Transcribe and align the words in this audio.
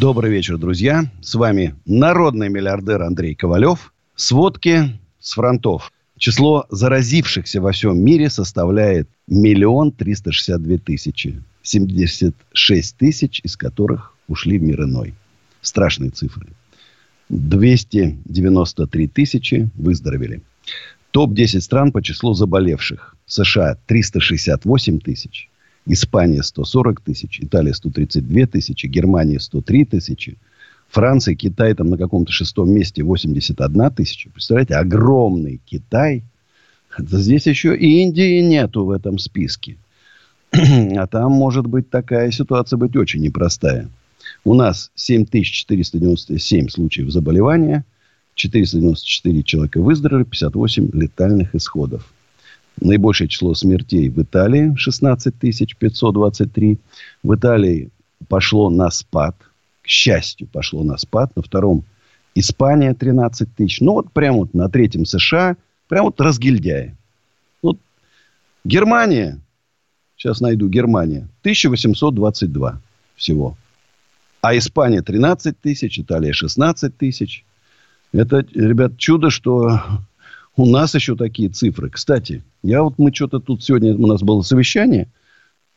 Добрый 0.00 0.30
вечер, 0.30 0.58
друзья. 0.58 1.10
С 1.20 1.34
вами 1.34 1.74
народный 1.84 2.48
миллиардер 2.48 3.02
Андрей 3.02 3.34
Ковалев. 3.34 3.92
Сводки 4.14 4.96
с 5.18 5.32
фронтов. 5.32 5.92
Число 6.16 6.66
заразившихся 6.70 7.60
во 7.60 7.72
всем 7.72 7.98
мире 7.98 8.30
составляет 8.30 9.08
миллион 9.26 9.90
триста 9.90 10.30
шестьдесят 10.30 10.62
две 10.62 10.78
тысячи. 10.78 11.42
76 11.62 12.96
тысяч, 12.96 13.40
из 13.42 13.56
которых 13.56 14.14
ушли 14.28 14.60
в 14.60 14.62
мир 14.62 14.84
иной. 14.84 15.14
Страшные 15.62 16.10
цифры. 16.10 16.46
293 17.28 19.08
тысячи 19.08 19.68
выздоровели. 19.74 20.42
Топ-10 21.10 21.60
стран 21.60 21.90
по 21.90 22.04
числу 22.04 22.34
заболевших. 22.34 23.16
США 23.26 23.76
368 23.86 25.00
тысяч. 25.00 25.50
Испания 25.88 26.42
140 26.42 27.00
тысяч, 27.00 27.40
Италия 27.40 27.74
132 27.74 28.46
тысячи, 28.46 28.86
Германия 28.86 29.40
103 29.40 29.84
тысячи, 29.86 30.36
Франция, 30.88 31.34
Китай 31.34 31.74
там 31.74 31.88
на 31.88 31.98
каком-то 31.98 32.30
шестом 32.30 32.70
месте 32.70 33.02
81 33.02 33.90
тысяча. 33.90 34.30
Представляете, 34.30 34.74
огромный 34.74 35.60
Китай. 35.64 36.22
Здесь 36.98 37.46
еще 37.46 37.76
и 37.76 38.02
Индии 38.02 38.40
нету 38.40 38.84
в 38.84 38.90
этом 38.90 39.18
списке. 39.18 39.76
А 40.52 41.06
там 41.06 41.32
может 41.32 41.66
быть 41.66 41.90
такая 41.90 42.30
ситуация 42.30 42.76
быть 42.76 42.96
очень 42.96 43.20
непростая. 43.20 43.88
У 44.44 44.54
нас 44.54 44.90
7497 44.94 46.68
случаев 46.68 47.10
заболевания, 47.10 47.84
494 48.34 49.42
человека 49.42 49.80
выздоровели, 49.80 50.24
58 50.24 50.90
летальных 50.92 51.54
исходов. 51.54 52.06
Наибольшее 52.80 53.28
число 53.28 53.54
смертей 53.54 54.08
в 54.08 54.22
Италии 54.22 54.74
16 54.76 55.34
523. 55.34 56.78
В 57.22 57.34
Италии 57.34 57.90
пошло 58.28 58.70
на 58.70 58.90
спад. 58.90 59.36
К 59.82 59.88
счастью, 59.88 60.46
пошло 60.46 60.84
на 60.84 60.96
спад. 60.96 61.34
На 61.36 61.42
втором 61.42 61.84
Испания 62.34 62.94
13 62.94 63.54
тысяч. 63.54 63.80
Ну, 63.80 63.94
вот 63.94 64.12
прямо 64.12 64.38
вот 64.38 64.54
на 64.54 64.68
третьем 64.68 65.06
США. 65.06 65.56
Прямо 65.88 66.06
вот 66.06 66.20
разгильдяи. 66.20 66.94
Вот 67.62 67.78
Германия. 68.64 69.40
Сейчас 70.16 70.40
найду 70.40 70.68
Германия. 70.68 71.28
1822 71.40 72.80
всего. 73.16 73.56
А 74.40 74.56
Испания 74.56 75.02
13 75.02 75.60
тысяч, 75.60 75.98
Италия 75.98 76.32
16 76.32 76.96
тысяч. 76.96 77.44
Это, 78.12 78.44
ребят, 78.54 78.96
чудо, 78.96 79.30
что 79.30 79.80
у 80.58 80.66
нас 80.66 80.94
еще 80.94 81.14
такие 81.14 81.48
цифры. 81.48 81.88
Кстати, 81.88 82.42
я 82.62 82.82
вот 82.82 82.98
мы 82.98 83.14
что-то 83.14 83.38
тут 83.38 83.62
сегодня, 83.62 83.94
у 83.94 84.06
нас 84.08 84.22
было 84.22 84.42
совещание, 84.42 85.06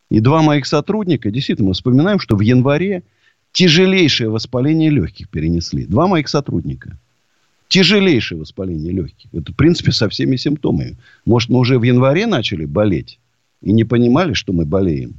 и 0.09 0.19
два 0.19 0.41
моих 0.41 0.65
сотрудника, 0.65 1.29
действительно, 1.29 1.69
мы 1.69 1.73
вспоминаем, 1.73 2.19
что 2.19 2.35
в 2.35 2.41
январе 2.41 3.03
тяжелейшее 3.51 4.29
воспаление 4.29 4.89
легких 4.89 5.29
перенесли. 5.29 5.85
Два 5.85 6.07
моих 6.07 6.27
сотрудника. 6.27 6.97
Тяжелейшее 7.67 8.39
воспаление 8.39 8.91
легких. 8.91 9.29
Это, 9.33 9.53
в 9.53 9.55
принципе, 9.55 9.91
со 9.91 10.09
всеми 10.09 10.35
симптомами. 10.35 10.97
Может, 11.25 11.49
мы 11.49 11.59
уже 11.59 11.77
в 11.77 11.83
январе 11.83 12.25
начали 12.25 12.65
болеть 12.65 13.19
и 13.61 13.71
не 13.71 13.83
понимали, 13.83 14.33
что 14.33 14.51
мы 14.51 14.65
болеем. 14.65 15.13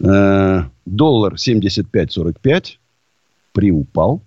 Э, 0.00 0.62
доллар 0.86 1.34
75-45 1.34 2.78
приупал. 3.52 4.22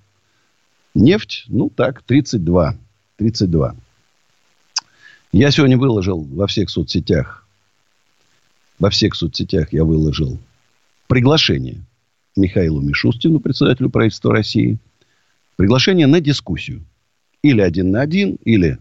Нефть, 0.93 1.45
ну 1.47 1.69
так, 1.69 2.03
32. 2.03 2.77
32. 3.17 3.75
Я 5.31 5.49
сегодня 5.51 5.77
выложил 5.77 6.23
во 6.23 6.45
всех 6.45 6.69
соцсетях, 6.69 7.47
во 8.79 8.89
всех 8.89 9.15
соцсетях 9.15 9.71
я 9.71 9.85
выложил 9.85 10.37
приглашение 11.07 11.85
Михаилу 12.35 12.81
Мишустину, 12.81 13.39
председателю 13.39 13.89
правительства 13.89 14.33
России, 14.33 14.77
приглашение 15.55 16.07
на 16.07 16.19
дискуссию. 16.19 16.83
Или 17.43 17.61
один 17.61 17.91
на 17.91 18.01
один, 18.01 18.37
или 18.43 18.77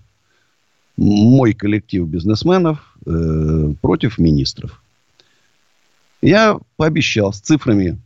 мой 0.96 1.54
коллектив 1.54 2.06
бизнесменов 2.08 2.96
э, 3.06 3.74
против 3.80 4.18
министров. 4.18 4.82
Я 6.20 6.58
пообещал 6.76 7.32
с 7.32 7.40
цифрами, 7.40 7.98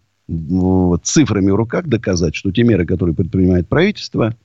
цифрами 1.03 1.51
в 1.51 1.57
руках 1.57 1.87
доказать, 1.87 2.35
что 2.35 2.53
те 2.53 2.63
меры, 2.63 2.85
которые 2.87 3.17
предпринимает 3.17 3.69
правительство, 3.69 4.37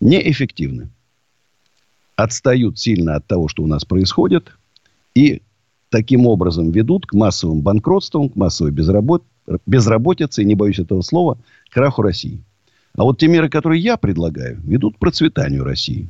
неэффективны 0.00 0.90
отстают 2.18 2.80
сильно 2.80 3.14
от 3.14 3.26
того, 3.28 3.46
что 3.46 3.62
у 3.62 3.68
нас 3.68 3.84
происходит, 3.84 4.50
и 5.14 5.40
таким 5.88 6.26
образом 6.26 6.72
ведут 6.72 7.06
к 7.06 7.14
массовым 7.14 7.60
банкротствам, 7.60 8.28
к 8.28 8.34
массовой 8.34 8.72
безработ... 8.72 9.22
безработице, 9.66 10.42
и 10.42 10.44
не 10.44 10.56
боюсь 10.56 10.80
этого 10.80 11.02
слова, 11.02 11.38
краху 11.70 12.02
России. 12.02 12.42
А 12.96 13.04
вот 13.04 13.20
те 13.20 13.28
меры, 13.28 13.48
которые 13.48 13.80
я 13.80 13.96
предлагаю, 13.96 14.60
ведут 14.64 14.96
к 14.96 14.98
процветанию 14.98 15.62
России. 15.62 16.08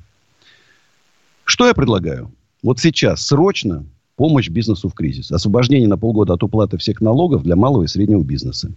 Что 1.45 1.67
я 1.67 1.75
предлагаю? 1.75 2.33
Вот 2.63 2.79
сейчас 2.79 3.27
срочно 3.27 3.85
помощь 4.17 4.49
бизнесу 4.49 4.89
в 4.89 4.95
кризис. 4.95 5.31
Освобождение 5.31 5.89
на 5.89 5.99
полгода 5.99 6.33
от 6.33 6.43
уплаты 6.43 6.79
всех 6.79 7.03
налогов 7.03 7.43
для 7.43 7.55
малого 7.55 7.83
и 7.83 7.87
среднего 7.87 8.23
бизнеса. 8.25 8.73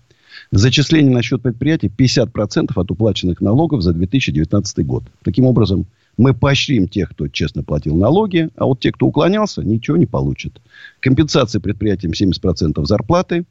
Зачисление 0.51 1.13
на 1.13 1.21
счет 1.21 1.41
предприятия 1.41 1.87
50% 1.87 2.73
от 2.75 2.91
уплаченных 2.91 3.39
налогов 3.39 3.81
за 3.83 3.93
2019 3.93 4.85
год. 4.85 5.05
Таким 5.23 5.45
образом, 5.45 5.85
мы 6.17 6.33
поощрим 6.33 6.87
тех, 6.87 7.09
кто 7.09 7.27
честно 7.27 7.63
платил 7.63 7.95
налоги, 7.95 8.49
а 8.55 8.65
вот 8.65 8.79
те, 8.79 8.91
кто 8.91 9.07
уклонялся, 9.07 9.63
ничего 9.63 9.97
не 9.97 10.05
получат. 10.05 10.61
Компенсация 10.99 11.59
предприятиям 11.59 12.13
70% 12.13 12.83
зарплаты. 12.85 13.45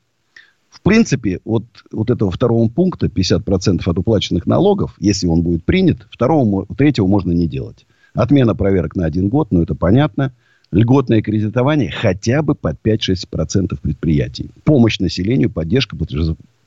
В 0.68 0.82
принципе, 0.82 1.40
от 1.44 1.64
вот 1.90 2.10
этого 2.10 2.30
второго 2.30 2.68
пункта, 2.68 3.06
50% 3.06 3.82
от 3.84 3.98
уплаченных 3.98 4.46
налогов, 4.46 4.94
если 5.00 5.26
он 5.26 5.42
будет 5.42 5.64
принят, 5.64 6.06
второго, 6.10 6.66
третьего 6.76 7.08
можно 7.08 7.32
не 7.32 7.48
делать. 7.48 7.86
Отмена 8.14 8.54
проверок 8.54 8.94
на 8.94 9.04
один 9.04 9.28
год, 9.28 9.48
ну 9.50 9.62
это 9.62 9.74
понятно. 9.74 10.32
Льготное 10.70 11.22
кредитование 11.22 11.90
хотя 11.90 12.42
бы 12.42 12.54
под 12.54 12.76
5-6% 12.84 13.76
предприятий. 13.82 14.50
Помощь 14.62 15.00
населению, 15.00 15.50
поддержка 15.50 15.96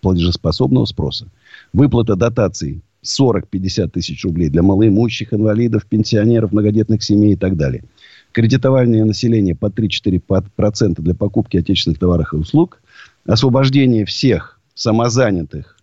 платежеспособного 0.02 0.84
спроса. 0.84 1.28
Выплата 1.72 2.18
дотаций 2.18 2.82
40-50 3.04 3.90
тысяч 3.90 4.24
рублей 4.24 4.50
для 4.50 4.64
малоимущих, 4.64 5.34
инвалидов, 5.34 5.86
пенсионеров, 5.86 6.52
многодетных 6.52 7.04
семей 7.04 7.34
и 7.34 7.36
так 7.36 7.56
далее. 7.58 7.84
Кредитование 8.32 9.06
населения 9.06 9.56
по 9.56 9.68
3-4% 9.68 11.02
для 11.02 11.14
покупки 11.14 11.58
отечественных 11.58 12.00
товаров 12.00 12.34
и 12.34 12.38
услуг. 12.38 12.82
Освобождение 13.26 14.06
всех 14.06 14.60
самозанятых, 14.74 15.78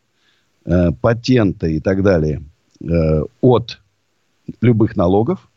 э, 0.64 0.90
патента 1.00 1.66
и 1.68 1.78
так 1.80 2.02
далее 2.02 2.42
э, 2.82 3.22
от 3.40 3.80
любых 4.60 4.96
налогов. 4.96 5.48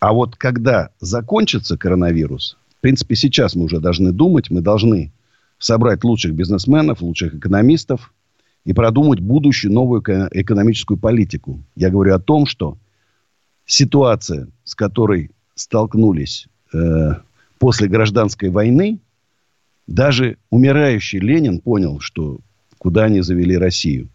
А 0.00 0.12
вот 0.12 0.36
когда 0.36 0.90
закончится 1.00 1.76
коронавирус, 1.76 2.56
в 2.78 2.80
принципе, 2.80 3.14
сейчас 3.14 3.54
мы 3.54 3.64
уже 3.64 3.78
должны 3.78 4.12
думать, 4.12 4.50
мы 4.50 4.60
должны 4.60 5.12
собрать 5.58 6.02
лучших 6.02 6.34
бизнесменов, 6.34 7.02
лучших 7.02 7.34
экономистов, 7.34 8.12
и 8.64 8.72
продумать 8.72 9.20
будущую 9.20 9.72
новую 9.72 10.02
экономическую 10.02 10.98
политику. 10.98 11.62
Я 11.74 11.90
говорю 11.90 12.14
о 12.14 12.20
том, 12.20 12.46
что 12.46 12.78
ситуация, 13.66 14.48
с 14.64 14.74
которой 14.74 15.30
столкнулись 15.54 16.46
э, 16.72 17.14
после 17.58 17.88
гражданской 17.88 18.50
войны, 18.50 19.00
даже 19.86 20.36
умирающий 20.50 21.18
Ленин 21.18 21.60
понял, 21.60 22.00
что 22.00 22.38
куда 22.78 23.04
они 23.04 23.20
завели 23.20 23.56
Россию. 23.56 24.08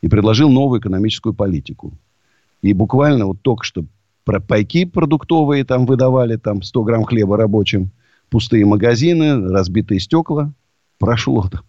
И 0.00 0.08
предложил 0.08 0.50
новую 0.50 0.80
экономическую 0.80 1.32
политику. 1.32 1.92
И 2.60 2.72
буквально 2.72 3.26
вот 3.26 3.40
только 3.40 3.64
что 3.64 3.84
про 4.24 4.40
пайки 4.40 4.84
продуктовые 4.84 5.64
там 5.64 5.86
выдавали, 5.86 6.36
там 6.36 6.62
100 6.62 6.82
грамм 6.84 7.04
хлеба 7.04 7.36
рабочим, 7.36 7.90
пустые 8.30 8.64
магазины, 8.64 9.48
разбитые 9.48 10.00
стекла. 10.00 10.52
Прошло 10.98 11.48
там 11.48 11.62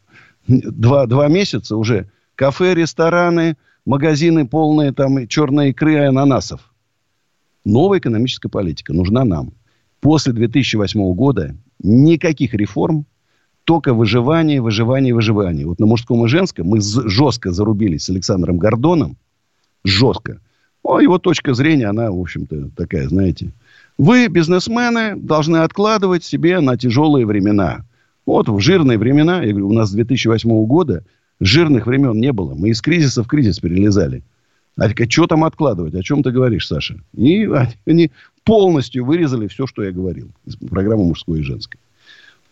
два, 0.48 1.06
два 1.06 1.28
месяца 1.28 1.75
уже 1.78 2.10
Кафе, 2.36 2.74
рестораны, 2.74 3.58
магазины 3.86 4.48
полные 4.48 4.92
там 4.92 5.28
черной 5.28 5.70
икры 5.70 5.94
и 5.94 5.98
ананасов. 5.98 6.74
Новая 7.66 8.00
экономическая 8.00 8.50
политика 8.50 8.94
нужна 8.94 9.24
нам. 9.24 9.54
После 10.02 10.34
2008 10.34 11.14
года 11.14 11.56
никаких 11.82 12.54
реформ, 12.54 13.06
только 13.64 13.94
выживание, 13.94 14.62
выживание, 14.62 15.14
выживание. 15.14 15.66
Вот 15.66 15.80
на 15.80 15.86
мужском 15.86 16.26
и 16.26 16.28
женском 16.28 16.68
мы 16.68 16.82
жестко 16.82 17.52
зарубились 17.52 18.04
с 18.04 18.10
Александром 18.10 18.58
Гордоном. 18.58 19.18
Жестко. 19.86 20.42
Ну, 20.84 21.00
его 21.00 21.18
точка 21.18 21.54
зрения, 21.54 21.88
она, 21.88 22.12
в 22.12 22.20
общем-то, 22.20 22.72
такая, 22.76 23.08
знаете. 23.08 23.54
Вы, 23.98 24.28
бизнесмены, 24.28 25.16
должны 25.16 25.58
откладывать 25.58 26.26
себе 26.26 26.60
на 26.60 26.78
тяжелые 26.78 27.26
времена. 27.26 27.86
Вот 28.26 28.50
в 28.50 28.60
жирные 28.60 28.98
времена, 28.98 29.42
я 29.44 29.52
говорю, 29.52 29.70
у 29.70 29.74
нас 29.74 29.90
с 29.90 29.94
2008 29.94 30.66
года 30.66 31.06
жирных 31.45 31.88
времен 31.88 32.19
не 32.19 32.31
было. 32.31 32.54
Мы 32.54 32.69
из 32.69 32.81
кризиса 32.81 33.24
в 33.24 33.28
кризис 33.28 33.60
перелезали. 33.60 34.24
А 34.78 34.90
что 34.90 35.28
там 35.28 35.44
откладывать? 35.44 35.94
О 35.94 36.01
чем 36.01 36.24
ты 36.24 36.31
говоришь, 36.31 36.68
Саша? 36.68 37.00
И 37.16 37.48
они 37.86 38.12
полностью 38.44 39.06
вырезали 39.06 39.48
все, 39.48 39.68
что 39.68 39.84
я 39.84 39.92
говорил. 39.92 40.30
Из 40.45 40.56
программы 40.56 41.06
мужской 41.06 41.40
и 41.40 41.44
женской. 41.44 41.80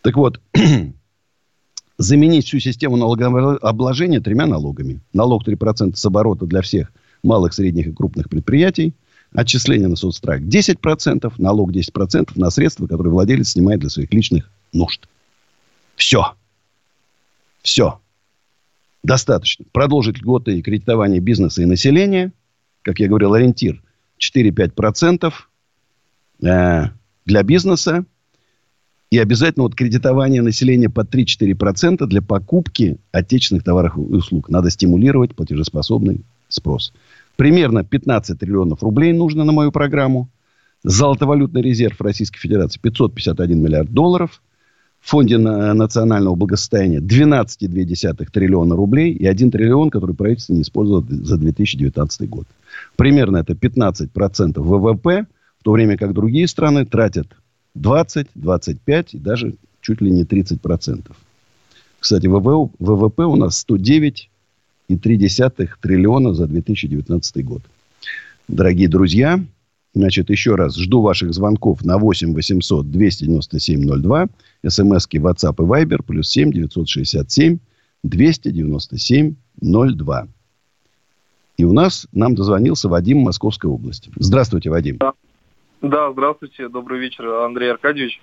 Так 0.01 0.17
вот, 0.17 0.39
заменить 1.97 2.45
всю 2.45 2.59
систему 2.59 2.97
налогообложения 2.97 4.19
тремя 4.19 4.45
налогами. 4.45 4.99
Налог 5.13 5.47
3% 5.47 5.95
с 5.95 6.05
оборота 6.05 6.45
для 6.45 6.61
всех 6.61 6.91
малых, 7.23 7.53
средних 7.53 7.87
и 7.87 7.91
крупных 7.91 8.29
предприятий. 8.29 8.93
Отчисление 9.33 9.87
на 9.87 9.95
соцстрах 9.95 10.41
10%. 10.41 11.33
Налог 11.37 11.71
10% 11.71 12.31
на 12.35 12.49
средства, 12.49 12.87
которые 12.87 13.13
владелец 13.13 13.49
снимает 13.49 13.79
для 13.79 13.89
своих 13.89 14.13
личных 14.13 14.51
нужд. 14.73 15.07
Все. 15.95 16.33
Все. 17.61 18.00
Достаточно. 19.03 19.65
Продолжить 19.71 20.19
льготы 20.19 20.61
кредитование 20.61 21.19
бизнеса 21.19 21.61
и 21.61 21.65
населения. 21.65 22.31
Как 22.83 22.99
я 22.99 23.07
говорил, 23.07 23.33
ориентир 23.33 23.81
4-5% 24.19 25.33
э, 26.43 26.83
для 27.25 27.43
бизнеса. 27.43 28.05
И 29.09 29.17
обязательно 29.17 29.63
вот 29.63 29.75
кредитование 29.75 30.41
населения 30.41 30.89
под 30.89 31.13
3-4% 31.13 32.05
для 32.05 32.21
покупки 32.21 32.97
отечественных 33.11 33.63
товаров 33.63 33.97
и 33.97 33.99
услуг. 33.99 34.49
Надо 34.49 34.69
стимулировать 34.69 35.35
платежеспособный 35.35 36.21
спрос. 36.47 36.93
Примерно 37.35 37.83
15 37.83 38.39
триллионов 38.39 38.83
рублей 38.83 39.11
нужно 39.13 39.43
на 39.43 39.51
мою 39.51 39.71
программу. 39.71 40.29
Золотовалютный 40.83 41.61
резерв 41.61 41.99
Российской 41.99 42.39
Федерации 42.39 42.79
551 42.79 43.61
миллиард 43.61 43.91
долларов. 43.91 44.41
В 45.01 45.09
фонде 45.09 45.37
национального 45.37 46.35
благосостояния 46.35 46.99
12,2 46.99 48.31
триллиона 48.31 48.75
рублей 48.75 49.13
и 49.13 49.25
1 49.25 49.51
триллион, 49.51 49.89
который 49.89 50.15
правительство 50.15 50.53
не 50.53 50.61
использовало 50.61 51.03
за 51.09 51.37
2019 51.37 52.29
год. 52.29 52.47
Примерно 52.95 53.37
это 53.37 53.53
15% 53.53 54.59
ВВП, 54.59 55.25
в 55.59 55.63
то 55.63 55.71
время 55.71 55.97
как 55.97 56.13
другие 56.13 56.47
страны 56.47 56.85
тратят 56.85 57.27
20, 57.75 58.27
25 58.35 59.13
и 59.15 59.17
даже 59.17 59.55
чуть 59.81 60.01
ли 60.01 60.11
не 60.11 60.23
30%. 60.23 61.11
Кстати, 61.99 62.27
ВВП 62.27 63.23
у 63.23 63.35
нас 63.35 63.65
109,3 63.67 65.69
триллиона 65.81 66.33
за 66.33 66.47
2019 66.47 67.45
год. 67.45 67.61
Дорогие 68.47 68.87
друзья, 68.87 69.43
значит, 69.93 70.29
еще 70.29 70.55
раз 70.55 70.75
жду 70.77 71.01
ваших 71.01 71.33
звонков 71.33 71.83
на 71.83 71.97
8 71.97 72.33
800 72.33 72.89
297 72.89 74.01
02, 74.01 74.27
смски 74.67 75.17
WhatsApp 75.17 75.55
и 75.57 75.85
Viber, 75.85 76.03
плюс 76.05 76.29
7 76.29 76.51
967 76.51 77.59
297 78.03 79.35
02. 79.61 80.27
И 81.57 81.63
у 81.63 81.73
нас 81.73 82.07
нам 82.11 82.35
дозвонился 82.35 82.89
Вадим 82.89 83.19
Московской 83.19 83.69
области. 83.69 84.09
Здравствуйте, 84.15 84.69
Вадим. 84.69 84.97
Да. 84.97 85.13
Да, 85.81 86.11
здравствуйте, 86.11 86.69
добрый 86.69 86.99
вечер, 86.99 87.27
Андрей 87.27 87.71
Аркадьевич. 87.71 88.21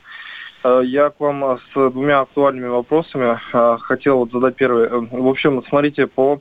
Э, 0.63 0.81
я 0.85 1.11
к 1.11 1.19
вам 1.19 1.45
э, 1.45 1.59
с 1.59 1.91
двумя 1.91 2.21
актуальными 2.21 2.69
вопросами 2.69 3.37
э, 3.53 3.79
хотел 3.79 4.29
задать 4.31 4.55
первый. 4.55 4.89
В 4.89 5.27
общем, 5.27 5.63
смотрите, 5.69 6.07
по 6.07 6.41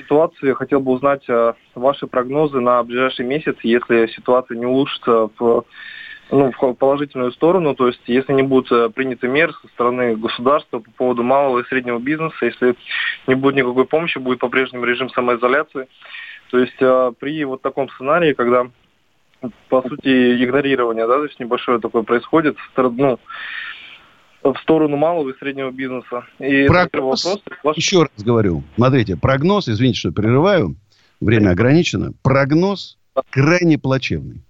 ситуации 0.00 0.52
хотел 0.52 0.80
бы 0.80 0.92
узнать 0.92 1.24
ваши 1.74 2.06
прогнозы 2.06 2.60
на 2.60 2.82
ближайший 2.82 3.24
месяц, 3.24 3.56
если 3.62 4.06
ситуация 4.08 4.56
не 4.56 4.66
улучшится 4.66 5.30
в, 5.38 5.64
ну, 6.30 6.52
в 6.52 6.74
положительную 6.74 7.32
сторону, 7.32 7.74
то 7.74 7.86
есть 7.86 8.02
если 8.06 8.32
не 8.32 8.42
будут 8.42 8.94
приняты 8.94 9.28
меры 9.28 9.52
со 9.62 9.68
стороны 9.68 10.16
государства 10.16 10.80
по 10.80 10.90
поводу 10.90 11.22
малого 11.22 11.60
и 11.60 11.68
среднего 11.68 11.98
бизнеса, 11.98 12.44
если 12.44 12.74
не 13.26 13.34
будет 13.34 13.56
никакой 13.56 13.84
помощи, 13.84 14.18
будет 14.18 14.40
по-прежнему 14.40 14.84
режим 14.84 15.08
самоизоляции. 15.10 15.86
То 16.50 16.58
есть 16.58 16.76
при 17.20 17.44
вот 17.44 17.62
таком 17.62 17.88
сценарии, 17.90 18.32
когда 18.32 18.66
по 19.70 19.80
сути, 19.88 20.44
игнорирование, 20.44 21.06
да, 21.06 21.14
то 21.14 21.24
есть 21.24 21.40
небольшое 21.40 21.80
такое 21.80 22.02
происходит, 22.02 22.58
ну, 22.76 23.18
в 24.42 24.56
сторону 24.62 24.96
малого 24.96 25.30
и 25.30 25.38
среднего 25.38 25.70
бизнеса. 25.70 26.24
И 26.38 26.66
прогноз, 26.66 27.24
вопрос, 27.24 27.42
ваш... 27.62 27.76
еще 27.76 28.02
раз 28.02 28.24
говорю, 28.24 28.62
смотрите, 28.76 29.16
прогноз, 29.16 29.68
извините, 29.68 29.98
что 29.98 30.12
прерываю, 30.12 30.76
время 31.20 31.50
ограничено, 31.50 32.12
прогноз 32.22 32.98
крайне 33.30 33.78
плачевный. 33.78 34.42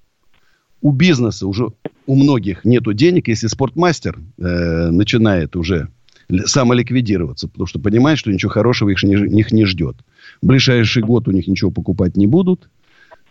У 0.81 0.93
бизнеса 0.93 1.47
уже 1.47 1.69
у 2.07 2.15
многих 2.15 2.65
нету 2.65 2.93
денег, 2.93 3.29
если 3.29 3.49
спортмастер 3.49 4.19
э, 4.39 4.91
начинает 4.91 5.57
уже 5.57 5.89
самоликвидироваться, 6.45 7.49
потому 7.49 7.67
что 7.67 7.81
понимает, 7.81 8.19
что 8.19 8.33
ничего 8.33 8.51
хорошего 8.51 8.91
их 8.91 9.03
не, 9.03 9.15
их 9.15 9.53
не 9.53 9.65
ждет. 9.65 9.97
В 10.41 10.47
ближайший 10.47 11.03
год 11.03 11.29
у 11.29 11.33
них 11.33 11.49
ничего 11.49 11.71
покупать 11.71 12.17
не 12.17 12.27
будут. 12.27 12.71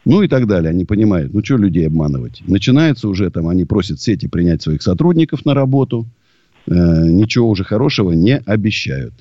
Ну 0.05 0.21
и 0.21 0.27
так 0.27 0.47
далее. 0.47 0.69
Они 0.69 0.85
понимают, 0.85 1.33
ну 1.33 1.43
что 1.43 1.57
людей 1.57 1.87
обманывать. 1.87 2.41
Начинается 2.47 3.07
уже 3.07 3.29
там, 3.31 3.47
они 3.47 3.65
просят 3.65 3.99
сети 3.99 4.27
принять 4.27 4.61
своих 4.61 4.81
сотрудников 4.81 5.45
на 5.45 5.53
работу. 5.53 6.07
Э, 6.69 7.07
ничего 7.07 7.49
уже 7.49 7.63
хорошего 7.63 8.11
не 8.11 8.37
обещают. 8.37 9.13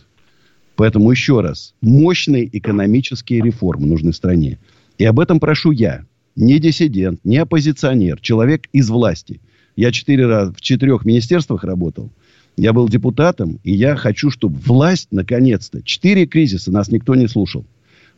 Поэтому 0.76 1.10
еще 1.10 1.40
раз, 1.40 1.74
мощные 1.80 2.46
экономические 2.56 3.40
реформы 3.40 3.86
нужны 3.86 4.12
стране. 4.12 4.58
И 4.98 5.04
об 5.06 5.18
этом 5.18 5.40
прошу 5.40 5.70
я. 5.70 6.04
Не 6.36 6.58
диссидент, 6.58 7.20
не 7.24 7.38
оппозиционер, 7.38 8.20
человек 8.20 8.66
из 8.72 8.90
власти. 8.90 9.40
Я 9.76 9.92
четыре 9.92 10.26
раза 10.26 10.52
в 10.52 10.60
четырех 10.60 11.06
министерствах 11.06 11.64
работал. 11.64 12.12
Я 12.58 12.74
был 12.74 12.86
депутатом, 12.86 13.60
и 13.64 13.72
я 13.72 13.96
хочу, 13.96 14.30
чтобы 14.30 14.58
власть, 14.58 15.08
наконец-то, 15.10 15.82
четыре 15.82 16.26
кризиса 16.26 16.70
нас 16.70 16.90
никто 16.90 17.14
не 17.14 17.28
слушал. 17.28 17.64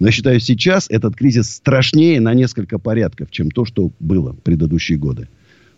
Но 0.00 0.08
я 0.08 0.12
считаю, 0.12 0.40
сейчас 0.40 0.86
этот 0.90 1.14
кризис 1.14 1.50
страшнее 1.50 2.20
на 2.20 2.34
несколько 2.34 2.78
порядков, 2.78 3.30
чем 3.30 3.50
то, 3.50 3.64
что 3.64 3.92
было 4.00 4.32
в 4.32 4.40
предыдущие 4.40 4.98
годы. 4.98 5.28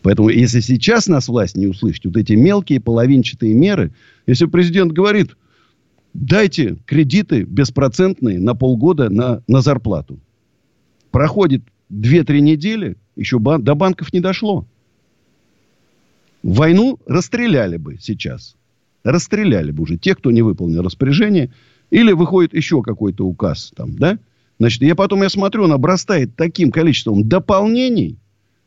Поэтому, 0.03 0.29
если 0.29 0.61
сейчас 0.61 1.07
нас 1.07 1.29
власть 1.29 1.57
не 1.57 1.67
услышит, 1.67 2.05
вот 2.05 2.17
эти 2.17 2.33
мелкие 2.33 2.81
половинчатые 2.81 3.55
меры, 3.55 3.93
если 4.27 4.47
президент 4.47 4.93
говорит, 4.93 5.37
дайте 6.13 6.77
кредиты 6.87 7.43
беспроцентные 7.43 8.39
на 8.39 8.55
полгода 8.55 9.09
на, 9.11 9.43
на 9.47 9.61
зарплату. 9.61 10.19
Проходит 11.11 11.63
2-3 11.93 12.41
недели, 12.41 12.97
еще 13.17 13.39
бан, 13.39 13.63
до 13.63 13.75
банков 13.75 14.13
не 14.13 14.21
дошло. 14.21 14.67
Войну 16.43 16.99
расстреляли 17.07 17.77
бы 17.77 17.99
сейчас. 18.01 18.57
Расстреляли 19.05 19.71
бы 19.71 19.85
уже 19.85 19.97
тех, 19.99 20.19
кто 20.19 20.31
не 20.31 20.43
выполнил 20.43 20.83
распоряжение– 20.83 21.53
или 21.93 22.13
выходит 22.13 22.55
еще 22.55 22.83
какой-то 22.83 23.27
указ 23.27 23.71
там, 23.77 23.95
да? 23.97 24.19
Значит, 24.59 24.81
я 24.81 24.95
потом, 24.95 25.23
я 25.23 25.29
смотрю, 25.29 25.65
он 25.65 25.73
обрастает 25.73 26.35
таким 26.37 26.71
количеством 26.71 27.29
дополнений, 27.29 28.17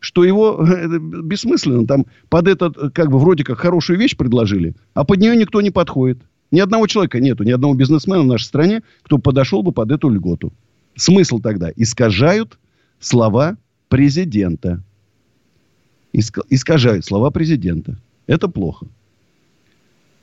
что 0.06 0.24
его 0.24 0.64
бессмысленно. 1.24 1.88
Там 1.88 2.06
под 2.30 2.48
этот, 2.48 2.94
как 2.94 3.10
бы, 3.10 3.18
вроде 3.18 3.44
как 3.44 3.58
хорошую 3.58 3.98
вещь 3.98 4.16
предложили, 4.16 4.76
а 4.94 5.04
под 5.04 5.20
нее 5.20 5.36
никто 5.36 5.62
не 5.62 5.72
подходит. 5.72 6.20
Ни 6.52 6.60
одного 6.60 6.86
человека 6.86 7.20
нету, 7.20 7.44
ни 7.44 7.52
одного 7.52 7.74
бизнесмена 7.74 8.22
в 8.22 8.28
нашей 8.28 8.44
стране, 8.44 8.84
кто 9.02 9.18
подошел 9.18 9.64
бы 9.64 9.72
под 9.72 9.92
эту 9.92 10.10
льготу. 10.10 10.54
Смысл 10.96 11.40
тогда? 11.40 11.72
Искажают 11.76 12.60
слова 13.00 13.58
президента. 13.90 14.84
Искажают 16.14 17.04
слова 17.04 17.32
президента. 17.32 17.98
Это 18.28 18.48
плохо. 18.48 18.86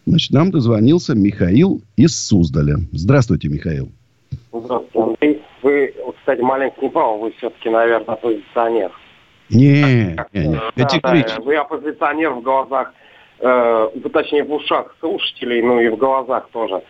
Значит, 0.07 0.31
нам 0.31 0.53
дозвонился 0.53 1.15
Михаил 1.15 1.83
из 1.97 2.17
Суздаля. 2.17 2.77
Здравствуйте, 2.93 3.49
Михаил. 3.49 3.91
Здравствуйте. 4.53 5.41
Вы, 5.63 5.95
кстати, 6.19 6.41
маленько 6.41 6.81
не 6.81 6.89
правы, 6.89 7.21
вы 7.21 7.33
все-таки, 7.33 7.69
наверное, 7.69 8.15
оппозиционер. 8.15 8.93
Не, 9.51 10.17
не, 10.33 10.47
не. 10.47 10.61
Да, 10.77 10.89
да, 11.03 11.41
вы 11.41 11.57
оппозиционер 11.57 12.31
в 12.31 12.43
глазах, 12.43 12.93
э, 13.41 13.89
точнее 14.13 14.45
в 14.45 14.53
ушах 14.53 14.95
слушателей, 15.01 15.63
ну 15.63 15.81
и 15.81 15.89
в 15.89 15.97
глазах 15.97 16.49
тоже. 16.53 16.83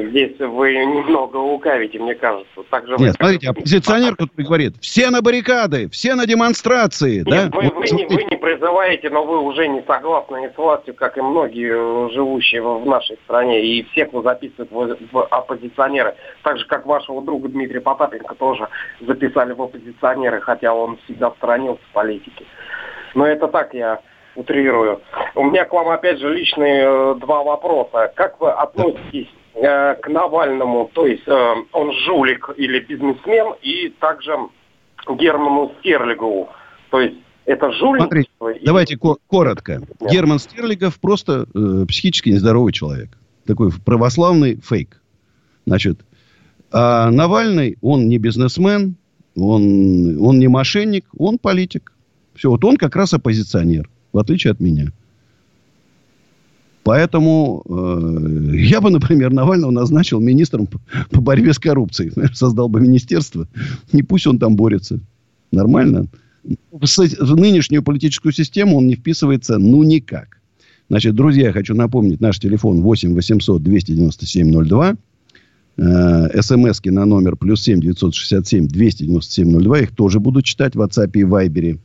Здесь 0.00 0.38
вы 0.38 0.74
немного 0.74 1.36
лукавите, 1.36 1.98
мне 1.98 2.14
кажется. 2.14 2.62
Так 2.70 2.86
же 2.86 2.92
Нет, 2.92 3.00
вы... 3.00 3.12
смотрите, 3.12 3.50
оппозиционер, 3.50 4.16
который 4.16 4.44
говорит, 4.44 4.76
все 4.80 5.10
на 5.10 5.20
баррикады, 5.20 5.88
все 5.90 6.14
на 6.14 6.26
демонстрации. 6.26 7.18
Нет, 7.18 7.50
да? 7.50 7.50
вы, 7.52 7.68
вы, 7.68 7.86
не, 7.90 8.06
вы 8.06 8.24
не 8.24 8.36
призываете, 8.36 9.10
но 9.10 9.24
вы 9.24 9.40
уже 9.40 9.66
не 9.68 9.82
согласны 9.82 10.50
с 10.54 10.56
властью, 10.56 10.94
как 10.94 11.18
и 11.18 11.20
многие 11.20 12.10
живущие 12.12 12.62
в 12.62 12.86
нашей 12.86 13.16
стране. 13.24 13.64
И 13.64 13.82
всех 13.92 14.12
кто 14.12 14.22
записывают 14.22 15.00
в, 15.00 15.12
в 15.12 15.24
оппозиционеры. 15.24 16.14
Так 16.42 16.58
же, 16.58 16.66
как 16.66 16.86
вашего 16.86 17.22
друга 17.22 17.48
Дмитрия 17.48 17.80
Потапенко 17.80 18.34
тоже 18.34 18.68
записали 19.00 19.54
в 19.54 19.62
оппозиционеры, 19.62 20.40
хотя 20.42 20.74
он 20.74 20.98
всегда 21.04 21.30
сторонился 21.32 21.82
политики. 21.92 22.46
Но 23.14 23.26
это 23.26 23.48
так 23.48 23.72
я 23.74 24.00
утрирую. 24.34 25.00
У 25.34 25.44
меня 25.44 25.64
к 25.64 25.72
вам 25.72 25.88
опять 25.88 26.18
же 26.18 26.32
личные 26.32 26.84
э, 26.84 27.14
два 27.20 27.42
вопроса. 27.42 28.12
Как 28.14 28.40
вы 28.40 28.50
относитесь 28.50 29.28
э, 29.54 29.94
к 29.94 30.08
Навальному, 30.08 30.90
то 30.92 31.06
есть 31.06 31.26
э, 31.26 31.54
он 31.72 31.92
жулик 32.04 32.50
или 32.56 32.80
бизнесмен, 32.80 33.54
и 33.62 33.88
также 34.00 34.32
Герману 35.08 35.72
Стерлигову. 35.80 36.48
То 36.90 37.00
есть 37.00 37.16
это 37.44 37.72
жульничество? 37.72 38.26
Смотрите, 38.38 38.60
и... 38.60 38.66
давайте 38.66 38.96
ко- 38.96 39.16
коротко. 39.26 39.82
Нет. 40.00 40.12
Герман 40.12 40.38
Стерлигов 40.38 41.00
просто 41.00 41.46
э, 41.54 41.84
психически 41.86 42.30
нездоровый 42.30 42.72
человек. 42.72 43.10
Такой 43.46 43.70
православный 43.84 44.56
фейк. 44.56 45.00
Значит, 45.66 46.00
а 46.70 47.10
Навальный, 47.10 47.76
он 47.82 48.08
не 48.08 48.18
бизнесмен, 48.18 48.96
он, 49.36 50.18
он 50.20 50.38
не 50.38 50.48
мошенник, 50.48 51.06
он 51.18 51.38
политик. 51.38 51.92
Все, 52.34 52.50
вот 52.50 52.64
он 52.64 52.76
как 52.76 52.96
раз 52.96 53.12
оппозиционер, 53.12 53.90
в 54.12 54.18
отличие 54.18 54.52
от 54.52 54.60
меня. 54.60 54.86
Поэтому 56.84 57.62
э, 57.68 58.56
я 58.56 58.80
бы, 58.80 58.90
например, 58.90 59.32
Навального 59.32 59.70
назначил 59.70 60.20
министром 60.20 60.66
по, 60.66 61.20
борьбе 61.20 61.52
с 61.52 61.58
коррупцией. 61.58 62.12
Создал 62.34 62.68
бы 62.68 62.80
министерство. 62.80 63.46
Не 63.92 64.02
пусть 64.02 64.26
он 64.26 64.38
там 64.38 64.56
борется. 64.56 64.98
Нормально. 65.52 66.06
В, 66.72 66.84
в 66.84 67.36
нынешнюю 67.36 67.84
политическую 67.84 68.32
систему 68.32 68.78
он 68.78 68.88
не 68.88 68.96
вписывается 68.96 69.58
ну 69.58 69.84
никак. 69.84 70.38
Значит, 70.88 71.14
друзья, 71.14 71.46
я 71.46 71.52
хочу 71.52 71.74
напомнить, 71.74 72.20
наш 72.20 72.40
телефон 72.40 72.82
8 72.82 73.14
800 73.14 73.62
297 73.62 74.64
02. 74.64 74.96
Э, 75.76 76.42
СМСки 76.42 76.90
на 76.90 77.04
номер 77.04 77.36
плюс 77.36 77.62
7 77.62 77.80
967 77.80 78.66
297 78.66 79.60
02. 79.60 79.78
Их 79.78 79.94
тоже 79.94 80.18
буду 80.18 80.42
читать 80.42 80.74
в 80.74 80.80
WhatsApp 80.82 81.12
и 81.14 81.22
Viber. 81.22 81.78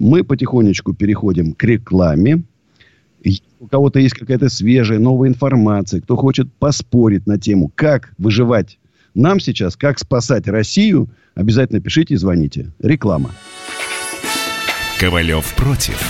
Мы 0.00 0.24
потихонечку 0.24 0.92
переходим 0.92 1.52
к 1.52 1.62
рекламе 1.62 2.42
у 3.60 3.66
кого-то 3.66 3.98
есть 3.98 4.14
какая-то 4.14 4.48
свежая, 4.48 4.98
новая 4.98 5.28
информация, 5.28 6.00
кто 6.00 6.16
хочет 6.16 6.52
поспорить 6.54 7.26
на 7.26 7.38
тему, 7.38 7.72
как 7.74 8.12
выживать 8.18 8.78
нам 9.14 9.38
сейчас, 9.38 9.76
как 9.76 9.98
спасать 9.98 10.48
Россию, 10.48 11.08
обязательно 11.34 11.80
пишите 11.80 12.14
и 12.14 12.16
звоните. 12.16 12.72
Реклама. 12.80 13.30
Ковалев 14.98 15.54
против. 15.54 16.00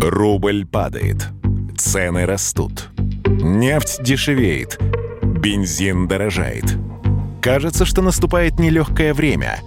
Рубль 0.00 0.66
падает. 0.66 1.28
Цены 1.76 2.26
растут. 2.26 2.88
Нефть 3.26 4.02
дешевеет. 4.02 4.78
Бензин 5.22 6.06
дорожает. 6.06 6.64
Кажется, 7.40 7.84
что 7.84 8.02
наступает 8.02 8.58
нелегкое 8.58 9.14
время. 9.14 9.60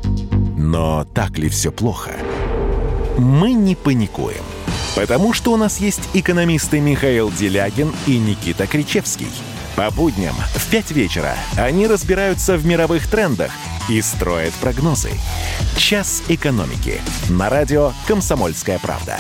Но 0.58 1.06
так 1.16 1.38
ли 1.40 1.50
все 1.50 1.72
плохо? 1.72 2.12
Мы 3.18 3.54
не 3.54 3.76
паникуем. 3.76 4.44
Потому 4.96 5.34
что 5.34 5.52
у 5.54 5.58
нас 5.58 5.80
есть 5.80 6.02
экономисты 6.14 6.80
Михаил 6.80 7.32
Делягин 7.32 7.94
и 8.08 8.18
Никита 8.18 8.68
Кричевский. 8.68 9.30
По 9.76 9.90
будням 9.90 10.36
в 10.54 10.70
5 10.70 10.92
вечера 10.92 11.36
они 11.56 11.88
разбираются 11.88 12.58
в 12.58 12.66
мировых 12.66 13.08
трендах 13.08 13.52
и 13.90 14.02
строят 14.02 14.54
прогнозы. 14.56 15.12
«Час 15.78 16.24
экономики» 16.28 17.00
на 17.30 17.50
радио 17.50 17.94
«Комсомольская 18.06 18.80
правда». 18.80 19.18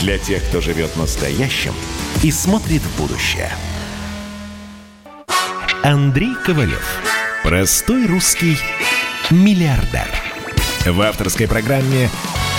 Для 0.00 0.18
тех, 0.18 0.42
кто 0.48 0.60
живет 0.60 0.96
настоящим 0.96 1.74
и 2.22 2.30
смотрит 2.30 2.82
в 2.82 3.00
будущее. 3.00 3.50
Андрей 5.82 6.34
Ковалев. 6.44 7.00
Простой 7.42 8.06
русский 8.06 8.56
миллиардер. 9.30 10.08
В 10.86 11.00
авторской 11.02 11.46
программе 11.46 12.08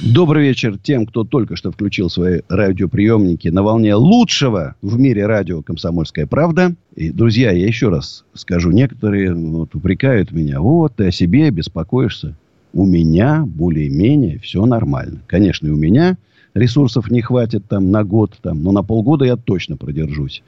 Добрый 0.00 0.46
вечер 0.46 0.78
тем, 0.78 1.06
кто 1.06 1.24
только 1.24 1.56
что 1.56 1.72
включил 1.72 2.08
свои 2.08 2.42
радиоприемники 2.48 3.48
на 3.48 3.64
волне 3.64 3.96
лучшего 3.96 4.76
в 4.80 4.96
мире 4.96 5.26
радио 5.26 5.60
«Комсомольская 5.60 6.24
правда». 6.24 6.76
И, 6.94 7.10
друзья, 7.10 7.50
я 7.50 7.66
еще 7.66 7.88
раз 7.88 8.24
скажу, 8.32 8.70
некоторые 8.70 9.34
вот, 9.34 9.74
упрекают 9.74 10.30
меня. 10.30 10.60
Вот, 10.60 10.94
ты 10.94 11.08
о 11.08 11.10
себе 11.10 11.50
беспокоишься. 11.50 12.36
У 12.72 12.86
меня 12.86 13.44
более-менее 13.44 14.38
все 14.38 14.64
нормально. 14.66 15.20
Конечно, 15.26 15.66
и 15.66 15.70
у 15.70 15.76
меня 15.76 16.16
ресурсов 16.54 17.10
не 17.10 17.20
хватит 17.20 17.64
там 17.66 17.90
на 17.90 18.04
год, 18.04 18.38
там, 18.40 18.62
но 18.62 18.70
на 18.70 18.84
полгода 18.84 19.24
я 19.24 19.34
точно 19.34 19.76
продержусь. 19.76 20.44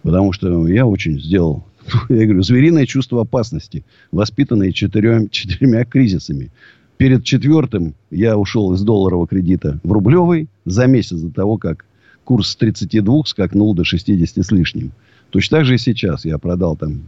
Потому 0.00 0.32
что 0.32 0.66
я 0.68 0.86
очень 0.86 1.20
сделал, 1.20 1.66
я 2.08 2.24
говорю, 2.24 2.42
звериное 2.42 2.86
чувство 2.86 3.20
опасности, 3.20 3.84
воспитанное 4.10 4.72
четырем, 4.72 5.28
четырьмя 5.28 5.84
кризисами 5.84 6.50
перед 6.96 7.24
четвертым 7.24 7.94
я 8.10 8.36
ушел 8.36 8.72
из 8.74 8.82
долларового 8.82 9.26
кредита 9.26 9.78
в 9.82 9.92
рублевый 9.92 10.48
за 10.64 10.86
месяц 10.86 11.20
до 11.20 11.32
того, 11.32 11.58
как 11.58 11.84
курс 12.24 12.50
с 12.50 12.56
32 12.56 13.24
скакнул 13.26 13.74
до 13.74 13.84
60 13.84 14.44
с 14.44 14.50
лишним. 14.50 14.92
Точно 15.30 15.58
так 15.58 15.66
же 15.66 15.74
и 15.74 15.78
сейчас. 15.78 16.24
Я 16.24 16.38
продал 16.38 16.76
там 16.76 17.02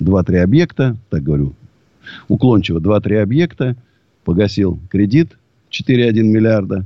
2-3 0.00 0.38
объекта, 0.38 0.96
так 1.08 1.22
говорю, 1.22 1.54
уклончиво 2.28 2.78
2-3 2.78 3.22
объекта, 3.22 3.76
погасил 4.24 4.78
кредит 4.90 5.36
4,1 5.70 6.22
миллиарда, 6.22 6.84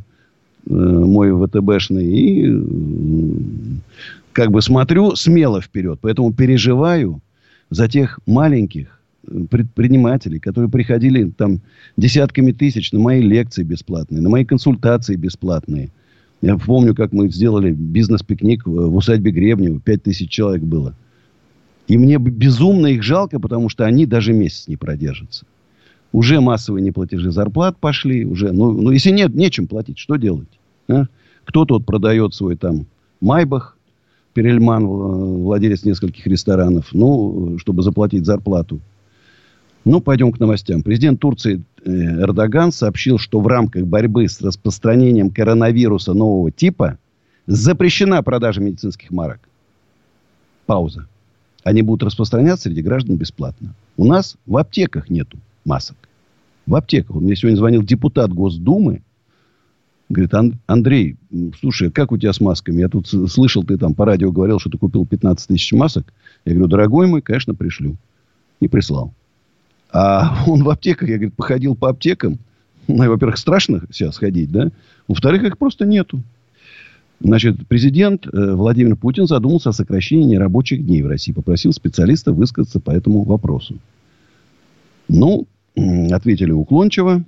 э, 0.67 0.73
мой 0.73 1.33
ВТБшный, 1.33 2.05
и 2.05 2.47
э, 2.47 2.61
как 4.33 4.51
бы 4.51 4.63
смотрю 4.63 5.15
смело 5.15 5.61
вперед. 5.61 5.99
Поэтому 6.03 6.33
переживаю 6.33 7.21
за 7.71 7.89
тех 7.89 8.19
маленьких, 8.27 9.01
предпринимателей, 9.51 10.39
которые 10.39 10.71
приходили 10.71 11.31
там 11.31 11.61
десятками 11.97 12.53
тысяч 12.53 12.93
на 12.93 13.01
мои 13.01 13.21
лекции 13.21 13.63
бесплатные, 13.63 14.21
на 14.21 14.29
мои 14.29 14.45
консультации 14.45 15.17
бесплатные. 15.17 15.91
Я 16.43 16.57
помню, 16.59 16.95
как 16.95 17.13
мы 17.13 17.29
сделали 17.31 17.73
бизнес-пикник 17.73 18.67
в 18.67 18.95
усадьбе 18.95 19.31
Гребнева. 19.31 19.81
Пять 19.81 20.03
тысяч 20.03 20.31
человек 20.31 20.63
было. 20.63 20.95
И 21.89 21.99
мне 21.99 22.19
безумно 22.19 22.89
их 22.89 23.03
жалко, 23.03 23.39
потому 23.39 23.69
что 23.69 23.85
они 23.85 24.07
даже 24.07 24.33
месяц 24.33 24.69
не 24.69 24.77
продержатся. 24.77 25.47
Уже 26.13 26.41
массовые 26.41 26.83
неплатежи 26.83 27.31
зарплат 27.31 27.77
пошли. 27.79 28.25
Уже, 28.25 28.53
ну, 28.53 28.73
ну, 28.73 28.91
если 28.91 29.11
нет, 29.11 29.35
нечем 29.35 29.67
платить, 29.67 29.99
что 29.99 30.17
делать? 30.17 30.49
А? 30.89 31.07
Кто-то 31.45 31.75
вот 31.75 31.87
продает 31.87 32.35
свой 32.35 32.57
там 32.57 32.87
Майбах, 33.21 33.77
Перельман, 34.33 34.87
владелец 34.87 35.85
нескольких 35.85 36.27
ресторанов, 36.27 36.89
ну, 36.93 37.57
чтобы 37.59 37.83
заплатить 37.83 38.27
зарплату. 38.27 38.81
Ну, 39.85 40.01
пойдем 40.01 40.33
к 40.33 40.41
новостям. 40.41 40.83
Президент 40.83 41.21
Турции 41.21 41.63
э, 41.85 41.91
Эрдоган 41.91 42.73
сообщил, 42.73 43.19
что 43.19 43.41
в 43.41 43.47
рамках 43.47 43.85
борьбы 43.85 44.27
с 44.27 44.41
распространением 44.41 45.31
коронавируса 45.31 46.15
нового 46.15 46.51
типа 46.51 46.99
запрещена 47.47 48.23
продажа 48.23 48.63
медицинских 48.63 49.11
марок. 49.11 49.41
Пауза. 50.65 51.07
Они 51.65 51.83
будут 51.83 52.05
распространяться 52.05 52.65
среди 52.65 52.81
граждан 52.81 53.17
бесплатно. 53.17 53.75
У 53.97 54.07
нас 54.07 54.37
в 54.47 54.57
аптеках 54.57 55.11
нету 55.11 55.39
масок. 55.67 55.97
В 56.67 56.75
аптеках. 56.75 57.17
Мне 57.17 57.37
сегодня 57.37 57.57
звонил 57.57 57.83
депутат 57.83 58.33
Госдумы. 58.33 59.03
Говорит, 60.09 60.33
Андрей, 60.67 61.17
слушай, 61.61 61.91
как 61.91 62.13
у 62.13 62.19
тебя 62.19 62.33
с 62.33 62.41
масками? 62.41 62.81
Я 62.81 62.89
тут 62.89 63.09
слышал, 63.09 63.65
ты 63.65 63.77
там 63.79 63.95
по 63.95 64.05
радио 64.05 64.31
говорил, 64.31 64.59
что 64.59 64.71
ты 64.71 64.79
купил 64.79 65.07
15 65.07 65.49
тысяч 65.49 65.73
масок. 65.73 66.13
Я 66.45 66.53
говорю, 66.53 66.69
дорогой 66.69 67.07
мой, 67.07 67.23
конечно, 67.23 67.55
пришлю. 67.55 67.97
И 68.61 68.69
прислал. 68.69 69.13
А 69.95 70.43
он 70.49 70.65
в 70.65 70.71
аптеках, 70.71 71.09
я, 71.09 71.15
говорит, 71.15 71.35
походил 71.35 71.77
по 71.77 71.89
аптекам. 71.89 72.39
Ну, 72.89 73.09
во-первых, 73.09 73.39
страшно 73.39 73.85
сейчас 73.93 74.19
ходить, 74.19 74.51
да? 74.51 74.71
Во-вторых, 75.07 75.45
их 75.45 75.57
просто 75.57 75.87
нету. 75.87 76.21
Значит, 77.21 77.69
президент 77.69 78.27
э, 78.27 78.55
Владимир 78.55 78.97
Путин 78.97 79.29
задумался 79.29 79.71
о 79.71 79.73
сокращении 79.73 80.25
нерабочих 80.25 80.85
дней 80.85 81.01
в 81.01 81.07
России. 81.07 81.33
Попросил 81.33 81.73
специалиста 81.73 82.33
высказаться 82.33 82.81
по 82.81 82.91
этому 82.91 83.23
вопросу. 83.23 83.77
Ну, 85.09 85.47
ответили 86.11 86.51
уклончиво. 86.51 87.25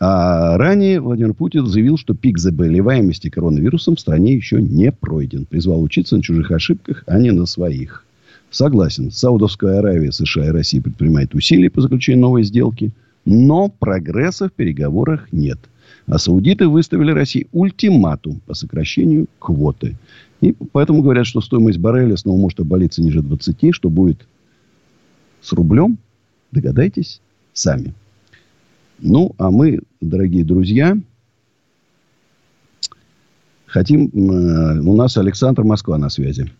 А 0.00 0.56
ранее 0.56 1.00
Владимир 1.00 1.34
Путин 1.34 1.66
заявил, 1.66 1.98
что 1.98 2.14
пик 2.14 2.38
заболеваемости 2.38 3.28
коронавирусом 3.28 3.96
в 3.96 4.00
стране 4.00 4.34
еще 4.34 4.60
не 4.60 4.90
пройден. 4.90 5.44
Призвал 5.44 5.82
учиться 5.82 6.16
на 6.16 6.22
чужих 6.22 6.50
ошибках, 6.50 7.04
а 7.06 7.18
не 7.18 7.30
на 7.30 7.44
своих. 7.44 8.06
Согласен. 8.52 9.10
Саудовская 9.10 9.78
Аравия, 9.78 10.12
США 10.12 10.46
и 10.46 10.50
Россия 10.50 10.80
предпринимают 10.80 11.34
усилия 11.34 11.70
по 11.70 11.80
заключению 11.80 12.20
новой 12.20 12.44
сделки. 12.44 12.92
Но 13.24 13.68
прогресса 13.68 14.48
в 14.48 14.52
переговорах 14.52 15.32
нет. 15.32 15.58
А 16.06 16.18
саудиты 16.18 16.68
выставили 16.68 17.12
России 17.12 17.48
ультиматум 17.52 18.40
по 18.46 18.54
сокращению 18.54 19.26
квоты. 19.38 19.96
И 20.42 20.54
поэтому 20.72 21.02
говорят, 21.02 21.26
что 21.26 21.40
стоимость 21.40 21.78
барреля 21.78 22.16
снова 22.16 22.38
может 22.38 22.60
обвалиться 22.60 23.02
ниже 23.02 23.22
20. 23.22 23.74
Что 23.74 23.88
будет 23.88 24.26
с 25.40 25.52
рублем, 25.52 25.98
догадайтесь 26.50 27.22
сами. 27.54 27.94
Ну, 29.00 29.34
а 29.38 29.50
мы, 29.50 29.80
дорогие 30.00 30.44
друзья, 30.44 30.96
Хотим... 33.72 34.10
Э, 34.12 34.80
у 34.80 34.94
нас 34.94 35.16
Александр 35.16 35.64
Москва 35.64 35.96
на 35.96 36.10
связи. 36.10 36.52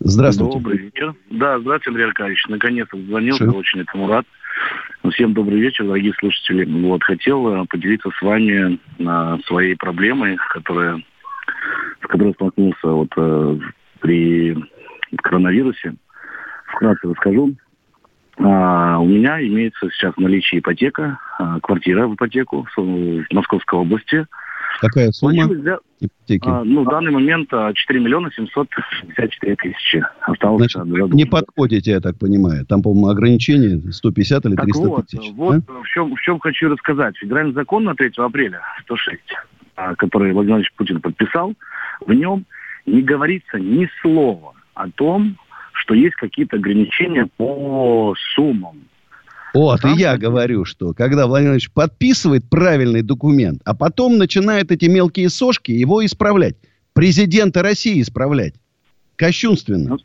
Здравствуйте. 0.00 0.58
Добрый 0.58 0.78
вечер. 0.78 1.14
Да, 1.30 1.58
здравствуйте, 1.58 1.90
Андрей 1.90 2.06
Аркадьевич. 2.06 2.44
Наконец-то 2.48 2.96
звонил, 2.96 3.34
очень 3.56 3.80
этому 3.80 4.08
рад. 4.08 4.24
Всем 5.12 5.34
добрый 5.34 5.60
вечер, 5.60 5.84
дорогие 5.86 6.12
слушатели. 6.18 6.64
Вот, 6.64 7.02
хотел 7.02 7.48
э, 7.48 7.66
поделиться 7.68 8.10
с 8.10 8.22
вами 8.22 8.78
э, 8.98 9.38
своей 9.46 9.74
проблемой, 9.76 10.36
которая, 10.50 11.02
с 12.02 12.06
которой 12.06 12.32
столкнулся 12.34 12.86
вот, 12.88 13.10
э, 13.16 13.58
при 14.00 14.56
коронавирусе. 15.16 15.94
Вкратце 16.66 17.08
расскажу. 17.08 17.54
А, 18.38 18.98
у 19.00 19.06
меня 19.06 19.44
имеется 19.44 19.88
сейчас 19.90 20.14
в 20.14 20.20
наличии 20.20 20.60
ипотека, 20.60 21.18
а, 21.38 21.58
квартира 21.60 22.06
в 22.06 22.14
ипотеку 22.14 22.68
в 22.76 23.24
Московской 23.32 23.80
области– 23.80 24.26
Какая 24.80 25.10
сумма 25.10 25.48
ипотеки? 26.00 26.48
А, 26.48 26.62
ну, 26.64 26.84
в 26.84 26.88
данный 26.88 27.10
момент 27.10 27.48
4 27.50 27.74
а, 27.76 28.02
миллиона 28.02 28.30
754 28.34 29.56
тысячи. 29.56 30.04
Осталось 30.20 30.72
Значит, 30.72 31.14
не 31.14 31.24
подходите, 31.24 31.92
я 31.92 32.00
так 32.00 32.18
понимаю. 32.18 32.64
Там, 32.66 32.82
по-моему, 32.82 33.08
ограничение 33.08 33.92
150 33.92 34.46
или 34.46 34.54
300 34.54 34.72
так 34.72 34.90
вот, 34.90 35.06
тысяч. 35.06 35.32
Вот 35.34 35.64
да? 35.66 35.72
в, 35.82 35.86
чем, 35.88 36.14
в 36.14 36.20
чем 36.20 36.38
хочу 36.38 36.68
рассказать. 36.68 37.16
Федеральный 37.16 37.54
закон 37.54 37.84
на 37.84 37.94
3 37.94 38.12
апреля 38.18 38.60
106, 38.84 39.18
а, 39.76 39.94
который 39.96 40.32
Владимир 40.32 40.56
Владимирович 40.56 40.72
Путин 40.76 41.00
подписал, 41.00 41.54
в 42.06 42.12
нем 42.12 42.44
не 42.86 43.02
говорится 43.02 43.58
ни 43.58 43.88
слова 44.00 44.54
о 44.74 44.90
том, 44.90 45.36
что 45.72 45.94
есть 45.94 46.14
какие-то 46.16 46.56
ограничения 46.56 47.28
по 47.36 48.14
суммам. 48.34 48.78
Вот, 49.54 49.84
и 49.84 49.90
я 49.96 50.16
говорю, 50.16 50.64
что 50.64 50.92
когда 50.92 51.26
Владимир 51.26 51.52
Владимирович 51.52 51.70
подписывает 51.72 52.48
правильный 52.48 53.02
документ, 53.02 53.62
а 53.64 53.74
потом 53.74 54.18
начинает 54.18 54.70
эти 54.70 54.86
мелкие 54.86 55.28
сошки 55.30 55.70
его 55.70 56.04
исправлять. 56.04 56.56
Президента 56.92 57.62
России 57.62 58.00
исправлять. 58.02 58.54
Кощунственно. 59.16 59.90
Ну, 59.90 59.98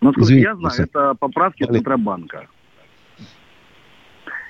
насколько 0.00 0.26
Извините, 0.26 0.48
я 0.48 0.56
знаю, 0.56 0.74
это 0.78 1.14
поправки 1.18 1.64
Далее. 1.64 1.74
Центробанка. 1.74 2.46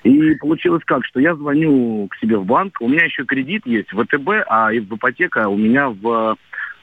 И 0.03 0.35
получилось 0.35 0.83
как, 0.85 1.03
что 1.05 1.19
я 1.19 1.35
звоню 1.35 2.07
к 2.07 2.15
себе 2.17 2.37
в 2.37 2.45
банк, 2.45 2.77
у 2.79 2.87
меня 2.87 3.03
еще 3.03 3.25
кредит 3.25 3.65
есть 3.65 3.91
в 3.91 4.03
ВТБ, 4.03 4.45
а 4.47 4.69
в 4.71 4.95
ипотека 4.95 5.49
у 5.49 5.57
меня 5.57 5.89
в 5.89 6.37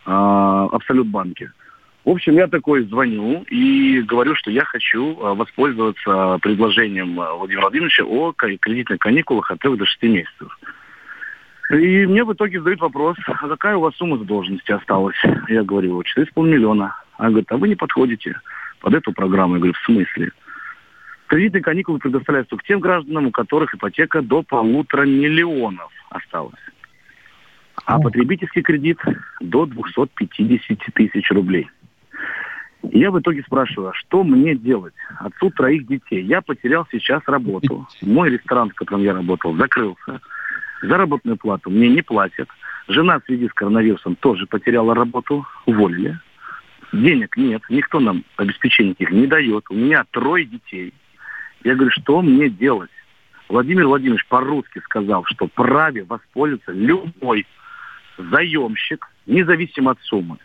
э, 0.07 0.11
Абсолют 0.11 1.09
банке. 1.09 1.51
В 2.05 2.11
общем, 2.11 2.35
я 2.35 2.49
такой 2.49 2.85
звоню 2.85 3.45
и 3.49 4.03
говорю, 4.03 4.35
что 4.35 4.51
я 4.51 4.65
хочу 4.65 5.19
а, 5.21 5.35
воспользоваться 5.35 6.39
предложением 6.43 7.19
а, 7.19 7.35
Владимира 7.35 7.63
Владимировича 7.63 8.05
о 8.05 8.33
кредитных 8.33 8.99
каникулах 8.99 9.51
от 9.51 9.59
3 9.61 9.77
до 9.77 9.87
6 9.87 10.03
месяцев. 10.03 10.59
И 11.71 12.07
мне 12.07 12.25
в 12.25 12.33
итоге 12.35 12.59
задают 12.59 12.81
вопрос, 12.81 13.17
а 13.27 13.49
какая 13.49 13.77
у 13.77 13.81
вас 13.81 13.97
сумма 13.97 14.19
задолженности 14.19 14.71
осталась? 14.71 15.17
Я 15.49 15.63
говорю, 15.63 15.99
4,5 16.03 16.47
миллиона. 16.47 16.95
Она 17.17 17.31
говорит, 17.31 17.51
а 17.51 17.57
вы 17.57 17.69
не 17.69 17.75
подходите 17.75 18.39
под 18.81 18.93
эту 18.93 19.13
программу. 19.13 19.55
Я 19.55 19.61
говорю, 19.61 19.73
в 19.73 19.85
смысле? 19.87 20.31
Кредитные 21.29 21.63
каникулы 21.63 21.99
предоставляются 22.01 22.55
к 22.59 22.65
тем 22.65 22.81
гражданам, 22.81 23.29
у 23.29 23.31
которых 23.31 23.75
ипотека 23.75 24.21
до 24.21 24.43
полутора 24.43 25.07
миллионов 25.07 25.91
осталась. 26.11 26.61
А 27.87 27.99
потребительский 27.99 28.61
кредит 28.61 28.99
до 29.41 29.65
250 29.65 30.79
тысяч 30.95 31.31
рублей. 31.31 31.71
Я 32.93 33.11
в 33.11 33.19
итоге 33.19 33.43
спрашиваю, 33.43 33.91
а 33.91 33.95
что 33.95 34.25
мне 34.25 34.55
делать? 34.55 34.95
Отцу 35.19 35.51
троих 35.51 35.87
детей. 35.87 36.23
Я 36.23 36.43
потерял 36.43 36.87
сейчас 36.91 37.23
работу. 37.27 37.87
Мой 38.03 38.31
ресторан, 38.31 38.71
в 38.71 38.75
котором 38.75 39.03
я 39.03 39.15
работал, 39.15 39.55
закрылся. 39.57 40.21
Заработную 40.83 41.37
плату 41.37 41.71
мне 41.71 41.89
не 41.89 42.03
платят. 42.03 42.49
Жена 42.89 43.19
в 43.19 43.25
связи 43.25 43.49
с 43.49 43.53
коронавирусом 43.53 44.17
тоже 44.17 44.47
потеряла 44.47 44.95
работу, 44.95 45.47
уволили. 45.65 46.19
Денег 46.93 47.37
нет, 47.37 47.63
никто 47.71 48.01
нам 48.01 48.25
обеспечений 48.37 48.95
их 48.99 49.11
не 49.11 49.27
дает. 49.27 49.65
У 49.71 49.75
меня 49.75 50.05
трое 50.11 50.45
детей. 50.45 50.93
Я 51.65 51.75
говорю, 51.75 51.91
что 51.91 52.21
мне 52.21 52.51
делать? 52.51 52.91
Владимир 53.49 53.87
Владимирович 53.87 54.27
по-русски 54.27 54.81
сказал, 54.81 55.25
что 55.25 55.49
праве 55.49 56.05
воспользоваться 56.05 56.73
любой 56.73 57.47
заемщик, 58.19 59.09
независимо 59.27 59.93
от 59.93 60.01
суммы 60.03 60.39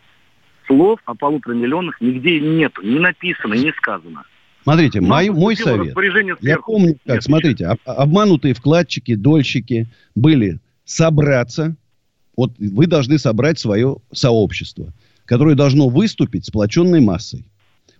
слов 0.69 0.99
о 1.05 1.15
полутора 1.15 1.55
миллионах 1.55 1.99
нигде 1.99 2.39
нету, 2.39 2.81
не 2.83 2.99
написано, 2.99 3.55
не 3.55 3.71
сказано. 3.73 4.23
Смотрите, 4.63 5.01
мой, 5.01 5.29
мой 5.29 5.55
совет. 5.55 5.95
Я 6.41 6.59
помню, 6.59 6.97
как, 7.05 7.15
Нет, 7.15 7.23
смотрите, 7.23 7.65
об, 7.65 7.79
обманутые 7.85 8.53
вкладчики, 8.53 9.15
дольщики 9.15 9.87
были 10.15 10.59
собраться. 10.85 11.75
Вот 12.37 12.51
вы 12.59 12.85
должны 12.85 13.17
собрать 13.17 13.57
свое 13.57 13.97
сообщество, 14.11 14.93
которое 15.25 15.55
должно 15.55 15.89
выступить 15.89 16.45
сплоченной 16.45 17.01
массой. 17.01 17.45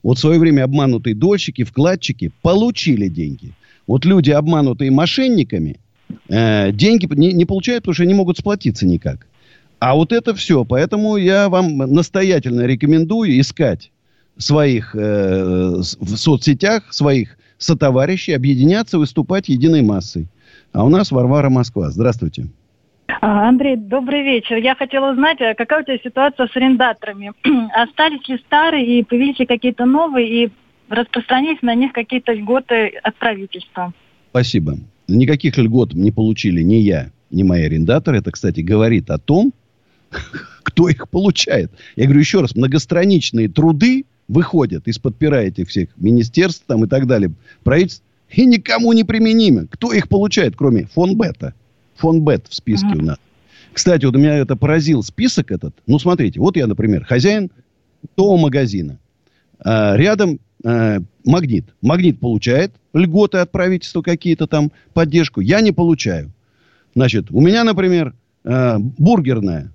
Вот 0.04 0.18
в 0.18 0.22
свое 0.22 0.40
время 0.40 0.64
обманутые 0.64 1.16
дольщики, 1.16 1.64
вкладчики 1.64 2.32
получили 2.42 3.08
деньги. 3.08 3.54
Вот 3.88 4.06
люди, 4.06 4.30
обманутые 4.30 4.92
мошенниками, 4.92 5.80
э, 6.28 6.72
деньги 6.72 7.08
не, 7.16 7.34
не 7.34 7.46
получают, 7.46 7.84
потому 7.84 7.96
что 7.96 8.04
они 8.04 8.14
могут 8.14 8.38
сплотиться 8.38 8.86
никак. 8.86 9.26
А 9.80 9.96
вот 9.96 10.12
это 10.12 10.36
все. 10.36 10.66
Поэтому 10.66 11.18
я 11.18 11.50
вам 11.50 11.78
настоятельно 11.78 12.66
рекомендую 12.66 13.40
искать 13.40 13.92
своих 14.38 14.96
э, 14.96 15.00
в 15.00 16.18
соцсетях, 16.18 16.94
своих 16.94 17.38
сотоварищей, 17.58 18.34
объединяться, 18.34 18.98
выступать 18.98 19.50
единой 19.50 19.82
массой. 19.82 20.28
А 20.74 20.86
у 20.86 20.90
нас 20.90 21.12
Варвара 21.12 21.50
Москва. 21.50 21.90
Здравствуйте. 21.90 22.48
А, 23.22 23.50
Андрей, 23.50 23.76
добрый 23.76 24.24
вечер. 24.24 24.58
Я 24.58 24.76
хотела 24.76 25.12
узнать, 25.12 25.42
а 25.42 25.56
какая 25.56 25.82
у 25.82 25.86
тебя 25.86 25.98
ситуация 25.98 26.48
с 26.48 26.56
арендаторами? 26.56 27.32
Остались 27.76 28.28
ли 28.28 28.38
старые 28.46 29.00
и 29.00 29.04
появились 29.04 29.40
ли 29.40 29.46
какие-то 29.46 29.86
новые 29.86 30.46
и 30.46 30.52
распространились 30.90 31.62
на 31.62 31.76
них 31.76 31.92
какие-то 31.92 32.34
льготы 32.34 33.00
от 33.04 33.16
правительства? 33.16 33.94
Спасибо. 34.30 34.78
Никаких 35.08 35.58
льгот 35.58 35.94
не 35.94 36.12
получили 36.12 36.62
ни 36.62 36.76
я, 36.76 37.12
ни 37.32 37.44
мои 37.44 37.64
арендаторы. 37.64 38.20
Это, 38.20 38.32
кстати, 38.32 38.62
говорит 38.62 39.10
о 39.10 39.18
том, 39.18 39.54
кто 40.64 40.90
их 40.90 41.10
получает. 41.10 41.72
Я 41.96 42.06
говорю 42.06 42.20
еще 42.20 42.42
раз, 42.42 42.56
многостраничные 42.56 43.50
труды 43.50 44.06
выходят 44.28 44.88
из-под 44.88 45.18
пера 45.18 45.42
этих 45.42 45.70
всех 45.70 45.90
министерств 45.98 46.64
там 46.68 46.86
и 46.86 46.88
так 46.88 47.08
далее, 47.08 47.32
правительств, 47.64 48.04
и 48.30 48.46
никому 48.46 48.94
не 48.94 49.04
применимы. 49.04 49.68
Кто 49.68 49.92
их 49.92 50.08
получает, 50.08 50.56
кроме 50.56 50.86
фон 50.86 51.18
Бета? 51.18 51.54
Фон 51.96 52.24
Бет 52.24 52.46
в 52.48 52.54
списке 52.54 52.88
uh-huh. 52.88 53.00
у 53.00 53.06
нас. 53.06 53.18
Кстати, 53.74 54.06
вот 54.06 54.16
у 54.16 54.20
меня 54.20 54.36
это 54.36 54.56
поразил 54.56 55.04
список 55.04 55.52
этот. 55.52 55.76
Ну, 55.86 56.00
смотрите, 56.00 56.40
вот 56.40 56.56
я, 56.56 56.68
например, 56.68 57.04
хозяин 57.04 57.52
того 58.16 58.38
магазина. 58.38 59.00
А, 59.60 59.96
рядом 59.96 60.40
а, 60.64 61.00
магнит. 61.26 61.66
Магнит 61.82 62.20
получает 62.20 62.72
льготы 62.94 63.40
от 63.40 63.52
правительства 63.52 64.02
какие-то 64.02 64.48
там, 64.48 64.72
поддержку. 64.94 65.42
Я 65.42 65.62
не 65.62 65.72
получаю. 65.72 66.32
Значит, 66.96 67.32
у 67.32 67.42
меня, 67.42 67.64
например, 67.64 68.14
а, 68.44 68.78
бургерная 68.80 69.72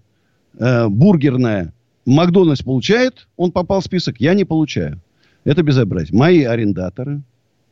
э, 0.59 0.89
бургерная 0.89 1.73
Макдональдс 2.07 2.63
получает, 2.63 3.29
он 3.37 3.53
попал 3.53 3.81
в 3.81 3.85
список, 3.85 4.21
я 4.21 4.35
не 4.35 4.45
получаю. 4.45 5.01
Это 5.45 5.63
безобразие. 5.63 6.17
Мои 6.17 6.43
арендаторы, 6.43 7.23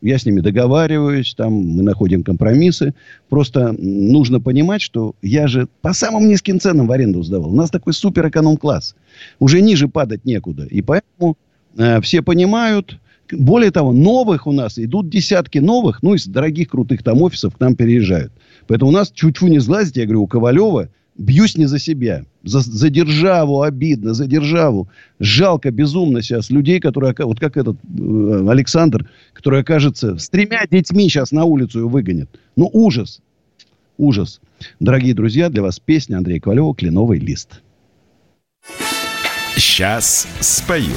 я 0.02 0.18
с 0.18 0.26
ними 0.26 0.40
договариваюсь, 0.40 1.34
там 1.34 1.52
мы 1.52 1.82
находим 1.82 2.24
компромиссы. 2.24 2.94
Просто 3.28 3.72
нужно 3.78 4.40
понимать, 4.40 4.82
что 4.82 5.14
я 5.22 5.46
же 5.46 5.68
по 5.80 5.92
самым 5.92 6.28
низким 6.28 6.58
ценам 6.60 6.88
в 6.88 6.92
аренду 6.92 7.22
сдавал. 7.22 7.52
У 7.52 7.56
нас 7.56 7.70
такой 7.70 7.92
супер 7.92 8.28
эконом-класс. 8.28 8.96
Уже 9.38 9.60
ниже 9.60 9.88
падать 9.88 10.24
некуда. 10.24 10.64
И 10.64 10.82
поэтому 10.82 11.36
э, 11.76 12.00
все 12.00 12.20
понимают. 12.20 12.98
Более 13.30 13.70
того, 13.70 13.92
новых 13.92 14.46
у 14.46 14.52
нас 14.52 14.78
идут 14.78 15.08
десятки 15.08 15.58
новых, 15.58 16.02
ну, 16.02 16.14
из 16.14 16.26
дорогих 16.26 16.70
крутых 16.70 17.02
там 17.02 17.22
офисов 17.22 17.56
к 17.56 17.60
нам 17.60 17.76
переезжают. 17.76 18.32
Поэтому 18.66 18.90
у 18.90 18.94
нас 18.94 19.10
чуть-чуть 19.10 19.50
не 19.50 19.60
сглазить, 19.60 19.96
я 19.96 20.04
говорю, 20.04 20.22
у 20.22 20.26
Ковалева 20.26 20.88
бьюсь 21.16 21.56
не 21.56 21.66
за 21.66 21.78
себя. 21.78 22.24
За, 22.44 22.60
за 22.60 22.90
державу 22.90 23.62
обидно, 23.62 24.14
за 24.14 24.26
державу. 24.26 24.88
Жалко 25.20 25.70
безумно 25.70 26.22
сейчас 26.22 26.50
людей, 26.50 26.80
которые, 26.80 27.14
вот 27.18 27.38
как 27.38 27.56
этот 27.56 27.76
э, 27.76 28.46
Александр, 28.48 29.08
который 29.32 29.60
окажется 29.60 30.16
с 30.18 30.28
тремя 30.28 30.66
детьми 30.70 31.08
сейчас 31.08 31.32
на 31.32 31.44
улицу 31.44 31.80
и 31.80 31.82
выгонят. 31.82 32.28
Ну, 32.56 32.68
ужас. 32.72 33.20
Ужас. 33.96 34.40
Дорогие 34.80 35.14
друзья, 35.14 35.48
для 35.48 35.62
вас 35.62 35.78
песня 35.78 36.16
Андрея 36.16 36.40
Ковалева 36.40 36.74
«Кленовый 36.74 37.18
лист». 37.18 37.62
Сейчас 39.56 40.26
спою. 40.40 40.94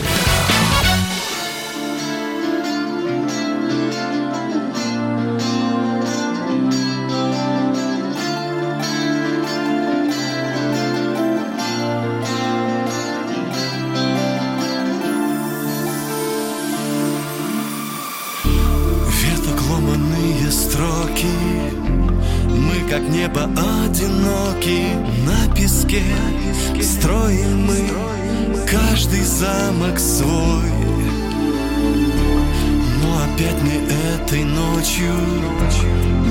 Как 22.90 23.02
небо 23.02 23.50
одиноки. 23.84 24.88
На 25.26 25.54
песке 25.56 26.04
Строим 26.82 27.66
мы 27.66 28.68
каждый 28.68 29.24
замок 29.24 30.00
свой. 30.00 30.72
Но 33.02 33.24
опять 33.24 33.62
не 33.64 33.78
этой 34.16 34.44
ночью 34.44 35.14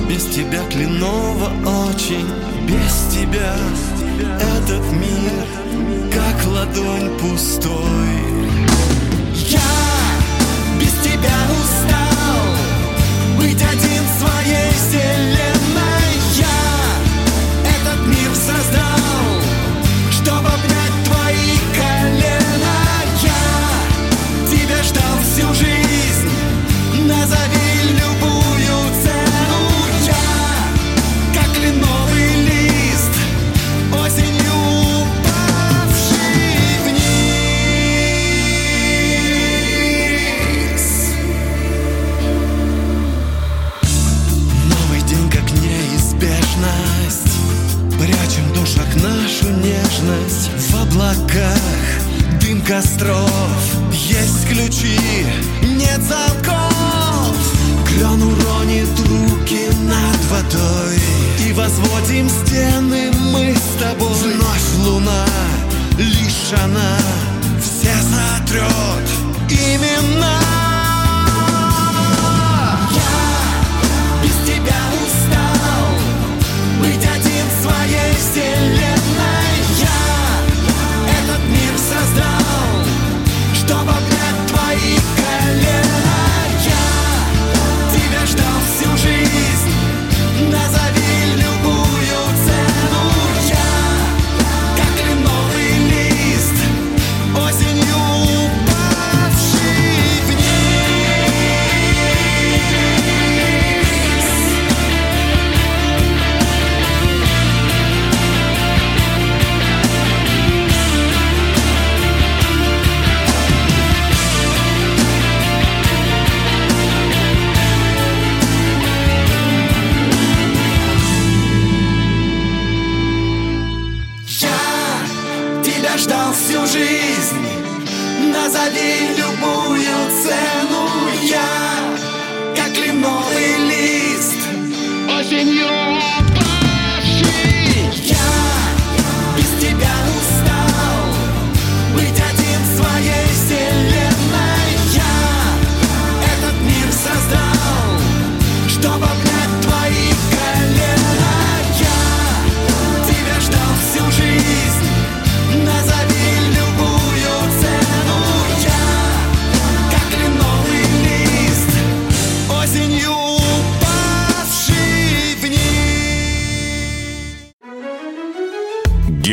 Без 0.08 0.24
тебя 0.26 0.62
кленово 0.70 1.50
очень 1.90 2.26
Без 2.66 3.14
тебя 3.14 3.54
этот 4.40 4.84
мир 4.92 5.32
как 6.12 6.46
ладонь 6.46 7.10
пустой. 7.18 7.74
Я 9.48 9.60
без 10.80 10.92
тебя 11.02 11.38
устал 11.60 12.44
Быть 13.36 13.62
один 13.62 14.02
в 14.02 14.18
своей 14.20 14.70
вселенной 14.72 15.73
облаках 50.94 51.58
дым 52.40 52.60
костров 52.62 53.28
Есть 53.92 54.48
ключи, 54.48 54.98
нет 55.62 56.00
замков. 56.02 57.36
Клен 57.88 58.22
уронит 58.22 58.88
руки 59.08 59.68
над 59.82 60.24
водой 60.30 60.98
И 61.46 61.52
возводим 61.52 62.28
стены 62.28 63.10
мы 63.32 63.54
с 63.54 63.82
тобой. 63.82 64.08
Вновь 64.08 64.86
луна, 64.86 65.26
лишь 65.98 66.52
она 66.62 66.98
Все 67.60 67.94
сотрет 68.02 69.08
имена 69.50 70.43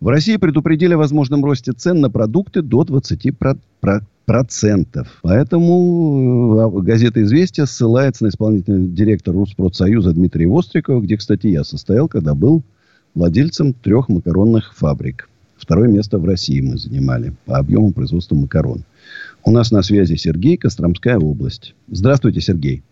В 0.00 0.08
России 0.08 0.36
предупредили 0.36 0.94
о 0.94 0.98
возможном 0.98 1.44
росте 1.44 1.72
цен 1.72 2.00
на 2.00 2.10
продукты 2.10 2.62
до 2.62 2.82
20%. 2.82 3.32
про- 3.32 3.56
про- 3.80 4.02
процентов. 4.26 5.08
Поэтому 5.22 6.54
э, 6.76 6.82
газета 6.82 7.22
«Известия» 7.22 7.64
ссылается 7.64 8.24
на 8.24 8.28
исполнительного 8.28 8.86
директора 8.88 9.36
Руспродсоюза 9.36 10.12
Дмитрия 10.12 10.46
Вострикова, 10.46 11.00
где, 11.00 11.16
кстати, 11.16 11.46
я 11.46 11.64
состоял, 11.64 12.08
когда 12.08 12.34
был 12.34 12.62
владельцем 13.14 13.72
трех 13.72 14.10
макаронных 14.10 14.74
фабрик. 14.76 15.30
Второе 15.56 15.88
место 15.88 16.18
в 16.18 16.26
России 16.26 16.60
мы 16.60 16.76
занимали 16.76 17.32
по 17.46 17.56
объему 17.56 17.92
производства 17.92 18.34
макарон. 18.34 18.82
У 19.44 19.50
нас 19.50 19.70
на 19.72 19.82
связи 19.82 20.16
Сергей, 20.16 20.58
Костромская 20.58 21.18
область. 21.18 21.74
Здравствуйте, 21.90 22.42
Сергей. 22.42 22.82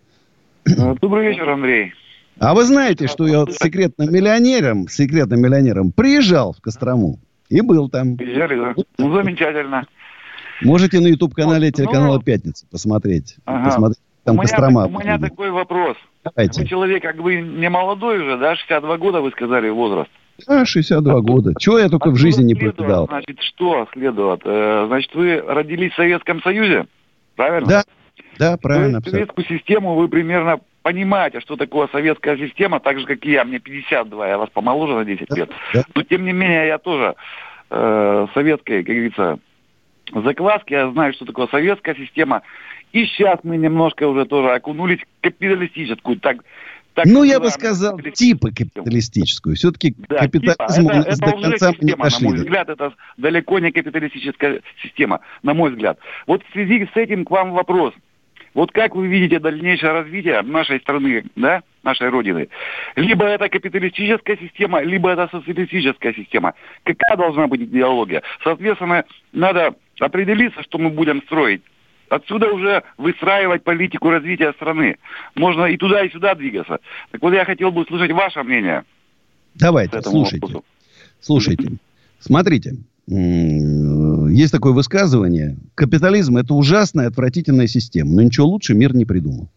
Добрый 1.03 1.29
вечер, 1.29 1.49
Андрей. 1.51 1.93
А 2.39 2.55
вы 2.55 2.65
знаете, 2.65 3.07
что 3.07 3.27
я 3.27 3.45
секретным 3.51 4.13
миллионером, 4.13 4.89
секретным 4.89 5.41
миллионером 5.41 5.93
приезжал 5.93 6.53
в 6.53 6.61
Кострому 6.61 7.19
и 7.49 7.61
был 7.63 7.89
там. 7.89 8.17
Приезжали, 8.17 8.57
да? 8.57 8.75
Ну, 8.99 9.15
замечательно. 9.15 9.87
Можете 10.63 11.01
на 11.01 11.07
YouTube-канале 11.09 11.69
Вот, 11.69 11.75
телеканала 11.75 12.17
ну, 12.17 12.23
«Пятница» 12.23 12.67
посмотреть. 12.71 13.37
Ага. 13.45 13.65
посмотреть. 13.67 14.01
Там 14.25 14.35
у 14.35 14.39
меня, 14.39 14.49
Кострома. 14.49 14.87
у 14.87 14.91
меня 14.91 15.19
такой 15.19 15.51
вопрос. 15.51 15.97
Давайте. 16.25 16.63
Вы 16.63 16.67
человек 16.67 17.03
как 17.03 17.23
бы 17.23 17.37
не 17.41 17.71
молодой 17.71 18.21
уже, 18.21 18.39
да? 18.39 18.57
62 18.57 18.99
года 18.99 19.21
вы 19.21 19.31
сказали 19.31 19.69
возраст. 19.69 20.11
А, 20.47 20.65
62 20.65 21.21
года. 21.21 21.53
Чего 21.59 21.79
я 21.79 21.89
только 21.89 22.09
в 22.11 22.15
Отсюда 22.15 22.19
жизни 22.21 22.45
не 22.45 22.55
повидал. 22.55 23.07
Значит, 23.07 23.41
что 23.41 23.87
следует? 23.93 24.41
Э, 24.45 24.87
Значит, 24.89 25.15
вы 25.15 25.41
родились 25.41 25.93
в 25.93 25.97
Советском 25.97 26.43
Союзе, 26.43 26.87
правильно? 27.37 27.69
Да, 27.69 27.85
да, 28.39 28.53
То 28.57 28.63
правильно. 28.63 28.97
есть 28.97 29.07
абсолютно. 29.07 29.35
советскую 29.35 29.59
систему 29.59 29.95
вы 29.95 30.09
примерно 30.09 30.59
понимаете, 30.87 31.41
что 31.41 31.57
такое 31.57 31.89
советская 31.89 32.37
система, 32.37 32.79
так 32.79 33.01
же, 33.01 33.07
как 33.07 33.27
и 33.27 33.33
я. 33.33 33.45
Мне 33.45 33.59
52, 33.59 34.29
я 34.29 34.39
вас 34.39 34.49
помоложе 34.51 34.95
на 34.95 35.05
10 35.05 35.29
лет. 35.37 35.51
Но, 35.97 36.03
тем 36.05 36.25
не 36.25 36.33
менее, 36.33 36.69
я 36.69 36.79
тоже 36.79 37.17
э, 37.71 38.27
советской, 38.33 38.85
как 38.85 38.95
говорится, 38.95 39.39
закваски, 40.15 40.75
я 40.75 40.89
знаю, 40.93 41.13
что 41.13 41.25
такое 41.25 41.49
советская 41.49 41.97
система. 41.97 42.43
И 42.93 43.05
сейчас 43.07 43.41
мы 43.43 43.57
немножко 43.57 44.07
уже 44.07 44.27
тоже 44.27 44.53
окунулись 44.53 45.01
в 45.01 45.23
капиталистическую, 45.23 46.21
так, 46.21 46.45
так 46.95 47.07
ну, 47.07 47.25
я 47.25 47.41
бы 47.41 47.51
сказал, 47.51 47.99
типа 47.99 48.51
капиталистическую. 48.51 49.57
Все-таки 49.57 49.97
да, 50.09 50.19
капитализм 50.19 50.83
типа, 50.83 50.93
это, 50.93 51.09
это 51.09 51.19
до 51.19 51.37
уже 51.37 51.51
конца 51.51 51.67
мы 51.67 51.73
не 51.73 51.79
система, 51.81 51.97
на 51.97 52.11
дошли. 52.11 52.29
мой 52.29 52.37
взгляд, 52.37 52.69
это 52.69 52.95
далеко 53.17 53.59
не 53.59 53.73
капиталистическая 53.73 54.63
система, 54.81 55.19
на 55.43 55.53
мой 55.53 55.71
взгляд. 55.73 55.99
Вот 56.29 56.45
в 56.45 56.53
связи 56.53 56.89
с 56.95 56.97
этим 56.97 57.25
к 57.25 57.31
вам 57.33 57.51
вопрос. 57.55 57.93
Вот 58.57 58.73
как 58.73 58.97
вы 58.97 59.07
видите 59.07 59.39
дальнейшее 59.39 59.93
развитие 59.93 60.41
нашей 60.41 60.81
страны, 60.81 61.25
да, 61.37 61.63
нашей 61.83 62.09
Родины? 62.09 62.49
Либо 62.97 63.27
это 63.27 63.51
капиталистическая 63.51 64.39
система, 64.39 64.81
либо 64.81 65.11
это 65.11 65.29
социалистическая 65.31 66.15
система. 66.15 66.55
Какая 66.83 67.19
должна 67.19 67.49
быть 67.49 67.61
идеология? 67.61 68.23
Соответственно, 68.43 69.05
надо 69.35 69.75
определиться, 70.01 70.63
что 70.63 70.79
мы 70.79 70.89
будем 70.89 71.21
строить. 71.25 71.61
Отсюда 72.09 72.51
уже 72.51 72.83
выстраивать 72.97 73.63
политику 73.63 74.09
развития 74.09 74.55
страны. 74.55 74.97
Можно 75.35 75.67
и 75.67 75.77
туда, 75.77 76.03
и 76.03 76.11
сюда 76.11 76.35
двигаться. 76.35 76.79
Так 77.11 77.21
вот 77.21 77.35
я 77.35 77.45
хотел 77.45 77.71
бы 77.73 77.83
услышать 77.83 78.13
ваше 78.13 78.43
мнение. 78.43 78.85
Давайте, 79.55 80.01
слушайте. 80.01 80.39
вопросу. 80.41 80.65
Слушайте. 81.21 81.73
Смотрите. 82.21 82.77
Есть 83.09 84.53
такое 84.53 84.73
высказывание. 84.73 85.57
Капитализм– 85.75 86.37
это 86.39 86.55
ужасная, 86.55 87.07
отвратительная 87.07 87.69
система. 87.69 88.13
Но 88.13 88.23
ничего 88.23 88.47
лучше 88.49 88.75
мир 88.75 88.95
не 88.95 89.05
придумал. 89.05 89.49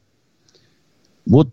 Вот 1.25 1.49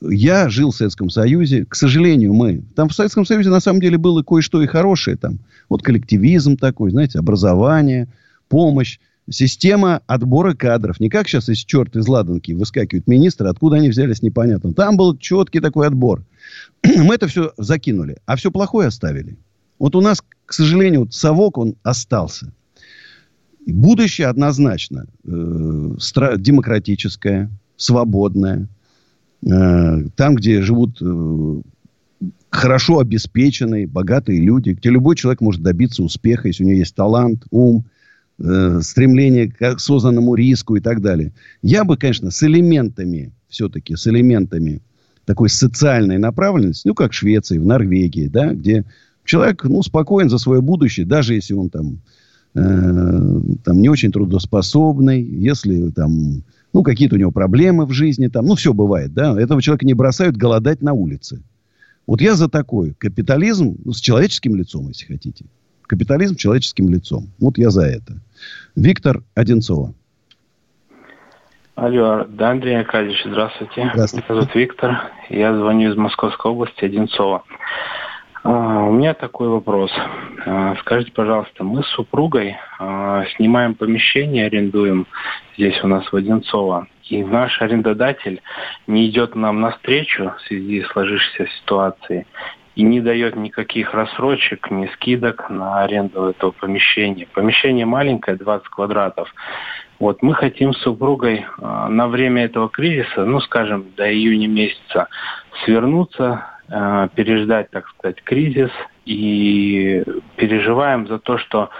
я 0.00 0.48
жил 0.48 0.70
в 0.70 0.76
Советском 0.76 1.10
Союзе. 1.10 1.64
К 1.64 1.74
сожалению, 1.74 2.34
мы... 2.34 2.62
Там 2.76 2.88
в 2.88 2.94
Советском 2.94 3.26
Союзе 3.26 3.50
на 3.50 3.60
самом 3.60 3.80
деле 3.80 3.98
было 3.98 4.22
кое-что 4.22 4.62
и 4.62 4.66
хорошее. 4.66 5.16
Там 5.16 5.40
вот 5.68 5.82
коллективизм 5.82 6.56
такой, 6.56 6.92
знаете, 6.92 7.18
образование, 7.18 8.08
помощь. 8.48 8.98
Система 9.28 10.00
отбора 10.06 10.54
кадров. 10.54 11.00
Не 11.00 11.10
как 11.10 11.28
сейчас 11.28 11.48
из 11.48 11.58
черт 11.58 11.96
из 11.96 12.06
ладанки 12.08 12.52
выскакивают 12.52 13.06
министры, 13.08 13.48
откуда 13.48 13.76
они 13.76 13.90
взялись, 13.90 14.22
непонятно. 14.22 14.72
Там 14.72 14.96
был 14.96 15.18
четкий 15.18 15.60
такой 15.60 15.86
отбор. 15.86 16.24
Мы 16.84 17.14
это 17.14 17.26
все 17.26 17.52
закинули, 17.58 18.18
а 18.24 18.36
все 18.36 18.50
плохое 18.50 18.88
оставили. 18.88 19.36
Вот 19.78 19.94
у 19.94 20.00
нас, 20.00 20.22
к 20.48 20.54
сожалению, 20.54 21.00
вот 21.00 21.12
совок, 21.12 21.58
он 21.58 21.76
остался. 21.82 22.50
Будущее 23.66 24.28
однозначно 24.28 25.04
э, 25.26 25.96
демократическое, 26.38 27.50
свободное. 27.76 28.66
Э, 29.46 30.08
там, 30.16 30.36
где 30.36 30.62
живут 30.62 31.02
э, 31.02 31.60
хорошо 32.48 33.00
обеспеченные, 33.00 33.86
богатые 33.86 34.40
люди, 34.40 34.70
где 34.70 34.88
любой 34.88 35.16
человек 35.16 35.42
может 35.42 35.62
добиться 35.62 36.02
успеха, 36.02 36.48
если 36.48 36.64
у 36.64 36.66
него 36.66 36.78
есть 36.78 36.94
талант, 36.94 37.44
ум, 37.50 37.84
э, 38.38 38.80
стремление 38.80 39.50
к 39.50 39.60
осознанному 39.60 40.34
риску 40.34 40.76
и 40.76 40.80
так 40.80 41.02
далее. 41.02 41.34
Я 41.60 41.84
бы, 41.84 41.98
конечно, 41.98 42.30
с 42.30 42.42
элементами, 42.42 43.32
все-таки 43.50 43.96
с 43.96 44.06
элементами 44.06 44.80
такой 45.26 45.50
социальной 45.50 46.16
направленности, 46.16 46.88
ну, 46.88 46.94
как 46.94 47.12
в 47.12 47.14
Швеции, 47.14 47.58
в 47.58 47.66
Норвегии, 47.66 48.28
да, 48.28 48.54
где 48.54 48.86
человек, 49.28 49.62
ну, 49.64 49.82
спокоен 49.82 50.28
за 50.30 50.38
свое 50.38 50.60
будущее, 50.60 51.06
даже 51.06 51.34
если 51.34 51.54
он 51.54 51.68
там, 51.68 51.98
э, 52.54 52.60
там 53.64 53.80
не 53.80 53.88
очень 53.88 54.10
трудоспособный, 54.10 55.22
если 55.22 55.90
там, 55.90 56.42
ну, 56.72 56.82
какие-то 56.82 57.14
у 57.14 57.18
него 57.18 57.30
проблемы 57.30 57.84
в 57.84 57.92
жизни, 57.92 58.28
там, 58.28 58.46
ну, 58.46 58.54
все 58.54 58.72
бывает, 58.72 59.12
да, 59.12 59.40
этого 59.40 59.62
человека 59.62 59.86
не 59.86 59.94
бросают 59.94 60.36
голодать 60.36 60.82
на 60.82 60.94
улице. 60.94 61.42
Вот 62.06 62.22
я 62.22 62.34
за 62.34 62.48
такой 62.48 62.94
капитализм 62.94 63.76
ну, 63.84 63.92
с 63.92 64.00
человеческим 64.00 64.56
лицом, 64.56 64.88
если 64.88 65.04
хотите. 65.04 65.44
Капитализм 65.82 66.34
с 66.34 66.38
человеческим 66.38 66.88
лицом. 66.88 67.28
Вот 67.38 67.58
я 67.58 67.70
за 67.70 67.82
это. 67.82 68.14
Виктор 68.74 69.22
Одинцова. 69.34 69.92
Алло, 71.74 72.24
да, 72.28 72.50
Андрей 72.50 72.80
Аркадьевич, 72.80 73.22
здравствуйте. 73.24 73.90
Здравствуйте. 73.92 74.26
Меня 74.28 74.40
зовут 74.40 74.54
Виктор. 74.54 75.12
Я 75.28 75.56
звоню 75.56 75.92
из 75.92 75.96
Московской 75.96 76.50
области, 76.50 76.84
Одинцова. 76.84 77.44
А, 78.42 78.84
у 78.84 78.92
меня 78.92 79.14
такой 79.14 79.48
вопрос. 79.48 79.90
А, 80.46 80.76
скажите, 80.80 81.12
пожалуйста, 81.12 81.64
мы 81.64 81.82
с 81.82 81.88
супругой 81.88 82.56
а, 82.78 83.24
снимаем 83.36 83.74
помещение, 83.74 84.46
арендуем 84.46 85.06
здесь 85.56 85.82
у 85.82 85.88
нас 85.88 86.10
в 86.10 86.16
Одинцово. 86.16 86.86
И 87.08 87.24
наш 87.24 87.60
арендодатель 87.62 88.42
не 88.86 89.08
идет 89.08 89.34
нам 89.34 89.60
навстречу 89.60 90.32
в 90.36 90.40
связи 90.42 90.82
с 90.82 90.88
сложившейся 90.88 91.46
ситуацией 91.58 92.26
и 92.76 92.82
не 92.82 93.00
дает 93.00 93.34
никаких 93.34 93.92
рассрочек, 93.92 94.70
ни 94.70 94.86
скидок 94.94 95.50
на 95.50 95.82
аренду 95.82 96.26
этого 96.26 96.52
помещения. 96.52 97.26
Помещение 97.32 97.86
маленькое, 97.86 98.36
20 98.36 98.68
квадратов. 98.68 99.34
Вот 99.98 100.22
мы 100.22 100.34
хотим 100.34 100.72
с 100.72 100.78
супругой 100.82 101.44
на 101.58 102.06
время 102.06 102.44
этого 102.44 102.68
кризиса, 102.68 103.24
ну, 103.24 103.40
скажем, 103.40 103.86
до 103.96 104.08
июня 104.08 104.46
месяца, 104.46 105.08
свернуться, 105.64 106.57
э, 106.68 107.08
переждать, 107.14 107.70
так 107.70 107.88
сказать, 107.88 108.22
кризис 108.22 108.70
и 109.04 110.02
переживаем 110.36 111.06
за 111.06 111.18
то, 111.18 111.38
что 111.38 111.70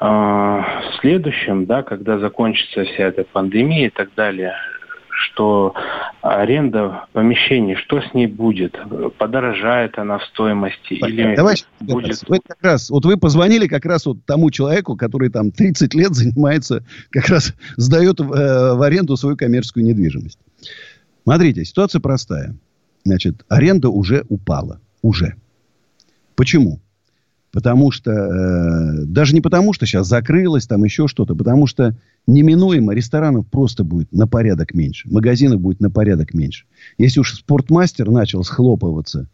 э, 0.00 0.04
в 0.04 1.00
следующем, 1.00 1.66
да, 1.66 1.82
когда 1.82 2.18
закончится 2.18 2.84
вся 2.84 3.04
эта 3.04 3.24
пандемия 3.24 3.86
и 3.86 3.90
так 3.90 4.14
далее, 4.14 4.54
что 5.20 5.74
аренда 6.22 7.04
помещений, 7.12 7.76
что 7.76 8.00
с 8.00 8.14
ней 8.14 8.26
будет? 8.26 8.78
Подорожает 9.18 9.98
она 9.98 10.18
в 10.18 10.24
стоимости 10.24 10.94
или 10.94 11.34
Товарищ 11.36 11.64
будет... 11.80 12.22
Вы 12.28 12.40
как 12.46 12.58
раз, 12.62 12.90
вот 12.90 13.04
вы 13.04 13.16
позвонили 13.16 13.66
как 13.66 13.84
раз 13.84 14.06
вот 14.06 14.24
тому 14.24 14.50
человеку, 14.50 14.96
который 14.96 15.30
там 15.30 15.50
30 15.50 15.94
лет 15.94 16.14
занимается, 16.14 16.84
как 17.10 17.28
раз 17.28 17.54
сдает 17.76 18.20
э, 18.20 18.24
в 18.24 18.82
аренду 18.82 19.16
свою 19.16 19.36
коммерческую 19.36 19.84
недвижимость. 19.84 20.38
Смотрите, 21.24 21.64
ситуация 21.64 22.00
простая. 22.00 22.54
Значит, 23.04 23.44
аренда 23.48 23.88
уже 23.88 24.24
упала. 24.28 24.80
Уже. 25.02 25.34
Почему? 26.34 26.80
Потому 27.52 27.90
что, 27.90 28.12
э, 28.12 29.04
даже 29.06 29.34
не 29.34 29.40
потому, 29.40 29.72
что 29.72 29.84
сейчас 29.84 30.06
закрылось, 30.06 30.66
там 30.66 30.84
еще 30.84 31.08
что-то, 31.08 31.34
потому 31.34 31.66
что 31.66 31.96
неминуемо 32.26 32.94
ресторанов 32.94 33.46
просто 33.48 33.82
будет 33.82 34.12
на 34.12 34.28
порядок 34.28 34.72
меньше. 34.72 35.08
Магазинов 35.10 35.60
будет 35.60 35.80
на 35.80 35.90
порядок 35.90 36.32
меньше. 36.32 36.66
Если 36.96 37.18
уж 37.18 37.34
спортмастер 37.34 38.10
начал 38.10 38.44
схлопываться, 38.44 39.28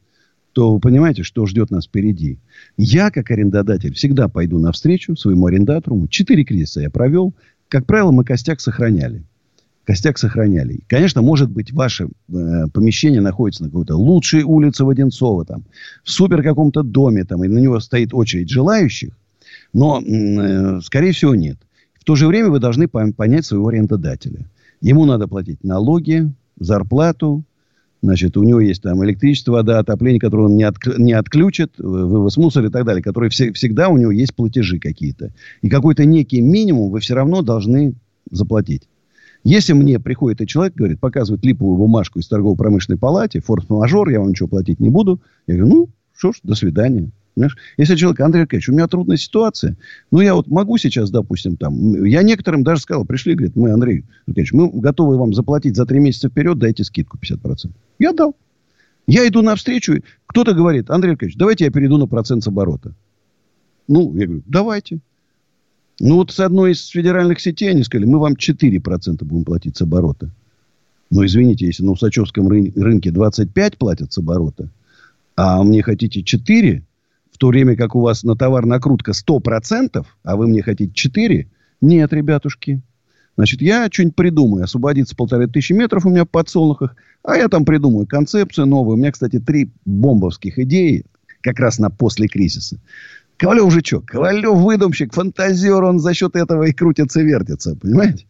то 0.52 0.72
вы 0.72 0.80
понимаете, 0.80 1.22
что 1.22 1.44
ждет 1.44 1.70
нас 1.70 1.86
впереди. 1.86 2.38
Я, 2.78 3.10
как 3.10 3.30
арендодатель, 3.30 3.92
всегда 3.92 4.28
пойду 4.28 4.58
навстречу 4.58 5.14
своему 5.14 5.46
арендатору. 5.46 6.08
Четыре 6.08 6.44
кризиса 6.44 6.80
я 6.80 6.88
провел. 6.88 7.34
Как 7.68 7.84
правило, 7.84 8.12
мы 8.12 8.24
костяк 8.24 8.60
сохраняли. 8.60 9.24
Костяк 9.86 10.18
сохраняли. 10.18 10.80
Конечно, 10.88 11.22
может 11.22 11.48
быть, 11.48 11.72
ваше 11.72 12.06
э, 12.06 12.64
помещение 12.72 13.20
находится 13.20 13.62
на 13.62 13.68
какой-то 13.68 13.96
лучшей 13.96 14.42
улице 14.42 14.84
в 14.84 14.88
Одинцово, 14.88 15.44
там, 15.44 15.62
в 16.02 16.10
супер 16.10 16.42
каком-то 16.42 16.82
доме, 16.82 17.24
там, 17.24 17.44
и 17.44 17.48
на 17.48 17.58
него 17.58 17.78
стоит 17.78 18.12
очередь 18.12 18.50
желающих. 18.50 19.16
Но, 19.72 20.02
э, 20.02 20.80
скорее 20.82 21.12
всего, 21.12 21.36
нет. 21.36 21.58
В 22.00 22.04
то 22.04 22.16
же 22.16 22.26
время 22.26 22.50
вы 22.50 22.58
должны 22.58 22.84
пон- 22.84 23.12
понять 23.12 23.46
своего 23.46 23.68
арендодателя. 23.68 24.50
Ему 24.80 25.04
надо 25.04 25.28
платить 25.28 25.62
налоги, 25.62 26.32
зарплату, 26.58 27.44
Значит, 28.02 28.36
у 28.36 28.44
него 28.44 28.60
есть 28.60 28.82
там 28.82 29.02
электричество, 29.04 29.52
вода, 29.52 29.78
отопление, 29.78 30.20
которое 30.20 30.42
он 30.44 30.54
не, 30.54 30.64
отк- 30.64 30.96
не 30.98 31.12
отключит, 31.12 31.72
э, 31.78 31.82
вывоз 31.82 32.36
мусора 32.36 32.68
и 32.68 32.70
так 32.70 32.84
далее, 32.84 33.02
которые 33.02 33.30
все- 33.30 33.52
всегда 33.52 33.88
у 33.88 33.96
него 33.96 34.12
есть 34.12 34.34
платежи 34.34 34.78
какие-то. 34.78 35.32
И 35.62 35.68
какой-то 35.68 36.04
некий 36.04 36.40
минимум 36.42 36.90
вы 36.90 37.00
все 37.00 37.14
равно 37.14 37.42
должны 37.42 37.94
заплатить. 38.30 38.82
Если 39.46 39.74
мне 39.74 40.00
приходит 40.00 40.40
и 40.40 40.46
человек, 40.48 40.74
говорит, 40.74 40.98
показывает 40.98 41.44
липовую 41.44 41.78
бумажку 41.78 42.18
из 42.18 42.26
торгово-промышленной 42.26 42.98
палате, 42.98 43.40
форс-мажор, 43.40 44.08
я 44.08 44.18
вам 44.18 44.30
ничего 44.30 44.48
платить 44.48 44.80
не 44.80 44.90
буду. 44.90 45.22
Я 45.46 45.54
говорю, 45.54 45.72
ну, 45.72 45.88
что 46.16 46.32
ж, 46.32 46.40
до 46.42 46.56
свидания. 46.56 47.12
Понимаешь? 47.36 47.56
Если 47.76 47.94
человек, 47.94 48.18
Андрей 48.22 48.42
Аркадьевич, 48.42 48.68
у 48.70 48.72
меня 48.72 48.88
трудная 48.88 49.16
ситуация, 49.16 49.76
ну, 50.10 50.20
я 50.20 50.34
вот 50.34 50.48
могу 50.48 50.78
сейчас, 50.78 51.12
допустим, 51.12 51.56
там, 51.56 52.04
я 52.04 52.24
некоторым 52.24 52.64
даже 52.64 52.80
сказал, 52.80 53.04
пришли, 53.04 53.34
говорит, 53.34 53.54
мы, 53.54 53.70
Андрей 53.70 54.04
Аркадьевич, 54.26 54.52
мы 54.52 54.68
готовы 54.68 55.16
вам 55.16 55.32
заплатить 55.32 55.76
за 55.76 55.86
три 55.86 56.00
месяца 56.00 56.28
вперед, 56.28 56.58
дайте 56.58 56.82
скидку 56.82 57.16
50%. 57.16 57.70
Я 58.00 58.12
дал. 58.12 58.34
Я 59.06 59.28
иду 59.28 59.42
навстречу, 59.42 60.02
кто-то 60.26 60.54
говорит, 60.54 60.90
Андрей 60.90 61.12
Аркадьевич, 61.12 61.38
давайте 61.38 61.66
я 61.66 61.70
перейду 61.70 61.98
на 61.98 62.08
процент 62.08 62.42
с 62.42 62.48
оборота. 62.48 62.96
Ну, 63.86 64.12
я 64.16 64.26
говорю, 64.26 64.42
давайте. 64.44 64.98
Ну, 65.98 66.16
вот 66.16 66.30
с 66.30 66.40
одной 66.40 66.72
из 66.72 66.86
федеральных 66.86 67.40
сетей 67.40 67.70
они 67.70 67.82
сказали, 67.82 68.06
мы 68.06 68.18
вам 68.18 68.34
4% 68.34 69.24
будем 69.24 69.44
платить 69.44 69.76
с 69.76 69.82
оборота. 69.82 70.30
Но, 71.10 71.24
извините, 71.24 71.66
если 71.66 71.84
на 71.84 71.92
Усачевском 71.92 72.48
ры- 72.48 72.72
рынке 72.78 73.10
25 73.10 73.78
платят 73.78 74.12
с 74.12 74.18
оборота, 74.18 74.68
а 75.36 75.62
мне 75.62 75.82
хотите 75.82 76.22
4, 76.22 76.82
в 77.32 77.38
то 77.38 77.48
время 77.48 77.76
как 77.76 77.94
у 77.94 78.00
вас 78.00 78.24
на 78.24 78.36
товар 78.36 78.66
накрутка 78.66 79.12
100%, 79.12 80.04
а 80.22 80.36
вы 80.36 80.48
мне 80.48 80.62
хотите 80.62 80.92
4, 80.92 81.46
нет, 81.80 82.12
ребятушки. 82.12 82.80
Значит, 83.36 83.60
я 83.60 83.88
что-нибудь 83.92 84.16
придумаю. 84.16 84.64
Освободиться 84.64 85.14
полторы 85.14 85.46
тысячи 85.46 85.74
метров 85.74 86.06
у 86.06 86.10
меня 86.10 86.24
в 86.24 86.30
подсолнухах. 86.30 86.96
А 87.22 87.36
я 87.36 87.48
там 87.48 87.64
придумаю 87.66 88.06
концепцию 88.06 88.66
новую. 88.66 88.96
У 88.96 88.98
меня, 88.98 89.12
кстати, 89.12 89.38
три 89.38 89.70
бомбовских 89.84 90.58
идеи. 90.58 91.04
Как 91.42 91.58
раз 91.60 91.78
на 91.78 91.90
после 91.90 92.28
кризиса. 92.28 92.78
Ковалев 93.38 93.64
уже 93.64 93.80
что? 93.80 94.00
Ковалев 94.00 94.56
выдумщик, 94.56 95.12
фантазер, 95.12 95.82
он 95.84 95.98
за 95.98 96.14
счет 96.14 96.36
этого 96.36 96.64
и 96.64 96.72
крутится, 96.72 97.20
вертится, 97.20 97.76
понимаете? 97.80 98.26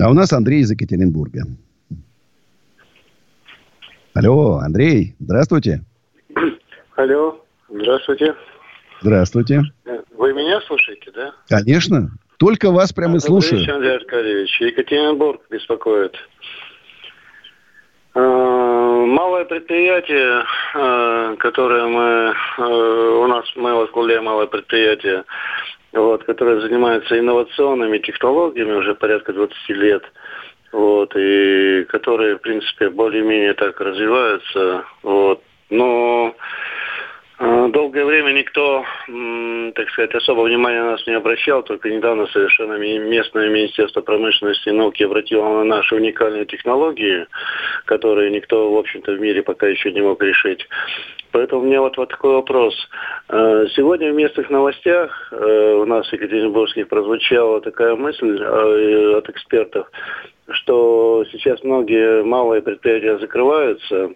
А 0.00 0.08
у 0.08 0.12
нас 0.12 0.32
Андрей 0.32 0.60
из 0.60 0.70
Екатеринбурга. 0.70 1.42
Алло, 4.14 4.58
Андрей, 4.58 5.16
здравствуйте. 5.18 5.82
Алло, 6.96 7.44
здравствуйте. 7.68 8.34
Здравствуйте. 9.00 9.62
Вы 10.16 10.32
меня 10.32 10.60
слушаете, 10.62 11.10
да? 11.12 11.32
Конечно. 11.48 12.10
Только 12.38 12.70
вас 12.70 12.92
прямо 12.92 13.16
и 13.16 13.20
слушаю. 13.20 13.60
вечер, 13.60 13.74
Андрей 13.74 13.96
Аркадьевич. 13.96 14.60
Екатеринбург 14.60 15.42
беспокоит. 15.50 16.14
Э, 18.14 19.04
Малое 19.06 19.44
предприятие, 19.44 20.44
э, 20.74 21.36
которое 21.38 21.86
мы, 21.86 22.34
э, 22.58 22.62
у 22.62 23.26
нас, 23.26 23.44
мы 23.56 23.74
возглавляем 23.74 24.24
малое 24.24 24.46
предприятие, 24.46 25.24
вот, 25.92 26.24
которое 26.24 26.60
занимается 26.60 27.18
инновационными 27.18 27.98
технологиями 27.98 28.72
уже 28.72 28.94
порядка 28.94 29.32
20 29.32 29.68
лет, 29.70 30.04
вот, 30.72 31.12
и 31.16 31.84
которые, 31.88 32.36
в 32.36 32.40
принципе, 32.40 32.88
более-менее 32.88 33.54
так 33.54 33.80
развиваются, 33.80 34.84
вот, 35.02 35.42
но 35.70 36.34
Долгое 37.38 38.04
время 38.04 38.30
никто, 38.30 38.84
так 39.74 39.90
сказать, 39.90 40.14
особо 40.14 40.42
внимания 40.42 40.82
на 40.82 40.92
нас 40.92 41.06
не 41.06 41.14
обращал, 41.14 41.64
только 41.64 41.90
недавно 41.90 42.26
совершенно 42.28 42.74
местное 42.74 43.50
Министерство 43.50 44.02
промышленности 44.02 44.68
и 44.68 44.72
науки 44.72 45.02
обратило 45.02 45.48
на 45.48 45.64
наши 45.64 45.96
уникальные 45.96 46.46
технологии, 46.46 47.26
которые 47.86 48.30
никто, 48.30 48.72
в 48.72 48.78
общем-то, 48.78 49.12
в 49.12 49.20
мире 49.20 49.42
пока 49.42 49.66
еще 49.66 49.90
не 49.90 50.00
мог 50.00 50.22
решить. 50.22 50.64
Поэтому 51.34 51.62
у 51.62 51.64
меня 51.64 51.80
вот, 51.80 51.96
вот 51.96 52.08
такой 52.10 52.34
вопрос. 52.34 52.76
Э, 53.28 53.66
Сегодня 53.74 54.12
в 54.12 54.14
местных 54.14 54.50
новостях 54.50 55.32
э, 55.32 55.74
у 55.74 55.84
нас 55.84 56.08
в 56.08 56.12
Екатеринбургских 56.12 56.86
прозвучала 56.86 57.60
такая 57.60 57.96
мысль 57.96 58.40
э, 58.40 59.16
от 59.18 59.28
экспертов, 59.28 59.90
что 60.50 61.24
сейчас 61.32 61.60
многие 61.64 62.22
малые 62.22 62.62
предприятия 62.62 63.18
закрываются, 63.18 64.10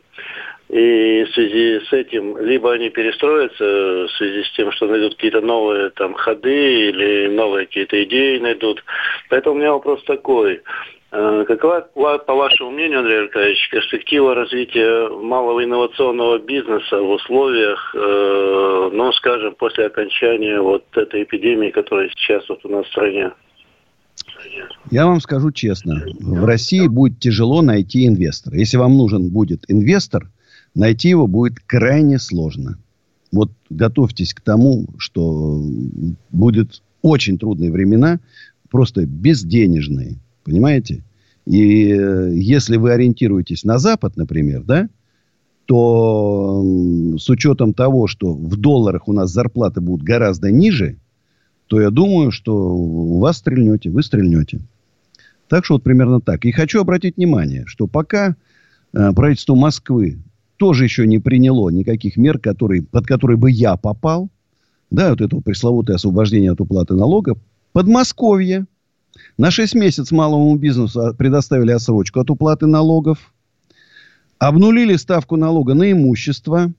и 0.69 1.25
в 1.25 1.31
связи 1.33 1.81
с 1.89 1.93
этим 1.93 2.37
либо 2.39 2.73
они 2.73 2.91
перестроятся 2.91 3.65
в 3.65 4.11
связи 4.19 4.45
с 4.45 4.53
тем, 4.53 4.71
что 4.73 4.87
найдут 4.87 5.15
какие-то 5.15 5.41
новые 5.41 5.91
там 5.91 6.15
ходы 6.15 6.89
или 6.91 7.29
новые 7.29 7.67
какие-то 7.67 8.03
идеи 8.05 8.39
найдут. 8.39 8.85
Поэтому 9.31 9.57
у 9.57 9.59
меня 9.59 9.73
вопрос 9.73 10.03
такой. 10.05 10.61
Э, 11.11 11.45
Какова, 11.49 11.89
ва- 11.95 12.19
по 12.19 12.35
вашему 12.35 12.71
мнению, 12.71 12.99
Андрей 12.99 13.23
Аркадьевич, 13.23 13.71
перспектива 13.71 14.35
развития 14.35 15.09
малого 15.09 15.65
инновационного 15.65 16.39
бизнеса 16.39 17.01
в 17.01 17.11
условиях, 17.13 17.95
э, 17.95 18.91
ну, 18.93 19.11
скажем, 19.13 19.55
после 19.55 19.87
окончания 19.87 20.61
вот 20.61 20.85
этой 20.95 21.23
эпидемии, 21.23 21.71
которая 21.71 22.11
сейчас 22.11 22.47
вот 22.51 22.63
у 22.65 22.69
нас 22.69 22.85
в 22.85 22.91
стране? 22.91 23.31
Я 24.91 25.07
вам 25.07 25.21
скажу 25.21 25.51
честно. 25.51 26.05
В 26.21 26.45
России 26.45 26.87
будет 26.87 27.21
тяжело 27.21 27.63
найти 27.63 28.07
инвестора. 28.07 28.57
Если 28.57 28.77
вам 28.77 28.95
нужен 28.99 29.31
будет 29.31 29.61
инвестор, 29.69 30.25
найти 30.79 31.09
его 31.09 31.27
будет 31.27 31.59
крайне 31.67 32.19
сложно. 32.19 32.79
Вот 33.33 33.51
готовьтесь 33.69 34.33
к 34.33 34.41
тому, 34.41 34.87
что 34.97 35.63
будет 36.31 36.83
очень 37.03 37.37
трудные 37.37 37.71
времена, 37.71 38.21
просто 38.71 39.05
безденежные. 39.05 40.19
Понимаете? 40.45 41.03
И 41.45 41.91
э, 41.91 42.31
если 42.33 42.77
вы 42.77 42.93
ориентируетесь 42.93 43.65
на 43.65 43.79
Запад, 43.79 44.17
например, 44.17 44.63
да, 44.63 44.89
то 45.67 46.63
с 47.19 47.29
учетом 47.29 47.75
того, 47.75 48.07
что 48.07 48.33
в 48.33 48.57
долларах 48.57 49.09
у 49.09 49.13
нас 49.13 49.31
зарплаты 49.31 49.81
будут 49.81 50.03
гораздо 50.03 50.51
ниже, 50.51 50.97
то 51.67 51.81
я 51.81 51.91
думаю, 51.91 52.31
что 52.31 52.55
у 52.55 53.19
вас 53.19 53.39
стрельнете, 53.39 53.91
вы 53.91 54.03
стрельнете. 54.03 54.61
Так 55.49 55.65
что 55.65 55.75
вот 55.75 55.83
примерно 55.83 56.21
так. 56.21 56.45
И 56.45 56.53
хочу 56.53 56.81
обратить 56.81 57.17
внимание, 57.17 57.65
что 57.67 57.87
пока 57.87 58.37
э, 58.93 59.13
правительство 59.13 59.55
Москвы 59.55 60.19
тоже 60.59 60.85
еще 60.85 61.07
не 61.07 61.19
приняло 61.19 61.71
никаких 61.71 62.17
мер, 62.17 62.39
которые, 62.39 62.83
под 62.83 63.07
которые 63.07 63.39
бы 63.39 63.51
я 63.51 63.77
попал, 63.77 64.29
да, 64.91 65.11
вот 65.11 65.21
это 65.21 65.41
пресловутое 65.41 65.97
освобождение 65.97 66.53
от 66.53 66.61
уплаты 66.61 66.95
налогов, 66.95 67.39
Подмосковье. 67.73 68.67
На 69.37 69.51
6 69.51 69.75
месяцев 69.75 70.11
малому 70.13 70.57
бизнесу 70.57 71.15
предоставили 71.17 71.71
отсрочку 71.71 72.21
от 72.21 72.31
уплаты 72.31 72.67
налогов, 72.67 73.33
обнулили 74.39 74.97
ставку 74.97 75.37
налога 75.37 75.75
на 75.75 75.91
имущество, 75.91 76.73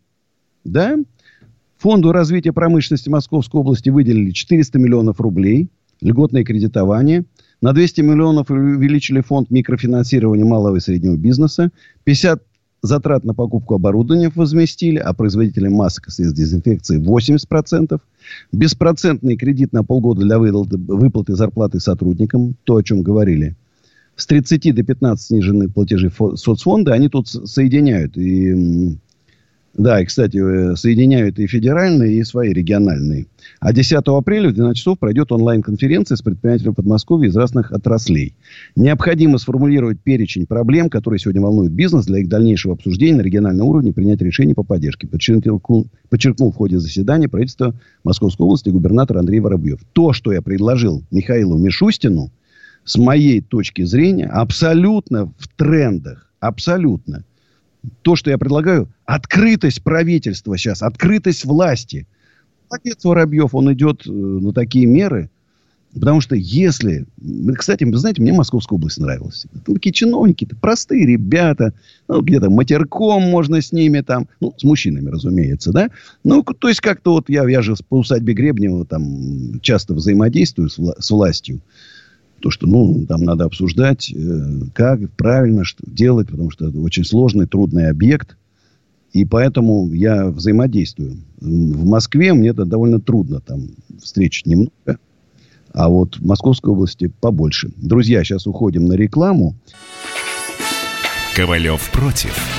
да, 0.63 0.97
Фонду 1.79 2.11
развития 2.11 2.51
промышленности 2.51 3.07
Московской 3.07 3.61
области 3.61 3.89
выделили 3.89 4.31
400 4.31 4.77
миллионов 4.77 5.21
рублей, 5.21 5.69
льготное 6.01 6.43
кредитование. 6.43 7.23
На 7.61 7.71
200 7.71 8.01
миллионов 8.01 8.51
увеличили 8.51 9.21
фонд 9.21 9.49
микрофинансирования 9.49 10.43
малого 10.43 10.75
и 10.75 10.81
среднего 10.81 11.15
бизнеса. 11.15 11.71
50 12.03 12.43
затрат 12.81 13.23
на 13.23 13.33
покупку 13.33 13.75
оборудования 13.75 14.31
возместили, 14.33 14.97
а 14.97 15.13
производителям 15.13 15.73
масок 15.73 16.07
и 16.07 16.11
средств 16.11 16.37
дезинфекции 16.37 16.99
80%. 16.99 17.99
Беспроцентный 18.51 19.37
кредит 19.37 19.73
на 19.73 19.83
полгода 19.83 20.21
для 20.21 20.39
выплаты, 20.39 20.77
выплаты 20.77 21.35
зарплаты 21.35 21.79
сотрудникам, 21.79 22.55
то, 22.63 22.75
о 22.75 22.83
чем 22.83 23.01
говорили. 23.01 23.55
С 24.15 24.27
30 24.27 24.75
до 24.75 24.83
15 24.83 25.27
снижены 25.27 25.69
платежи 25.69 26.07
фо- 26.07 26.35
соцфонда, 26.35 26.93
они 26.93 27.09
тут 27.09 27.27
соединяют 27.27 28.17
и 28.17 28.97
да, 29.73 30.01
и, 30.01 30.05
кстати, 30.05 30.37
э, 30.37 30.75
соединяют 30.75 31.39
и 31.39 31.47
федеральные, 31.47 32.17
и 32.17 32.23
свои 32.23 32.51
региональные. 32.51 33.27
А 33.59 33.71
10 33.71 33.97
апреля 34.07 34.49
в 34.49 34.53
12 34.53 34.77
часов 34.77 34.99
пройдет 34.99 35.31
онлайн-конференция 35.31 36.15
с 36.15 36.21
предпринимателями 36.21 36.73
Подмосковья 36.73 37.29
из 37.29 37.35
разных 37.35 37.71
отраслей. 37.71 38.35
Необходимо 38.75 39.37
сформулировать 39.37 39.99
перечень 40.01 40.47
проблем, 40.47 40.89
которые 40.89 41.19
сегодня 41.19 41.41
волнуют 41.41 41.71
бизнес, 41.71 42.05
для 42.05 42.19
их 42.19 42.29
дальнейшего 42.29 42.73
обсуждения 42.73 43.17
на 43.17 43.21
региональном 43.21 43.67
уровне 43.67 43.93
принять 43.93 44.21
решение 44.21 44.55
по 44.55 44.63
поддержке. 44.63 45.07
Подчеркнул, 45.07 45.87
подчеркнул 46.09 46.51
в 46.51 46.55
ходе 46.55 46.79
заседания 46.79 47.29
правительства 47.29 47.75
Московской 48.03 48.45
области 48.45 48.69
губернатор 48.69 49.17
Андрей 49.17 49.39
Воробьев. 49.39 49.79
То, 49.93 50.13
что 50.13 50.33
я 50.33 50.41
предложил 50.41 51.03
Михаилу 51.11 51.57
Мишустину, 51.57 52.31
с 52.85 52.97
моей 52.97 53.41
точки 53.41 53.83
зрения, 53.83 54.25
абсолютно 54.25 55.31
в 55.37 55.47
трендах. 55.55 56.25
Абсолютно 56.39 57.25
то, 58.01 58.15
что 58.15 58.29
я 58.29 58.37
предлагаю, 58.37 58.89
открытость 59.05 59.83
правительства 59.83 60.57
сейчас, 60.57 60.81
открытость 60.81 61.45
власти. 61.45 62.07
Молодец 62.69 63.03
Воробьев, 63.03 63.55
он 63.55 63.73
идет 63.73 64.05
э, 64.05 64.11
на 64.11 64.53
такие 64.53 64.85
меры. 64.85 65.29
Потому 65.93 66.21
что 66.21 66.35
если... 66.35 67.05
Кстати, 67.57 67.83
вы 67.83 67.97
знаете, 67.97 68.21
мне 68.21 68.31
Московская 68.31 68.75
область 68.75 68.99
нравилась. 68.99 69.47
Там 69.65 69.73
такие 69.73 69.91
чиновники, 69.91 70.47
простые 70.61 71.07
ребята. 71.07 71.73
Ну, 72.07 72.21
где-то 72.21 72.51
матерком 72.51 73.23
можно 73.23 73.59
с 73.59 73.71
ними 73.71 74.01
там. 74.01 74.27
Ну, 74.39 74.53
с 74.55 74.63
мужчинами, 74.63 75.09
разумеется, 75.09 75.71
да? 75.71 75.89
Ну, 76.23 76.43
то 76.43 76.67
есть, 76.67 76.81
как-то 76.81 77.13
вот 77.13 77.29
я, 77.29 77.47
я 77.49 77.63
же 77.63 77.73
по 77.87 77.97
усадьбе 77.97 78.33
Гребнева 78.33 78.85
там 78.85 79.59
часто 79.61 79.95
взаимодействую 79.95 80.69
с, 80.69 80.77
вла- 80.77 80.95
с 80.99 81.09
властью. 81.09 81.59
То, 82.41 82.51
что, 82.51 82.67
ну, 82.67 83.05
там 83.07 83.23
надо 83.23 83.45
обсуждать, 83.45 84.11
э, 84.11 84.61
как 84.73 85.11
правильно 85.11 85.63
что 85.63 85.83
делать, 85.85 86.29
потому 86.29 86.51
что 86.51 86.69
это 86.69 86.79
очень 86.79 87.03
сложный, 87.03 87.47
трудный 87.47 87.89
объект. 87.89 88.37
И 89.11 89.25
поэтому 89.25 89.91
я 89.91 90.27
взаимодействую. 90.27 91.17
В 91.41 91.85
Москве 91.85 92.33
мне 92.33 92.49
это 92.49 92.65
довольно 92.65 92.99
трудно. 92.99 93.41
Там 93.41 93.69
встреч 94.01 94.45
немного. 94.45 94.99
А 95.73 95.89
вот 95.89 96.17
в 96.17 96.25
Московской 96.25 96.71
области 96.71 97.11
побольше. 97.19 97.71
Друзья, 97.77 98.23
сейчас 98.23 98.47
уходим 98.47 98.85
на 98.85 98.93
рекламу. 98.93 99.55
Ковалев 101.35 101.89
против. 101.91 102.58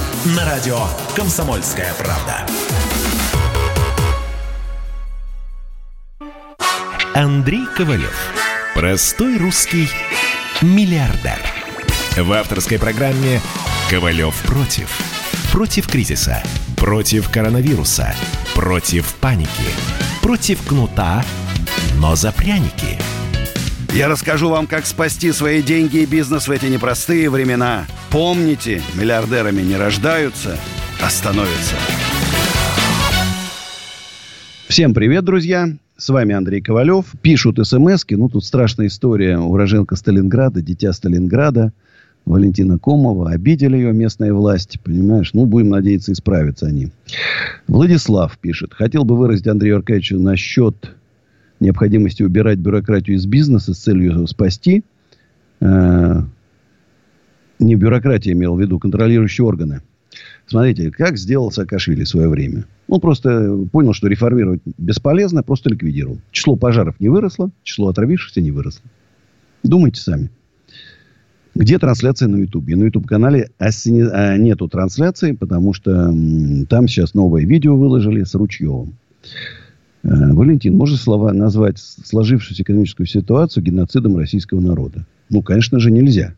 На 0.23 0.45
радио 0.45 0.77
«Комсомольская 1.15 1.91
правда». 1.95 2.45
Андрей 7.15 7.65
Ковалев. 7.75 8.15
Простой 8.75 9.39
русский 9.39 9.89
миллиардер. 10.61 11.39
В 12.17 12.31
авторской 12.33 12.77
программе 12.77 13.41
«Ковалев 13.89 14.35
против». 14.43 14.95
Против 15.51 15.87
кризиса. 15.87 16.43
Против 16.77 17.31
коронавируса. 17.31 18.13
Против 18.53 19.15
паники. 19.15 19.49
Против 20.21 20.63
кнута, 20.67 21.25
но 21.95 22.15
за 22.15 22.31
пряники. 22.31 22.99
Я 23.93 24.07
расскажу 24.07 24.49
вам, 24.49 24.67
как 24.67 24.85
спасти 24.85 25.33
свои 25.33 25.61
деньги 25.61 25.97
и 25.97 26.05
бизнес 26.05 26.47
в 26.47 26.51
эти 26.51 26.67
непростые 26.67 27.29
времена. 27.29 27.87
Помните, 28.09 28.81
миллиардерами 28.97 29.61
не 29.61 29.75
рождаются, 29.75 30.57
а 31.03 31.09
становятся. 31.09 31.75
Всем 34.69 34.93
привет, 34.93 35.25
друзья. 35.25 35.67
С 35.97 36.07
вами 36.07 36.33
Андрей 36.33 36.61
Ковалев. 36.61 37.07
Пишут 37.21 37.59
смс 37.67 38.05
Ну, 38.09 38.29
тут 38.29 38.45
страшная 38.45 38.87
история. 38.87 39.37
Уроженка 39.37 39.97
Сталинграда, 39.97 40.61
дитя 40.61 40.93
Сталинграда. 40.93 41.73
Валентина 42.25 42.79
Комова. 42.79 43.31
Обидели 43.31 43.75
ее 43.75 43.91
местная 43.91 44.31
власть. 44.31 44.79
Понимаешь? 44.85 45.33
Ну, 45.33 45.45
будем 45.45 45.67
надеяться, 45.67 46.13
исправятся 46.13 46.67
они. 46.67 46.91
Владислав 47.67 48.37
пишет. 48.37 48.73
Хотел 48.73 49.03
бы 49.03 49.17
выразить 49.17 49.47
Андрею 49.47 49.75
Аркадьевичу 49.75 50.17
насчет 50.17 50.95
необходимости 51.61 52.23
убирать 52.23 52.59
бюрократию 52.59 53.15
из 53.15 53.25
бизнеса 53.25 53.73
с 53.73 53.77
целью 53.77 54.27
спасти. 54.27 54.83
Э, 55.61 56.21
не 57.59 57.75
бюрократия 57.75 58.31
имел 58.31 58.55
в 58.55 58.61
виду, 58.61 58.79
контролирующие 58.79 59.45
органы. 59.45 59.81
Смотрите, 60.47 60.91
как 60.91 61.17
сделал 61.17 61.51
Саакашвили 61.51 62.03
в 62.03 62.09
свое 62.09 62.27
время. 62.27 62.65
Он 62.89 62.99
просто 62.99 63.57
понял, 63.71 63.93
что 63.93 64.07
реформировать 64.07 64.61
бесполезно, 64.77 65.43
просто 65.43 65.69
ликвидировал. 65.69 66.19
Число 66.31 66.57
пожаров 66.57 66.99
не 66.99 67.07
выросло, 67.07 67.51
число 67.63 67.87
отравившихся 67.87 68.41
не 68.41 68.51
выросло. 68.51 68.83
Думайте 69.63 70.01
сами. 70.01 70.29
Где 71.53 71.79
трансляция 71.79 72.27
на 72.27 72.37
Ютубе? 72.37 72.75
На 72.75 72.85
Ютуб-канале 72.85 73.49
а, 73.59 74.37
нету 74.37 74.67
трансляции, 74.67 75.33
потому 75.33 75.73
что 75.73 76.13
там 76.69 76.87
сейчас 76.87 77.13
новое 77.13 77.45
видео 77.45 77.77
выложили 77.77 78.23
с 78.23 78.33
Ручьевым. 78.35 78.95
Э, 80.03 80.33
Валентин, 80.33 80.75
можно 80.75 80.97
слова 80.97 81.31
назвать 81.31 81.77
сложившуюся 81.77 82.63
экономическую 82.63 83.07
ситуацию 83.07 83.63
геноцидом 83.63 84.17
российского 84.17 84.59
народа? 84.59 85.05
Ну, 85.29 85.41
конечно 85.41 85.79
же, 85.79 85.91
нельзя. 85.91 86.35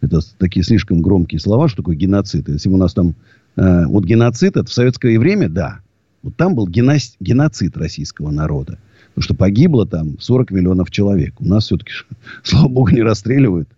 Это 0.00 0.20
такие 0.38 0.64
слишком 0.64 1.02
громкие 1.02 1.38
слова, 1.38 1.68
что 1.68 1.78
такое 1.78 1.96
геноцид. 1.96 2.48
Если 2.48 2.68
у 2.68 2.76
нас 2.76 2.94
там... 2.94 3.14
Э, 3.56 3.86
вот 3.86 4.04
геноцид, 4.04 4.56
это 4.56 4.64
в 4.64 4.72
советское 4.72 5.18
время, 5.18 5.48
да. 5.48 5.80
Вот 6.22 6.36
там 6.36 6.54
был 6.54 6.68
геноцид, 6.68 7.16
геноцид 7.20 7.76
российского 7.76 8.30
народа. 8.30 8.78
Потому 9.08 9.24
что 9.24 9.34
погибло 9.34 9.86
там 9.86 10.18
40 10.18 10.50
миллионов 10.52 10.90
человек. 10.90 11.34
У 11.40 11.44
нас 11.44 11.64
все-таки, 11.64 11.92
слава 12.42 12.68
богу, 12.68 12.90
не 12.90 13.02
расстреливают. 13.02 13.68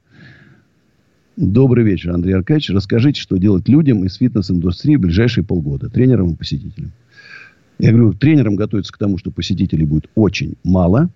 Добрый 1.37 1.85
вечер, 1.85 2.13
Андрей 2.13 2.35
Аркадьевич. 2.35 2.71
Расскажите, 2.71 3.21
что 3.21 3.39
делать 3.39 3.69
людям 3.69 4.05
из 4.05 4.15
фитнес-индустрии 4.17 4.97
в 4.97 5.01
ближайшие 5.01 5.43
полгода, 5.43 5.89
тренерам 5.89 6.33
и 6.33 6.37
посетителям. 6.37 6.93
Я 7.79 7.91
говорю, 7.93 8.15
тренерам 8.15 8.57
готовиться 8.57 8.93
к 8.93 8.99
тому, 8.99 9.19
что 9.19 9.31
посетителей 9.31 9.85
будет 9.85 10.09
очень 10.15 10.55
мало. 10.63 11.11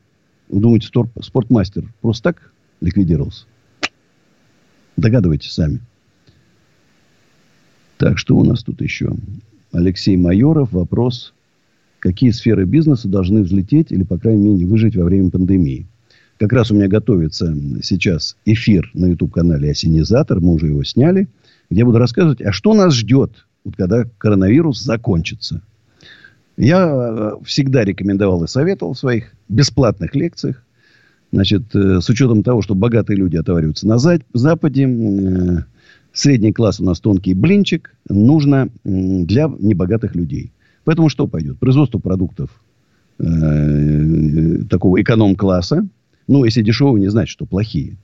Вы 0.48 0.60
думаете, 0.60 0.88
спортмастер 1.20 1.84
просто 2.00 2.24
так 2.24 2.52
ликвидировался? 2.80 3.46
Догадывайтесь 4.96 5.52
сами. 5.52 5.80
Так, 7.98 8.18
что 8.18 8.36
у 8.36 8.44
нас 8.44 8.62
тут 8.62 8.80
еще? 8.80 9.12
Алексей 9.72 10.16
Майоров. 10.16 10.72
Вопрос. 10.72 11.34
Какие 12.00 12.30
сферы 12.30 12.64
бизнеса 12.64 13.08
должны 13.08 13.42
взлететь 13.42 13.90
или, 13.90 14.04
по 14.04 14.18
крайней 14.18 14.54
мере, 14.54 14.66
выжить 14.66 14.96
во 14.96 15.04
время 15.04 15.30
пандемии? 15.30 15.86
Как 16.38 16.52
раз 16.52 16.70
у 16.70 16.76
меня 16.76 16.86
готовится 16.86 17.56
сейчас 17.82 18.36
эфир 18.44 18.90
на 18.94 19.06
YouTube-канале 19.06 19.72
«Осенизатор». 19.72 20.38
Мы 20.38 20.52
уже 20.52 20.68
его 20.68 20.84
сняли. 20.84 21.28
Где 21.68 21.80
я 21.80 21.84
буду 21.84 21.98
рассказывать, 21.98 22.40
а 22.40 22.52
что 22.52 22.74
нас 22.74 22.94
ждет, 22.94 23.46
вот 23.64 23.76
когда 23.76 24.04
коронавирус 24.18 24.80
закончится. 24.80 25.62
Я 26.58 26.88
э, 26.88 27.30
всегда 27.44 27.84
рекомендовал 27.84 28.42
и 28.42 28.48
советовал 28.48 28.92
в 28.92 28.98
своих 28.98 29.32
бесплатных 29.48 30.16
лекциях. 30.16 30.64
Значит, 31.30 31.74
э, 31.74 32.00
с 32.00 32.08
учетом 32.08 32.42
того, 32.42 32.62
что 32.62 32.74
богатые 32.74 33.16
люди 33.16 33.36
отовариваются 33.36 33.86
на 33.86 33.98
Западе, 33.98 34.88
э, 34.88 35.58
средний 36.12 36.52
класс 36.52 36.80
у 36.80 36.84
нас 36.84 36.98
тонкий 36.98 37.34
блинчик, 37.34 37.94
нужно 38.08 38.70
для 38.84 39.46
небогатых 39.46 40.16
людей. 40.16 40.50
Поэтому 40.82 41.08
что 41.08 41.28
пойдет? 41.28 41.58
Производство 41.58 41.98
продуктов 41.98 42.50
такого 43.18 45.02
эконом-класса. 45.02 45.88
Ну, 46.28 46.44
если 46.44 46.62
дешевые, 46.62 47.00
не 47.00 47.08
значит, 47.08 47.32
что 47.32 47.46
плохие. 47.46 47.96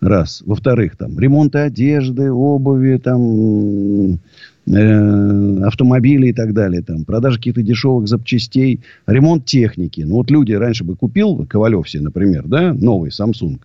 Раз. 0.00 0.42
Во-вторых, 0.44 0.96
там, 0.96 1.18
ремонты 1.20 1.58
одежды, 1.58 2.32
обуви, 2.32 2.98
там, 2.98 4.18
э, 4.66 5.60
автомобилей 5.64 6.30
и 6.30 6.32
так 6.32 6.52
далее, 6.52 6.82
там, 6.82 7.04
продажа 7.04 7.36
каких-то 7.36 7.62
дешевых 7.62 8.08
запчастей, 8.08 8.80
ремонт 9.06 9.44
техники. 9.46 10.02
Ну, 10.02 10.16
вот 10.16 10.30
люди 10.30 10.52
раньше 10.52 10.84
бы 10.84 10.96
купил, 10.96 11.46
Ковалев 11.46 11.88
себе, 11.88 12.04
например, 12.04 12.46
да, 12.46 12.74
новый 12.74 13.10
Samsung, 13.10 13.58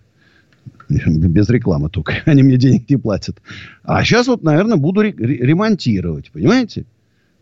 без 0.89 1.49
рекламы 1.49 1.89
только, 1.89 2.13
они 2.25 2.43
мне 2.43 2.57
денег 2.57 2.89
не 2.89 2.97
платят. 2.97 3.41
А 3.83 4.03
сейчас 4.03 4.27
вот, 4.27 4.43
наверное, 4.43 4.77
буду 4.77 5.01
ремонтировать, 5.01 6.31
понимаете? 6.31 6.85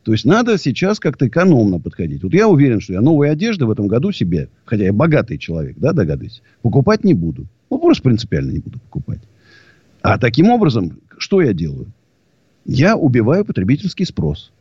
То 0.04 0.14
есть 0.14 0.26
надо 0.26 0.58
сейчас 0.58 1.00
как-то 1.00 1.28
экономно 1.28 1.80
подходить. 1.80 2.24
Вот 2.24 2.34
я 2.34 2.48
уверен, 2.48 2.80
что 2.80 2.94
я 2.94 3.02
новые 3.02 3.32
одежды 3.32 3.66
в 3.66 3.72
этом 3.72 3.88
году 3.88 4.12
себе, 4.12 4.50
хотя 4.66 4.86
я 4.86 4.94
богатый 4.94 5.38
человек, 5.38 5.76
да, 5.78 5.94
догадываюсь, 5.94 6.42
покупать 6.62 7.04
не 7.04 7.14
буду. 7.14 7.46
Ну, 7.70 7.78
просто 7.78 8.04
принципиально 8.04 8.52
не 8.52 8.60
буду 8.60 8.80
покупать. 8.80 9.20
А 10.02 10.18
таким 10.18 10.50
образом, 10.50 11.00
что 11.18 11.42
я 11.42 11.54
делаю? 11.54 11.88
Я 12.66 12.96
убиваю 12.96 13.46
потребительский 13.46 14.06
спрос. 14.06 14.52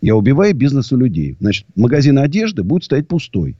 Я 0.00 0.16
убиваю 0.16 0.54
бизнес 0.54 0.92
у 0.92 0.96
людей. 0.96 1.36
Значит, 1.40 1.66
магазин 1.76 2.18
одежды 2.18 2.62
будет 2.62 2.84
стоять 2.84 3.08
пустой. 3.08 3.56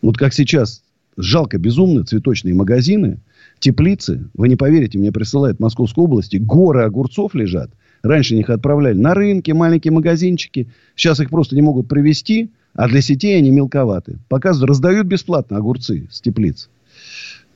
Вот 0.00 0.16
как 0.16 0.32
сейчас 0.32 0.82
жалко 1.16 1.58
безумно 1.58 2.04
цветочные 2.04 2.54
магазины, 2.54 3.20
теплицы. 3.58 4.28
Вы 4.34 4.48
не 4.48 4.56
поверите, 4.56 4.98
мне 4.98 5.12
присылают 5.12 5.58
в 5.58 5.60
Московской 5.60 6.04
области 6.04 6.36
горы 6.36 6.82
огурцов 6.82 7.34
лежат. 7.34 7.70
Раньше 8.02 8.36
их 8.36 8.50
отправляли 8.50 8.98
на 8.98 9.14
рынки, 9.14 9.50
маленькие 9.52 9.92
магазинчики. 9.92 10.68
Сейчас 10.94 11.20
их 11.20 11.30
просто 11.30 11.54
не 11.54 11.62
могут 11.62 11.88
привезти, 11.88 12.50
а 12.74 12.88
для 12.88 13.00
сетей 13.00 13.38
они 13.38 13.50
мелковаты. 13.50 14.18
Показывают, 14.28 14.68
раздают 14.68 15.06
бесплатно 15.06 15.56
огурцы 15.56 16.08
с 16.10 16.20
теплиц. 16.20 16.68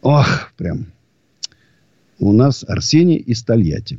Ох, 0.01 0.53
прям. 0.57 0.86
У 2.18 2.32
нас 2.32 2.64
Арсений 2.66 3.16
из 3.16 3.42
Тольятти. 3.42 3.99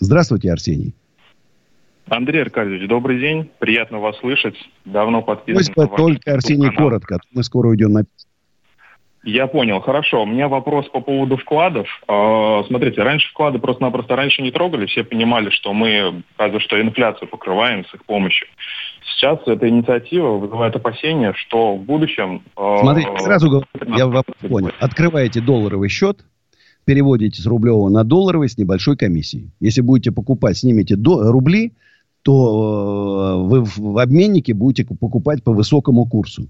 Здравствуйте, 0.00 0.50
Арсений. 0.50 0.94
Андрей 2.08 2.42
Аркадьевич, 2.42 2.88
добрый 2.88 3.20
день. 3.20 3.50
Приятно 3.58 3.98
вас 4.00 4.18
слышать. 4.18 4.56
Давно 4.84 5.22
подписан. 5.22 5.72
Просьба 5.72 5.96
только, 5.96 6.32
Арсений, 6.32 6.74
коротко. 6.74 7.18
Мы 7.32 7.44
скоро 7.44 7.68
уйдем 7.68 7.92
на 7.92 8.04
я 9.22 9.46
понял, 9.46 9.80
хорошо. 9.80 10.22
У 10.22 10.26
меня 10.26 10.48
вопрос 10.48 10.88
по 10.88 11.00
поводу 11.00 11.36
вкладов. 11.36 11.86
А, 12.08 12.64
смотрите, 12.66 13.02
раньше 13.02 13.28
вклады 13.30 13.58
просто-напросто 13.58 14.16
раньше 14.16 14.40
не 14.40 14.50
трогали, 14.50 14.86
все 14.86 15.04
понимали, 15.04 15.50
что 15.50 15.74
мы 15.74 16.22
разве 16.38 16.58
что 16.60 16.80
инфляцию 16.80 17.28
покрываем 17.28 17.84
с 17.84 17.94
их 17.94 18.04
помощью. 18.06 18.48
Сейчас 19.04 19.38
эта 19.46 19.68
инициатива 19.68 20.38
вызывает 20.38 20.74
опасения, 20.74 21.34
что 21.34 21.76
в 21.76 21.82
будущем... 21.82 22.42
А, 22.56 22.78
Смотрите, 22.78 23.10
сразу 23.18 23.50
говорю, 23.50 23.66
я 23.96 24.06
вас 24.06 24.24
понял. 24.48 24.70
Открываете 24.80 25.42
долларовый 25.42 25.90
счет, 25.90 26.24
переводите 26.90 27.40
с 27.40 27.46
рублевого 27.46 27.88
на 27.88 28.02
долларовый 28.02 28.48
с 28.48 28.58
небольшой 28.58 28.96
комиссией. 28.96 29.52
Если 29.60 29.80
будете 29.80 30.10
покупать, 30.10 30.58
снимете 30.58 30.96
до, 30.96 31.30
рубли, 31.30 31.74
то 32.22 33.44
э, 33.44 33.48
вы 33.48 33.62
в 33.62 33.96
обменнике 33.96 34.54
будете 34.54 34.84
покупать 34.84 35.44
по 35.44 35.52
высокому 35.52 36.04
курсу. 36.04 36.48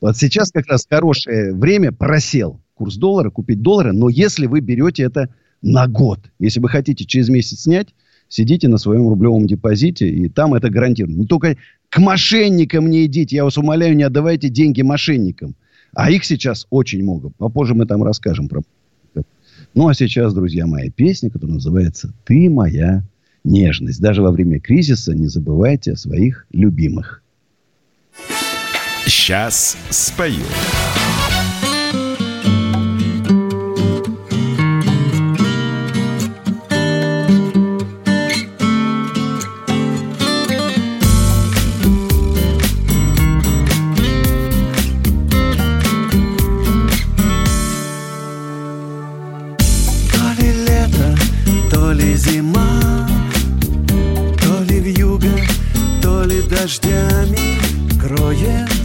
Вот 0.00 0.16
сейчас 0.16 0.50
как 0.52 0.68
раз 0.68 0.86
хорошее 0.88 1.52
время 1.52 1.92
просел 1.92 2.62
курс 2.72 2.96
доллара, 2.96 3.28
купить 3.28 3.60
доллары, 3.60 3.92
но 3.92 4.08
если 4.08 4.46
вы 4.46 4.60
берете 4.60 5.02
это 5.02 5.28
на 5.60 5.86
год, 5.86 6.30
если 6.38 6.60
вы 6.60 6.70
хотите 6.70 7.04
через 7.04 7.28
месяц 7.28 7.64
снять, 7.64 7.88
сидите 8.30 8.68
на 8.68 8.78
своем 8.78 9.06
рублевом 9.06 9.46
депозите, 9.46 10.08
и 10.08 10.30
там 10.30 10.54
это 10.54 10.70
гарантировано. 10.70 11.18
Не 11.18 11.26
только 11.26 11.58
к 11.90 11.98
мошенникам 11.98 12.88
не 12.88 13.04
идите, 13.04 13.36
я 13.36 13.44
вас 13.44 13.58
умоляю, 13.58 13.94
не 13.94 14.04
отдавайте 14.04 14.48
деньги 14.48 14.80
мошенникам. 14.80 15.56
А 15.92 16.10
их 16.10 16.24
сейчас 16.24 16.66
очень 16.70 17.02
много. 17.02 17.32
Попозже 17.36 17.74
мы 17.74 17.84
там 17.84 18.02
расскажем 18.02 18.48
про... 18.48 18.62
Ну, 19.74 19.88
а 19.88 19.94
сейчас, 19.94 20.32
друзья 20.32 20.66
мои, 20.66 20.88
песня, 20.88 21.30
которая 21.30 21.54
называется 21.54 22.12
«Ты 22.24 22.48
моя 22.48 23.02
нежность». 23.42 24.00
Даже 24.00 24.22
во 24.22 24.30
время 24.30 24.60
кризиса 24.60 25.14
не 25.14 25.26
забывайте 25.26 25.92
о 25.92 25.96
своих 25.96 26.46
любимых. 26.52 27.22
Сейчас 29.04 29.76
спою. 29.90 30.44
ли 52.04 52.16
зима, 52.16 53.08
то 54.42 54.62
ли 54.64 54.80
в 54.80 54.98
юга, 54.98 55.36
то 56.02 56.24
ли 56.24 56.42
дождями 56.42 57.58
кроет 57.98 58.84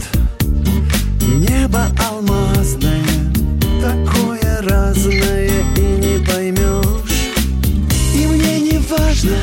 небо 1.20 1.86
алмазное, 2.08 3.04
такое 3.82 4.62
разное 4.62 5.50
и 5.76 5.80
не 5.80 6.24
поймешь. 6.24 7.30
И 8.14 8.26
мне 8.26 8.60
не 8.60 8.78
важно, 8.78 9.36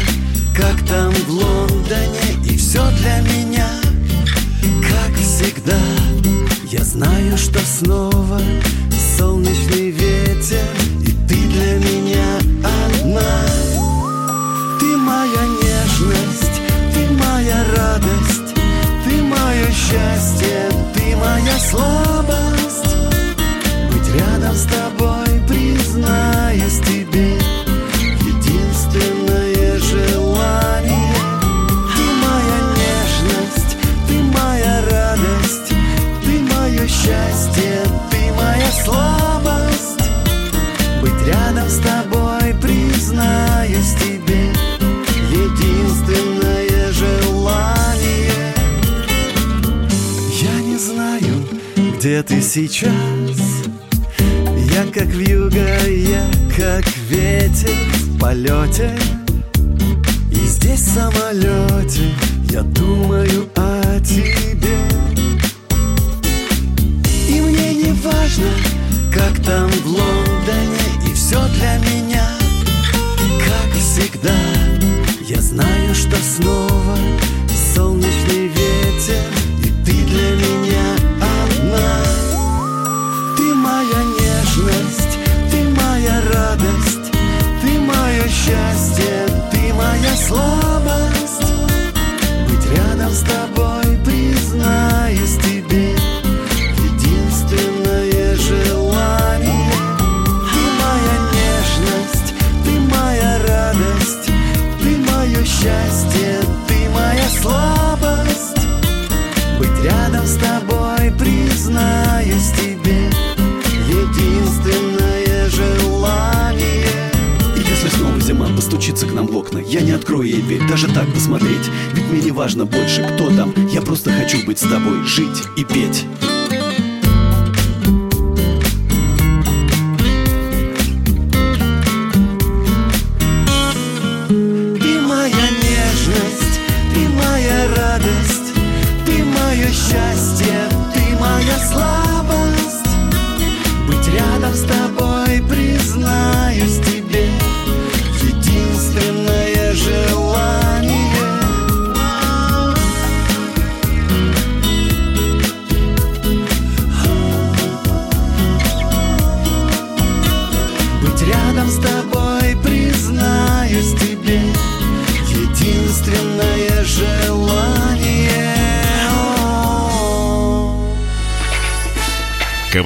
как 0.55 0.77
там 0.87 1.11
в 1.11 1.29
Лондоне, 1.29 2.29
и 2.45 2.57
все 2.57 2.83
для 2.99 3.21
меня, 3.21 3.69
как 4.81 5.15
всегда, 5.17 5.79
я 6.71 6.83
знаю, 6.83 7.37
что 7.37 7.59
снова. 7.59 8.06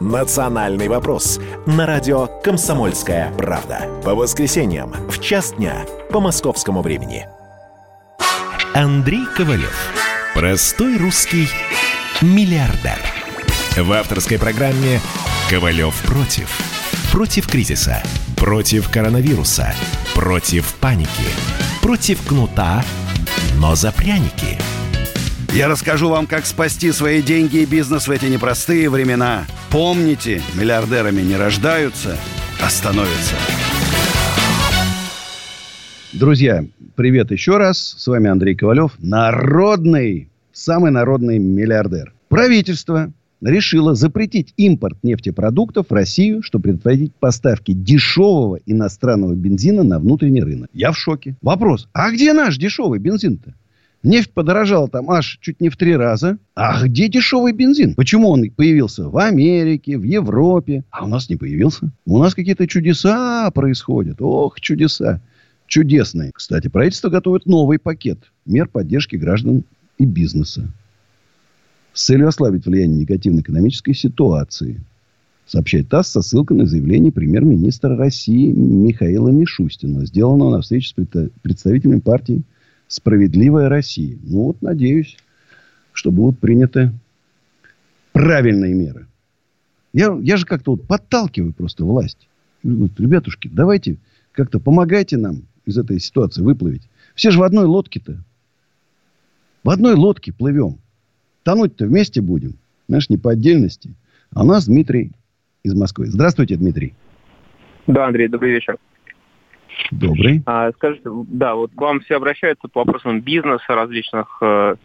«Национальный 0.00 0.88
вопрос» 0.88 1.38
на 1.66 1.84
радио 1.84 2.26
«Комсомольская 2.42 3.30
правда». 3.36 3.86
По 4.02 4.14
воскресеньям 4.14 4.92
в 5.10 5.20
час 5.20 5.52
дня 5.52 5.84
по 6.10 6.20
московскому 6.20 6.80
времени. 6.80 7.26
Андрей 8.74 9.26
Ковалев. 9.36 9.92
Простой 10.34 10.96
русский 10.96 11.48
миллиардер. 12.22 12.98
В 13.76 13.92
авторской 13.92 14.38
программе 14.38 15.00
«Ковалев 15.50 15.94
против». 16.06 16.48
Против 17.12 17.46
кризиса. 17.46 18.02
Против 18.38 18.90
коронавируса. 18.90 19.74
Против 20.14 20.76
паники. 20.76 21.28
Против 21.82 22.26
кнута, 22.26 22.82
но 23.56 23.74
за 23.74 23.92
пряники. 23.92 24.58
Я 25.52 25.66
расскажу 25.66 26.08
вам, 26.08 26.28
как 26.28 26.46
спасти 26.46 26.92
свои 26.92 27.20
деньги 27.22 27.56
и 27.56 27.66
бизнес 27.66 28.06
в 28.06 28.10
эти 28.12 28.26
непростые 28.26 28.88
времена. 28.88 29.46
Помните, 29.68 30.40
миллиардерами 30.54 31.22
не 31.22 31.34
рождаются, 31.34 32.16
а 32.62 32.70
становятся. 32.70 33.34
Друзья, 36.12 36.64
привет 36.94 37.32
еще 37.32 37.56
раз. 37.56 37.78
С 37.98 38.06
вами 38.06 38.30
Андрей 38.30 38.54
Ковалев. 38.54 38.92
Народный, 39.00 40.28
самый 40.52 40.92
народный 40.92 41.40
миллиардер. 41.40 42.12
Правительство 42.28 43.12
решило 43.40 43.96
запретить 43.96 44.54
импорт 44.56 44.98
нефтепродуктов 45.02 45.86
в 45.90 45.92
Россию, 45.92 46.44
чтобы 46.44 46.62
предотвратить 46.62 47.12
поставки 47.16 47.72
дешевого 47.72 48.60
иностранного 48.66 49.34
бензина 49.34 49.82
на 49.82 49.98
внутренний 49.98 50.42
рынок. 50.42 50.70
Я 50.72 50.92
в 50.92 50.96
шоке. 50.96 51.34
Вопрос, 51.42 51.88
а 51.92 52.12
где 52.12 52.34
наш 52.34 52.56
дешевый 52.56 53.00
бензин-то? 53.00 53.52
Нефть 54.02 54.32
подорожала 54.32 54.88
там 54.88 55.10
аж 55.10 55.38
чуть 55.42 55.60
не 55.60 55.68
в 55.68 55.76
три 55.76 55.94
раза. 55.94 56.38
А 56.54 56.86
где 56.86 57.08
дешевый 57.08 57.52
бензин? 57.52 57.94
Почему 57.94 58.30
он 58.30 58.50
появился 58.50 59.08
в 59.08 59.18
Америке, 59.18 59.98
в 59.98 60.04
Европе, 60.04 60.84
а 60.90 61.04
у 61.04 61.08
нас 61.08 61.28
не 61.28 61.36
появился? 61.36 61.90
У 62.06 62.18
нас 62.18 62.34
какие-то 62.34 62.66
чудеса 62.66 63.50
происходят. 63.50 64.22
Ох, 64.22 64.58
чудеса. 64.60 65.20
Чудесные. 65.66 66.32
Кстати, 66.34 66.68
правительство 66.68 67.10
готовит 67.10 67.46
новый 67.46 67.78
пакет 67.78 68.18
мер 68.46 68.68
поддержки 68.68 69.16
граждан 69.16 69.64
и 69.98 70.04
бизнеса. 70.06 70.68
С 71.92 72.04
целью 72.06 72.28
ослабить 72.28 72.66
влияние 72.66 73.00
негативной 73.00 73.42
экономической 73.42 73.94
ситуации. 73.94 74.80
Сообщает 75.46 75.88
ТАСС 75.88 76.08
со 76.08 76.22
ссылкой 76.22 76.56
на 76.56 76.66
заявление 76.66 77.12
премьер-министра 77.12 77.96
России 77.96 78.50
Михаила 78.52 79.28
Мишустина, 79.28 80.06
сделанного 80.06 80.56
на 80.56 80.62
встрече 80.62 80.94
с 80.94 81.28
представителями 81.42 82.00
партии 82.00 82.42
«Справедливая 82.90 83.68
Россия». 83.68 84.18
Ну 84.24 84.46
вот, 84.46 84.62
надеюсь, 84.62 85.16
что 85.92 86.10
будут 86.10 86.40
приняты 86.40 86.92
правильные 88.12 88.74
меры. 88.74 89.06
Я, 89.92 90.18
я 90.20 90.36
же 90.36 90.44
как-то 90.44 90.72
вот 90.72 90.88
подталкиваю 90.88 91.52
просто 91.52 91.84
власть. 91.84 92.28
Вот, 92.64 92.98
ребятушки, 92.98 93.48
давайте 93.48 93.96
как-то 94.32 94.58
помогайте 94.58 95.16
нам. 95.16 95.42
из 95.66 95.78
этой 95.78 96.00
ситуации 96.00 96.42
выплывете. 96.42 96.88
Все 97.14 97.30
же 97.30 97.38
в 97.38 97.44
одной 97.44 97.64
лодке-то. 97.64 98.24
В 99.62 99.70
одной 99.70 99.94
лодке 99.94 100.32
плывем. 100.32 100.78
Тонуть-то 101.44 101.86
вместе 101.86 102.20
будем. 102.20 102.56
Знаешь, 102.88 103.08
не 103.08 103.18
по 103.18 103.30
отдельности. 103.30 103.94
А 104.34 104.42
у 104.42 104.46
нас 104.46 104.66
Дмитрий 104.66 105.12
из 105.62 105.74
Москвы. 105.74 106.06
Здравствуйте, 106.06 106.56
Дмитрий. 106.56 106.94
Да, 107.86 108.06
Андрей, 108.08 108.26
добрый 108.26 108.54
вечер. 108.54 108.78
Добрый. 109.90 110.42
А, 110.46 110.70
скажите, 110.72 111.08
да, 111.28 111.54
вот 111.54 111.72
к 111.74 111.80
вам 111.80 112.00
все 112.00 112.16
обращаются 112.16 112.68
по 112.68 112.80
вопросам 112.80 113.20
бизнеса, 113.20 113.64
различных, 113.68 114.38
э, 114.40 114.76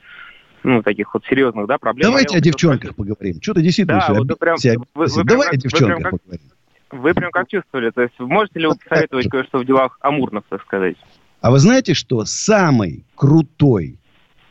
ну, 0.64 0.84
таких 0.84 1.14
вот 1.14 1.24
серьезных, 1.26 1.68
да, 1.68 1.78
проблем. 1.78 2.10
Давайте 2.10 2.38
о 2.38 2.42
девчонках 2.42 2.92
спросить... 2.92 2.98
поговорим. 2.98 3.42
Что-то 3.42 3.62
действительно 3.62 4.04
да, 4.08 4.14
вот 4.14 4.28
вы 4.30 4.36
прям, 4.36 4.58
вы, 4.94 5.06
вы 5.06 5.24
Давай 5.24 5.50
прям, 5.50 5.60
о 5.60 5.62
девчонках 5.62 5.96
вы 5.96 6.02
прям, 6.02 6.20
поговорим. 6.20 6.52
Вы 6.92 7.14
прям 7.14 7.32
как 7.32 7.48
чувствовали? 7.50 7.90
То 7.90 8.02
есть 8.02 8.14
можете 8.20 8.60
ли 8.60 8.68
вы 8.68 8.76
посоветовать 8.76 9.30
кое-что 9.30 9.60
в 9.60 9.66
делах 9.66 9.98
амурных, 10.02 10.44
так 10.50 10.62
сказать? 10.62 10.96
А 11.42 11.52
вы 11.52 11.60
знаете, 11.60 11.94
что 11.94 12.26
самый 12.26 13.04
крутой 13.16 13.98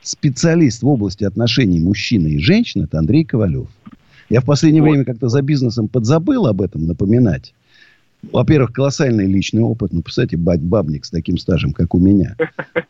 специалист 0.03 0.82
в 0.82 0.88
области 0.88 1.24
отношений 1.24 1.80
мужчины 1.80 2.28
и 2.28 2.38
женщины– 2.38 2.84
это 2.84 2.99
Андрей 2.99 3.24
Ковалев. 3.24 3.68
Я 4.28 4.40
в 4.40 4.45
последнее 4.45 4.82
вот. 4.82 4.90
время 4.90 5.05
как-то 5.05 5.28
за 5.28 5.42
бизнесом 5.42 5.88
подзабыл 5.88 6.47
об 6.47 6.61
этом 6.62 6.86
напоминать. 6.86 7.55
Во-первых, 8.33 8.72
колоссальный 8.72 9.27
личный 9.27 9.62
опыт. 9.62 9.93
Ну, 9.93 10.03
представьте, 10.03 10.37
бабник 10.37 11.05
с 11.05 11.11
таким 11.11 11.39
стажем, 11.39 11.72
как 11.72 11.95
у 11.95 11.99
меня. 11.99 12.37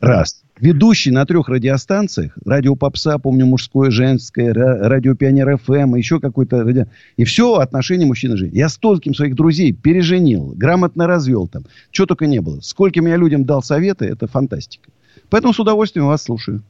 Раз. 0.01 0.43
Ведущий 0.61 1.11
на 1.11 1.26
трех 1.26 1.49
радиостанциях. 1.49 2.37
Радио 2.45 2.76
Попса, 2.76 3.18
помню, 3.18 3.47
мужское, 3.47 3.91
женское, 3.91 4.53
радио 4.53 5.14
Пионер 5.14 5.59
ФМ, 5.59 5.97
еще 5.97 6.20
какой-то 6.20 6.62
радио. 6.62 6.87
И 7.16 7.24
все 7.24 7.57
отношения 7.57 8.07
мужчины 8.07 8.35
и 8.35 8.37
женщины. 8.37 8.59
Я 8.59 8.68
стольким 8.68 9.14
своих 9.14 9.35
друзей 9.35 9.72
переженил, 9.72 10.53
грамотно 10.55 11.07
развел 11.07 11.49
там. 11.49 11.64
Чего 11.91 12.07
только 12.07 12.26
не 12.26 12.41
было. 12.41 12.61
Скольким 12.61 13.07
я 13.07 13.16
людям 13.16 13.45
дал 13.45 13.62
советы, 13.62 14.05
это 14.05 14.26
фантастика. 14.26 14.91
Поэтому 15.30 15.53
с 15.53 15.61
удовольствием 15.61 16.07
вас 16.07 16.22
слушаю. 16.22 16.62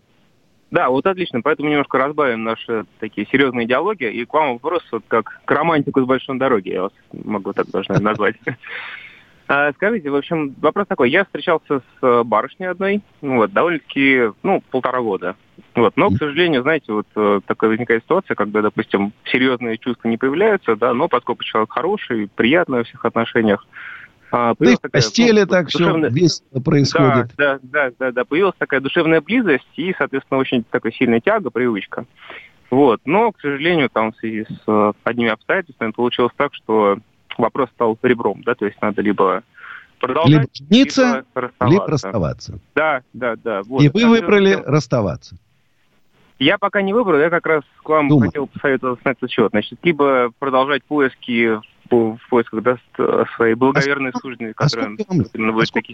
Да, 0.71 0.89
вот 0.89 1.07
отлично. 1.07 1.41
Поэтому 1.41 1.69
немножко 1.69 1.99
разбавим 1.99 2.45
наши 2.45 2.85
такие 2.99 3.27
серьезные 3.31 3.67
диалоги. 3.67 4.05
И 4.05 4.25
к 4.25 4.33
вам 4.33 4.55
вопрос, 4.55 4.83
вот 4.91 5.05
как 5.07 5.41
к 5.45 5.51
романтику 5.51 6.01
с 6.01 6.05
большой 6.05 6.39
дороги, 6.39 6.71
я 6.71 6.83
вас 6.83 6.93
могу 7.13 7.53
так 7.53 7.69
даже 7.71 7.93
назвать. 8.01 8.37
А, 9.47 9.73
скажите, 9.73 10.09
в 10.09 10.17
общем, 10.17 10.55
вопрос 10.61 10.87
такой. 10.87 11.11
Я 11.11 11.25
встречался 11.25 11.81
с 11.81 11.83
э, 12.01 12.23
барышней 12.25 12.71
одной, 12.71 13.03
вот, 13.21 13.53
довольно-таки, 13.53 14.31
ну, 14.43 14.63
полтора 14.71 15.03
года. 15.03 15.37
Вот, 15.75 15.97
но, 15.97 16.09
к 16.09 16.17
сожалению, 16.17 16.63
знаете, 16.63 16.93
вот 16.93 17.07
э, 17.15 17.41
такая 17.47 17.69
возникает 17.69 18.05
ситуация, 18.05 18.37
когда, 18.37 18.63
допустим, 18.63 19.13
серьезные 19.27 19.77
чувства 19.77 20.09
не 20.09 20.17
появляются, 20.17 20.77
да, 20.77 20.95
но 20.95 21.09
поскольку 21.09 21.45
человек 21.45 21.73
хороший, 21.73 22.31
приятный 22.35 22.79
во 22.79 22.85
всех 22.85 23.05
отношениях, 23.05 23.67
а, 24.37 24.55
да 24.59 24.73
и 24.73 24.75
в 24.75 24.81
постели 24.81 25.43
ну, 25.43 25.47
так 25.47 25.67
душевная... 25.67 26.11
все 26.11 26.21
весело 26.21 26.61
происходит. 26.61 27.31
Да, 27.37 27.59
да, 27.61 27.61
да, 27.63 27.91
да, 27.99 28.13
да. 28.13 28.25
Появилась 28.25 28.57
такая 28.59 28.81
душевная 28.81 29.21
близость 29.21 29.69
и, 29.77 29.95
соответственно, 29.97 30.41
очень 30.41 30.65
такая 30.65 30.91
сильная 30.91 31.21
тяга, 31.21 31.51
привычка. 31.51 32.05
Вот. 32.69 33.01
Но, 33.05 33.31
к 33.31 33.41
сожалению, 33.41 33.89
там 33.91 34.11
в 34.11 34.17
связи 34.17 34.45
с 34.45 34.63
э, 34.67 34.93
одними 35.05 35.31
обстоятельствами 35.31 35.93
получилось 35.93 36.33
так, 36.37 36.53
что 36.53 36.99
вопрос 37.39 37.71
стал 37.71 37.97
ребром, 38.03 38.43
да, 38.43 38.57
то 38.57 38.67
есть 38.67 38.81
надо 38.83 39.03
либо 39.03 39.45
продолжать, 40.01 40.33
либо 40.33 40.49
жениться, 40.53 41.03
либо 41.03 41.41
расставаться. 41.41 41.73
Либо 41.73 41.87
расставаться. 41.87 42.59
Да, 42.75 43.03
да, 43.13 43.37
да. 43.37 43.63
Вот. 43.63 43.83
И 43.83 43.89
вы 43.89 44.09
выбрали 44.09 44.55
расставаться. 44.67 45.37
Я 46.41 46.59
пока 46.59 46.83
не 46.83 46.93
выбрал, 46.93 47.21
я 47.21 47.31
как 47.31 47.47
раз 47.47 47.63
к 47.85 47.89
вам 47.89 48.09
Думаю. 48.09 48.31
хотел 48.31 48.49
посоветовать 48.49 49.05
на 49.05 49.11
этот 49.11 49.31
счет. 49.31 49.51
Значит, 49.51 49.79
либо 49.85 50.33
продолжать 50.41 50.83
поиски 50.83 51.61
в 51.91 52.19
поисках 52.31 52.63
да, 52.63 52.79
своей 53.37 53.55
благоверной 53.55 54.11
а 54.11 54.13
которая 54.13 54.47
а 54.57 55.03
сколько, 55.03 55.39
вам, 55.39 55.59
а 55.59 55.67
сколько, 55.67 55.93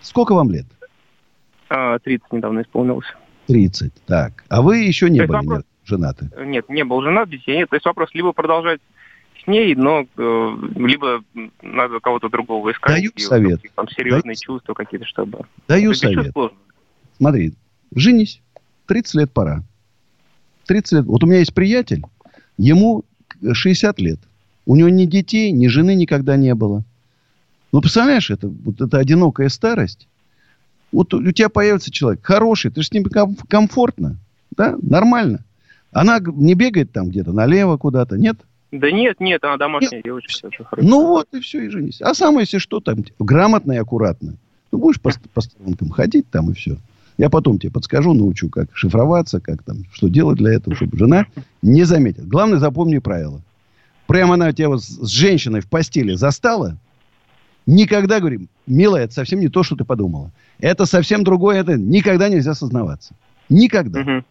сколько 0.00 0.34
вам 0.34 0.50
лет? 0.50 0.66
30 1.68 2.22
а, 2.30 2.36
недавно 2.36 2.62
исполнилось. 2.62 3.06
30, 3.46 3.92
так. 4.06 4.44
А 4.48 4.62
вы 4.62 4.78
еще 4.78 5.10
не 5.10 5.20
были 5.20 5.46
вопрос... 5.46 5.64
женаты? 5.84 6.30
Нет, 6.44 6.68
не 6.68 6.84
был 6.84 7.02
женат, 7.02 7.28
детей 7.28 7.56
нет. 7.56 7.70
То 7.70 7.76
есть 7.76 7.86
вопрос 7.86 8.10
либо 8.14 8.32
продолжать 8.32 8.80
с 9.42 9.46
ней, 9.46 9.74
но 9.74 10.06
э, 10.16 10.56
либо 10.76 11.24
надо 11.62 12.00
кого-то 12.00 12.28
другого 12.28 12.70
искать. 12.72 12.96
Даю 12.96 13.10
совет. 13.16 13.60
Там 13.74 13.88
серьезные 13.88 14.34
Даю... 14.34 14.36
чувства 14.36 14.74
какие-то, 14.74 15.06
чтобы... 15.06 15.46
Даю 15.66 15.94
совет. 15.94 16.34
Смотри, 17.16 17.54
женись. 17.94 18.40
30 18.86 19.14
лет 19.14 19.32
пора. 19.32 19.62
30 20.66 20.92
лет. 20.92 21.04
Вот 21.06 21.24
у 21.24 21.26
меня 21.26 21.38
есть 21.38 21.54
приятель, 21.54 22.02
ему 22.58 23.04
60 23.52 23.98
лет. 24.00 24.18
У 24.66 24.76
него 24.76 24.88
ни 24.88 25.06
детей, 25.06 25.50
ни 25.50 25.66
жены 25.66 25.94
никогда 25.94 26.36
не 26.36 26.54
было. 26.54 26.84
Ну, 27.72 27.80
представляешь, 27.80 28.30
это, 28.30 28.48
вот 28.48 28.80
это 28.80 28.98
одинокая 28.98 29.48
старость. 29.48 30.06
Вот 30.92 31.14
у 31.14 31.32
тебя 31.32 31.48
появится 31.48 31.90
человек 31.90 32.20
хороший, 32.22 32.70
ты 32.70 32.82
же 32.82 32.88
с 32.88 32.92
ним 32.92 33.04
комфортно, 33.48 34.18
да, 34.54 34.76
нормально. 34.82 35.42
Она 35.90 36.18
не 36.20 36.54
бегает 36.54 36.92
там 36.92 37.08
где-то 37.08 37.32
налево 37.32 37.78
куда-то, 37.78 38.16
нет? 38.16 38.36
Да 38.72 38.90
нет, 38.90 39.20
нет, 39.20 39.42
она 39.44 39.56
домашняя 39.56 39.98
нет. 39.98 40.04
девочка. 40.04 40.50
Ну 40.76 41.06
вот, 41.06 41.28
и 41.32 41.40
все, 41.40 41.64
и 41.64 41.68
женись. 41.68 42.00
А 42.02 42.14
самое, 42.14 42.40
если 42.40 42.58
что, 42.58 42.80
там, 42.80 43.04
грамотно 43.18 43.72
и 43.72 43.76
аккуратно. 43.76 44.34
Ну, 44.70 44.78
будешь 44.78 45.00
по, 45.00 45.10
по 45.34 45.40
сторонкам 45.40 45.90
ходить 45.90 46.28
там 46.30 46.50
и 46.50 46.54
все. 46.54 46.76
Я 47.18 47.28
потом 47.28 47.58
тебе 47.58 47.70
подскажу, 47.70 48.14
научу, 48.14 48.48
как 48.48 48.74
шифроваться, 48.74 49.40
как 49.40 49.62
там, 49.62 49.84
что 49.92 50.08
делать 50.08 50.38
для 50.38 50.54
этого, 50.54 50.74
чтобы 50.76 50.96
жена 50.96 51.26
не 51.60 51.84
заметила. 51.84 52.24
Главное, 52.24 52.58
запомни 52.58 52.98
правило 52.98 53.42
прямо 54.12 54.34
она 54.34 54.52
тебя 54.52 54.68
вот 54.68 54.82
с 54.82 55.08
женщиной 55.08 55.62
в 55.62 55.70
постели 55.70 56.12
застала, 56.12 56.76
никогда, 57.64 58.20
говорим, 58.20 58.50
милая, 58.66 59.04
это 59.04 59.14
совсем 59.14 59.40
не 59.40 59.48
то, 59.48 59.62
что 59.62 59.74
ты 59.74 59.86
подумала. 59.86 60.30
Это 60.58 60.84
совсем 60.84 61.24
другое, 61.24 61.60
это 61.60 61.78
никогда 61.78 62.28
нельзя 62.28 62.52
сознаваться. 62.52 63.14
Никогда. 63.48 64.00
Угу. 64.00 64.24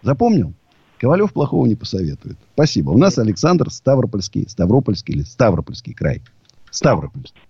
Запомнил? 0.00 0.54
Ковалев 0.96 1.34
плохого 1.34 1.66
не 1.66 1.74
посоветует. 1.74 2.38
Спасибо. 2.54 2.90
У 2.92 2.96
нас 2.96 3.18
Александр 3.18 3.70
Ставропольский, 3.70 4.48
Ставропольский 4.48 5.12
или 5.16 5.22
Ставропольский 5.24 5.92
край. 5.92 6.22
Ставропольский. 6.70 7.42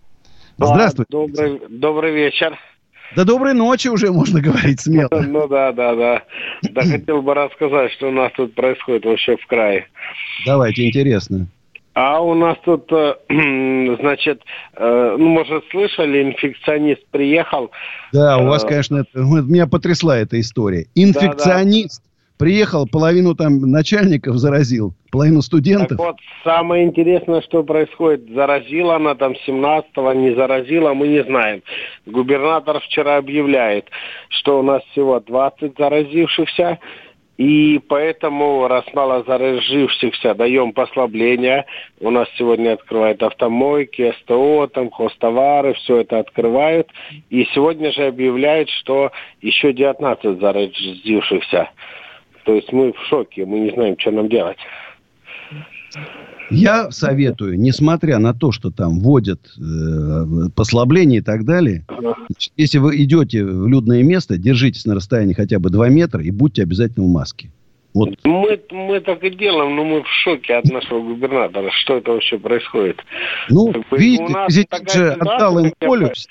Здравствуйте. 0.58 1.10
Добрый, 1.12 1.60
добрый 1.68 2.12
вечер. 2.12 2.58
Да 3.16 3.24
доброй 3.24 3.54
ночи 3.54 3.88
уже 3.88 4.10
можно 4.10 4.40
говорить 4.40 4.80
смело. 4.80 5.08
Ну 5.10 5.48
да, 5.48 5.72
да, 5.72 5.94
да. 5.94 6.22
Да 6.62 6.82
хотел 6.82 7.22
бы 7.22 7.34
рассказать, 7.34 7.92
что 7.92 8.08
у 8.08 8.12
нас 8.12 8.32
тут 8.36 8.54
происходит 8.54 9.04
вообще 9.04 9.36
в 9.36 9.46
крае. 9.46 9.86
Давайте, 10.46 10.86
интересно. 10.86 11.46
А 11.94 12.20
у 12.22 12.34
нас 12.34 12.56
тут, 12.64 12.90
э, 12.90 13.14
значит, 14.00 14.40
э, 14.76 15.16
ну, 15.18 15.28
может, 15.28 15.64
слышали, 15.70 16.22
инфекционист 16.22 17.02
приехал. 17.10 17.70
Да, 18.12 18.38
у 18.38 18.46
вас, 18.46 18.64
э, 18.64 18.68
конечно, 18.68 18.96
это, 18.98 19.18
меня 19.18 19.66
потрясла 19.66 20.16
эта 20.16 20.40
история. 20.40 20.86
Инфекционист 20.94 22.02
приехал, 22.42 22.88
половину 22.88 23.36
там 23.36 23.60
начальников 23.60 24.34
заразил, 24.34 24.94
половину 25.12 25.42
студентов. 25.42 25.96
Так 25.96 25.98
вот, 25.98 26.16
самое 26.42 26.84
интересное, 26.84 27.40
что 27.40 27.62
происходит, 27.62 28.28
заразила 28.34 28.96
она 28.96 29.14
там 29.14 29.34
17-го, 29.46 30.12
не 30.12 30.34
заразила, 30.34 30.92
мы 30.92 31.06
не 31.06 31.22
знаем. 31.22 31.62
Губернатор 32.04 32.80
вчера 32.80 33.18
объявляет, 33.18 33.88
что 34.28 34.58
у 34.58 34.62
нас 34.64 34.82
всего 34.90 35.20
20 35.20 35.74
заразившихся, 35.78 36.80
и 37.38 37.80
поэтому, 37.88 38.66
раз 38.66 38.84
мало 38.92 39.22
заразившихся, 39.24 40.34
даем 40.34 40.72
послабление. 40.72 41.66
У 42.00 42.10
нас 42.10 42.26
сегодня 42.36 42.72
открывают 42.72 43.22
автомойки, 43.22 44.12
СТО, 44.22 44.66
там, 44.66 44.90
хостовары, 44.90 45.74
все 45.74 45.98
это 45.98 46.18
открывают. 46.18 46.88
И 47.30 47.46
сегодня 47.54 47.92
же 47.92 48.06
объявляют, 48.06 48.68
что 48.68 49.12
еще 49.40 49.72
19 49.72 50.40
заразившихся. 50.40 51.70
То 52.44 52.54
есть 52.54 52.72
мы 52.72 52.92
в 52.92 52.98
шоке, 53.08 53.46
мы 53.46 53.60
не 53.60 53.70
знаем, 53.70 53.96
что 53.98 54.10
нам 54.10 54.28
делать. 54.28 54.58
Я 56.50 56.90
советую, 56.90 57.58
несмотря 57.58 58.18
на 58.18 58.34
то, 58.34 58.52
что 58.52 58.70
там 58.70 59.00
вводят 59.00 59.40
э, 59.58 60.48
послабления 60.54 61.18
и 61.18 61.22
так 61.22 61.44
далее, 61.44 61.84
если 62.56 62.78
вы 62.78 63.02
идете 63.02 63.44
в 63.44 63.66
людное 63.68 64.02
место, 64.02 64.36
держитесь 64.36 64.84
на 64.84 64.94
расстоянии 64.94 65.32
хотя 65.32 65.58
бы 65.58 65.70
2 65.70 65.88
метра 65.88 66.22
и 66.22 66.30
будьте 66.30 66.62
обязательно 66.62 67.06
в 67.06 67.08
маске. 67.08 67.50
Вот. 67.94 68.18
Мы, 68.24 68.60
мы 68.70 69.00
так 69.00 69.22
и 69.22 69.30
делаем, 69.30 69.76
но 69.76 69.84
мы 69.84 70.02
в 70.02 70.08
шоке 70.08 70.54
от 70.54 70.64
нашего 70.64 71.00
губернатора. 71.00 71.70
Что 71.82 71.98
это 71.98 72.12
вообще 72.12 72.38
происходит? 72.38 72.98
Ну, 73.50 73.70
бы, 73.70 73.84
видите, 73.92 74.34
президент 74.46 74.90
же 74.90 75.12
отдал 75.12 75.58
им 75.58 75.72
полюс. 75.78 76.26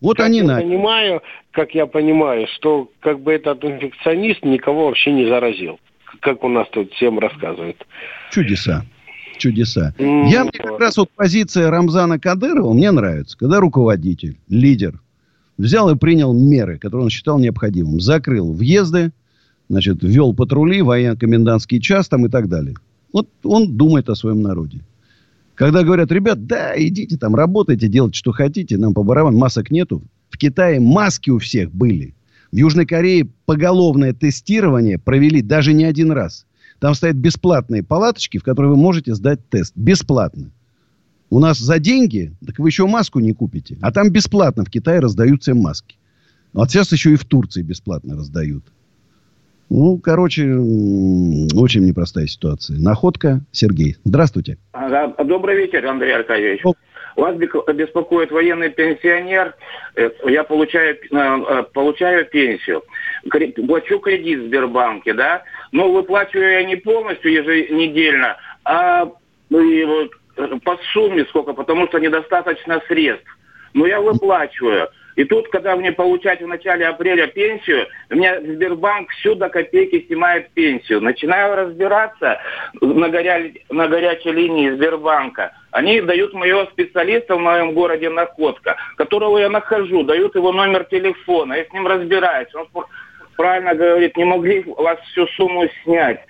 Вот 0.00 0.16
как 0.16 0.26
они 0.26 0.38
я 0.38 0.44
на. 0.44 0.60
понимаю, 0.60 1.22
как 1.50 1.74
я 1.74 1.86
понимаю, 1.86 2.46
что 2.54 2.90
как 3.00 3.20
бы 3.20 3.32
этот 3.32 3.64
инфекционист 3.64 4.44
никого 4.44 4.86
вообще 4.86 5.12
не 5.12 5.26
заразил. 5.26 5.78
Как 6.20 6.44
у 6.44 6.48
нас 6.48 6.68
тут 6.70 6.92
всем 6.94 7.18
рассказывают. 7.18 7.84
Чудеса. 8.30 8.84
Чудеса. 9.38 9.94
Mm-hmm. 9.98 10.28
Я 10.28 10.42
мне 10.42 10.52
как 10.52 10.80
раз 10.80 10.96
вот 10.96 11.10
позиция 11.14 11.70
Рамзана 11.70 12.18
Кадырова 12.18 12.72
мне 12.72 12.90
нравится. 12.90 13.36
Когда 13.38 13.60
руководитель, 13.60 14.36
лидер, 14.48 15.00
взял 15.56 15.90
и 15.90 15.96
принял 15.96 16.32
меры, 16.32 16.78
которые 16.78 17.04
он 17.04 17.10
считал 17.10 17.38
необходимым. 17.38 18.00
Закрыл 18.00 18.52
въезды, 18.52 19.12
значит, 19.68 20.02
ввел 20.02 20.34
патрули, 20.34 20.82
военно-комендантский 20.82 21.80
час 21.80 22.08
там 22.08 22.26
и 22.26 22.28
так 22.28 22.48
далее. 22.48 22.74
Вот 23.12 23.28
он 23.44 23.76
думает 23.76 24.08
о 24.08 24.14
своем 24.14 24.42
народе. 24.42 24.80
Когда 25.58 25.82
говорят, 25.82 26.12
ребят, 26.12 26.46
да, 26.46 26.72
идите 26.76 27.16
там, 27.16 27.34
работайте, 27.34 27.88
делайте, 27.88 28.16
что 28.16 28.30
хотите, 28.30 28.78
нам 28.78 28.94
по 28.94 29.02
барабану, 29.02 29.38
масок 29.38 29.72
нету, 29.72 30.04
В 30.30 30.38
Китае 30.38 30.78
маски 30.78 31.30
у 31.30 31.40
всех 31.40 31.72
были. 31.72 32.14
В 32.52 32.56
Южной 32.56 32.86
Корее 32.86 33.28
поголовное 33.44 34.12
тестирование 34.12 35.00
провели 35.00 35.42
даже 35.42 35.72
не 35.72 35.82
один 35.82 36.12
раз. 36.12 36.46
Там 36.78 36.94
стоят 36.94 37.16
бесплатные 37.16 37.82
палаточки, 37.82 38.38
в 38.38 38.44
которые 38.44 38.70
вы 38.70 38.76
можете 38.76 39.16
сдать 39.16 39.40
тест. 39.50 39.72
Бесплатно. 39.74 40.52
У 41.28 41.40
нас 41.40 41.58
за 41.58 41.80
деньги, 41.80 42.32
так 42.46 42.60
вы 42.60 42.68
еще 42.68 42.86
маску 42.86 43.18
не 43.18 43.32
купите. 43.32 43.78
А 43.80 43.90
там 43.90 44.10
бесплатно 44.10 44.64
в 44.64 44.70
Китае 44.70 45.00
раздаются 45.00 45.56
маски. 45.56 45.96
Вот 46.52 46.70
сейчас 46.70 46.92
еще 46.92 47.14
и 47.14 47.16
в 47.16 47.24
Турции 47.24 47.62
бесплатно 47.62 48.14
раздают. 48.14 48.64
Ну, 49.70 49.98
короче, 49.98 50.44
очень 50.44 51.86
непростая 51.86 52.26
ситуация. 52.26 52.78
Находка, 52.78 53.40
Сергей. 53.52 53.96
Здравствуйте. 54.04 54.58
Добрый 55.24 55.56
вечер, 55.56 55.84
Андрей 55.86 56.14
Аркадьевич. 56.14 56.62
Вас 57.16 57.34
беспокоит 57.36 58.30
военный 58.30 58.70
пенсионер. 58.70 59.54
Э, 59.96 60.08
я 60.26 60.44
получаю, 60.44 60.94
э, 60.94 60.98
э, 61.10 61.62
получаю 61.74 62.24
пенсию. 62.26 62.84
Плачу 63.66 63.98
кредит 63.98 64.38
в 64.38 64.46
Сбербанке, 64.46 65.14
да? 65.14 65.42
Но 65.72 65.90
выплачиваю 65.92 66.52
я 66.52 66.62
не 66.62 66.76
полностью 66.76 67.32
еженедельно, 67.32 68.36
а 68.64 69.06
по 69.48 70.78
сумме 70.92 71.24
сколько, 71.24 71.54
потому 71.54 71.88
что 71.88 71.98
недостаточно 71.98 72.80
средств. 72.86 73.26
Но 73.74 73.86
я 73.86 74.00
выплачиваю. 74.00 74.88
И 75.18 75.24
тут, 75.24 75.48
когда 75.48 75.74
мне 75.74 75.90
получать 75.90 76.40
в 76.40 76.46
начале 76.46 76.86
апреля 76.86 77.26
пенсию, 77.26 77.88
у 78.08 78.14
меня 78.14 78.40
Сбербанк 78.40 79.10
всю 79.10 79.34
до 79.34 79.48
копейки 79.48 80.06
снимает 80.06 80.48
пенсию. 80.50 81.00
Начинаю 81.00 81.56
разбираться 81.56 82.40
на, 82.80 83.08
горя... 83.08 83.50
на 83.68 83.88
горячей 83.88 84.30
линии 84.30 84.70
Сбербанка. 84.70 85.50
Они 85.72 86.00
дают 86.00 86.34
моего 86.34 86.66
специалиста 86.66 87.34
в 87.34 87.40
моем 87.40 87.74
городе 87.74 88.08
Находка, 88.10 88.76
которого 88.96 89.38
я 89.38 89.48
нахожу, 89.48 90.04
дают 90.04 90.36
его 90.36 90.52
номер 90.52 90.84
телефона, 90.84 91.54
я 91.54 91.64
с 91.64 91.72
ним 91.72 91.88
разбираюсь. 91.88 92.54
Он 92.54 92.68
правильно 93.36 93.74
говорит, 93.74 94.16
не 94.16 94.24
могли 94.24 94.62
вас 94.68 95.00
всю 95.10 95.26
сумму 95.36 95.64
снять. 95.82 96.20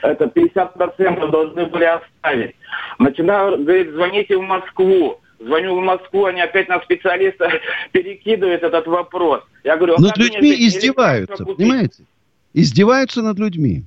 Это 0.00 0.24
50% 0.24 1.30
должны 1.30 1.66
были 1.66 1.84
оставить. 1.84 2.56
Начинаю, 2.98 3.62
говорит, 3.62 3.90
звоните 3.90 4.38
в 4.38 4.42
Москву. 4.42 5.20
Звоню 5.44 5.78
в 5.78 5.82
Москву, 5.82 6.24
они 6.24 6.40
опять 6.40 6.68
на 6.68 6.80
специалиста 6.80 7.48
перекидывают 7.92 8.62
этот 8.62 8.86
вопрос. 8.86 9.42
Я 9.62 9.76
говорю, 9.76 9.96
а 9.98 10.00
над 10.00 10.16
людьми 10.16 10.54
издеваются, 10.66 11.44
понимаете? 11.44 12.04
Издеваются 12.52 13.22
над 13.22 13.38
людьми. 13.38 13.84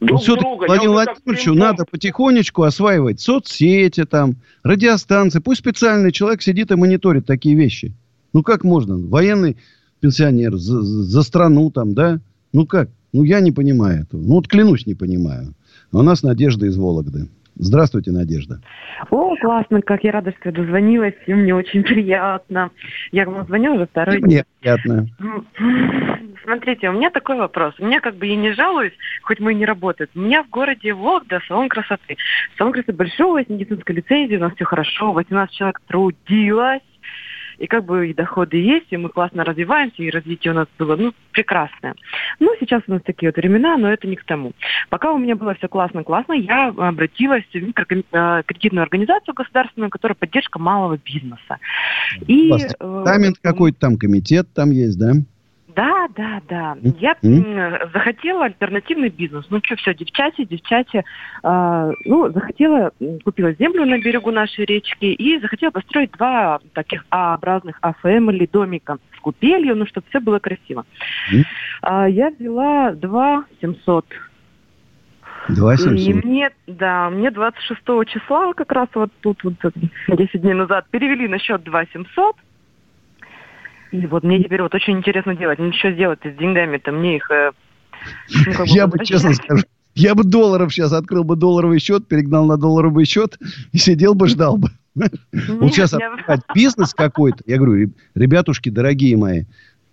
Друг 0.00 0.20
все 0.20 0.36
друга. 0.36 0.66
Владимиру 0.66 0.92
Владимировичу 0.92 1.54
надо 1.54 1.84
потихонечку 1.86 2.64
осваивать 2.64 3.20
соцсети, 3.20 4.04
там, 4.04 4.36
радиостанции. 4.62 5.38
Пусть 5.38 5.60
специальный 5.60 6.12
человек 6.12 6.42
сидит 6.42 6.70
и 6.70 6.76
мониторит 6.76 7.24
такие 7.24 7.56
вещи. 7.56 7.92
Ну, 8.34 8.42
как 8.42 8.62
можно? 8.62 8.98
Военный 8.98 9.56
пенсионер 10.00 10.56
за, 10.56 10.82
за 10.82 11.22
страну 11.22 11.70
там, 11.70 11.94
да? 11.94 12.20
Ну, 12.52 12.66
как? 12.66 12.90
Ну, 13.12 13.22
я 13.22 13.40
не 13.40 13.52
понимаю 13.52 14.02
этого. 14.02 14.20
Ну, 14.20 14.34
вот 14.34 14.48
клянусь, 14.48 14.84
не 14.86 14.94
понимаю. 14.94 15.54
А 15.92 15.98
у 15.98 16.02
нас 16.02 16.22
Надежда 16.22 16.66
из 16.66 16.76
Вологды. 16.76 17.28
Здравствуйте, 17.58 18.10
Надежда. 18.10 18.60
О, 19.10 19.34
классно, 19.36 19.80
как 19.80 20.04
я 20.04 20.12
рада, 20.12 20.34
что 20.40 20.52
дозвонилась, 20.52 21.14
и 21.26 21.32
мне 21.32 21.54
очень 21.54 21.82
приятно. 21.84 22.70
Я 23.12 23.24
вам 23.26 23.46
звоню 23.46 23.74
уже 23.74 23.86
второй 23.86 24.16
день. 24.16 24.26
Мне 24.26 24.44
приятно. 24.60 25.06
Смотрите, 26.44 26.90
у 26.90 26.92
меня 26.92 27.10
такой 27.10 27.36
вопрос. 27.36 27.74
У 27.78 27.86
меня 27.86 28.00
как 28.00 28.16
бы 28.16 28.26
я 28.26 28.36
не 28.36 28.52
жалуюсь, 28.52 28.92
хоть 29.22 29.40
мы 29.40 29.52
и 29.52 29.56
не 29.56 29.64
работаем. 29.64 30.10
У 30.14 30.20
меня 30.20 30.42
в 30.44 30.50
городе 30.50 30.92
Вологда 30.92 31.40
салон 31.48 31.68
красоты. 31.68 32.16
Салон 32.58 32.72
красоты 32.72 32.92
большой, 32.92 33.44
с 33.44 33.48
медицинской 33.48 33.96
лицензией, 33.96 34.36
у 34.38 34.42
нас 34.42 34.54
все 34.54 34.64
хорошо, 34.64 35.12
18 35.12 35.54
человек 35.54 35.80
трудилось 35.86 36.82
и 37.58 37.66
как 37.66 37.84
бы 37.84 38.08
и 38.08 38.14
доходы 38.14 38.56
есть, 38.56 38.86
и 38.90 38.96
мы 38.96 39.08
классно 39.08 39.44
развиваемся, 39.44 40.02
и 40.02 40.10
развитие 40.10 40.52
у 40.52 40.56
нас 40.56 40.66
было, 40.78 40.96
ну, 40.96 41.12
прекрасное. 41.32 41.94
Ну, 42.40 42.54
сейчас 42.60 42.82
у 42.86 42.92
нас 42.92 43.02
такие 43.02 43.30
вот 43.30 43.36
времена, 43.36 43.76
но 43.76 43.92
это 43.92 44.06
не 44.06 44.16
к 44.16 44.24
тому. 44.24 44.52
Пока 44.88 45.12
у 45.12 45.18
меня 45.18 45.36
было 45.36 45.54
все 45.54 45.68
классно-классно, 45.68 46.34
я 46.34 46.68
обратилась 46.68 47.44
в 47.52 47.54
микрокредитную 47.54 48.82
организацию 48.82 49.34
государственную, 49.34 49.90
которая 49.90 50.16
поддержка 50.16 50.58
малого 50.58 50.98
бизнеса. 50.98 51.58
И, 52.26 52.48
у 52.48 52.52
вас 52.52 52.74
э, 52.78 53.32
какой-то 53.42 53.78
там 53.78 53.96
комитет 53.96 54.48
там 54.54 54.70
есть, 54.70 54.98
да? 54.98 55.12
Да, 55.76 56.08
да, 56.16 56.40
да. 56.48 56.76
Я 56.98 57.16
mm-hmm. 57.22 57.92
захотела 57.92 58.46
альтернативный 58.46 59.10
бизнес. 59.10 59.44
Ну 59.50 59.60
что, 59.62 59.76
все, 59.76 59.94
девчати, 59.94 60.46
девчати. 60.46 61.04
Э, 61.44 61.92
ну, 62.06 62.32
захотела, 62.32 62.92
купила 63.24 63.52
землю 63.52 63.84
на 63.84 63.98
берегу 63.98 64.30
нашей 64.30 64.64
речки 64.64 65.04
и 65.04 65.38
захотела 65.38 65.70
построить 65.70 66.12
два 66.12 66.60
таких 66.72 67.04
А-образных 67.10 67.76
А-фэмили 67.82 68.48
домика 68.50 68.96
с 69.18 69.20
купелью, 69.20 69.76
ну, 69.76 69.86
чтобы 69.86 70.06
все 70.08 70.20
было 70.20 70.38
красиво. 70.38 70.86
Mm-hmm. 71.30 71.44
А, 71.82 72.08
я 72.08 72.30
взяла 72.30 72.92
два 72.92 73.44
700 73.60 74.06
Два 75.48 75.76
700. 75.76 75.98
И 75.98 76.12
мне, 76.26 76.50
да, 76.66 77.10
мне 77.10 77.30
26 77.30 77.80
числа 78.08 78.52
как 78.54 78.72
раз 78.72 78.88
вот 78.94 79.12
тут 79.20 79.44
вот 79.44 79.54
10 80.08 80.40
дней 80.40 80.54
назад 80.54 80.86
перевели 80.90 81.28
на 81.28 81.38
счет 81.38 81.62
2 81.62 81.84
700. 81.92 82.36
И 83.92 84.06
вот 84.06 84.24
мне 84.24 84.42
теперь 84.42 84.62
вот 84.62 84.74
очень 84.74 84.98
интересно 84.98 85.34
делать. 85.36 85.58
Ну, 85.58 85.72
что 85.72 85.92
сделать 85.92 86.20
с 86.24 86.38
деньгами-то? 86.38 86.92
Мне 86.92 87.16
их... 87.16 87.30
Э, 87.30 87.52
ну, 88.46 88.52
как 88.52 88.66
бы, 88.66 88.72
я 88.72 88.86
бы, 88.86 89.04
честно 89.04 89.34
скажу, 89.34 89.64
я 89.94 90.14
бы 90.14 90.24
долларов 90.24 90.72
сейчас 90.72 90.92
открыл 90.92 91.24
бы 91.24 91.36
долларовый 91.36 91.78
счет, 91.78 92.06
перегнал 92.06 92.46
на 92.46 92.56
долларовый 92.56 93.06
счет 93.06 93.38
и 93.72 93.78
сидел 93.78 94.14
бы, 94.14 94.28
ждал 94.28 94.58
бы. 94.58 94.70
Вот 94.94 95.72
сейчас 95.72 95.92
открывать 95.92 96.40
бизнес 96.54 96.94
какой-то. 96.94 97.42
Я 97.46 97.58
говорю, 97.58 97.92
ребятушки, 98.14 98.70
дорогие 98.70 99.16
мои, 99.16 99.44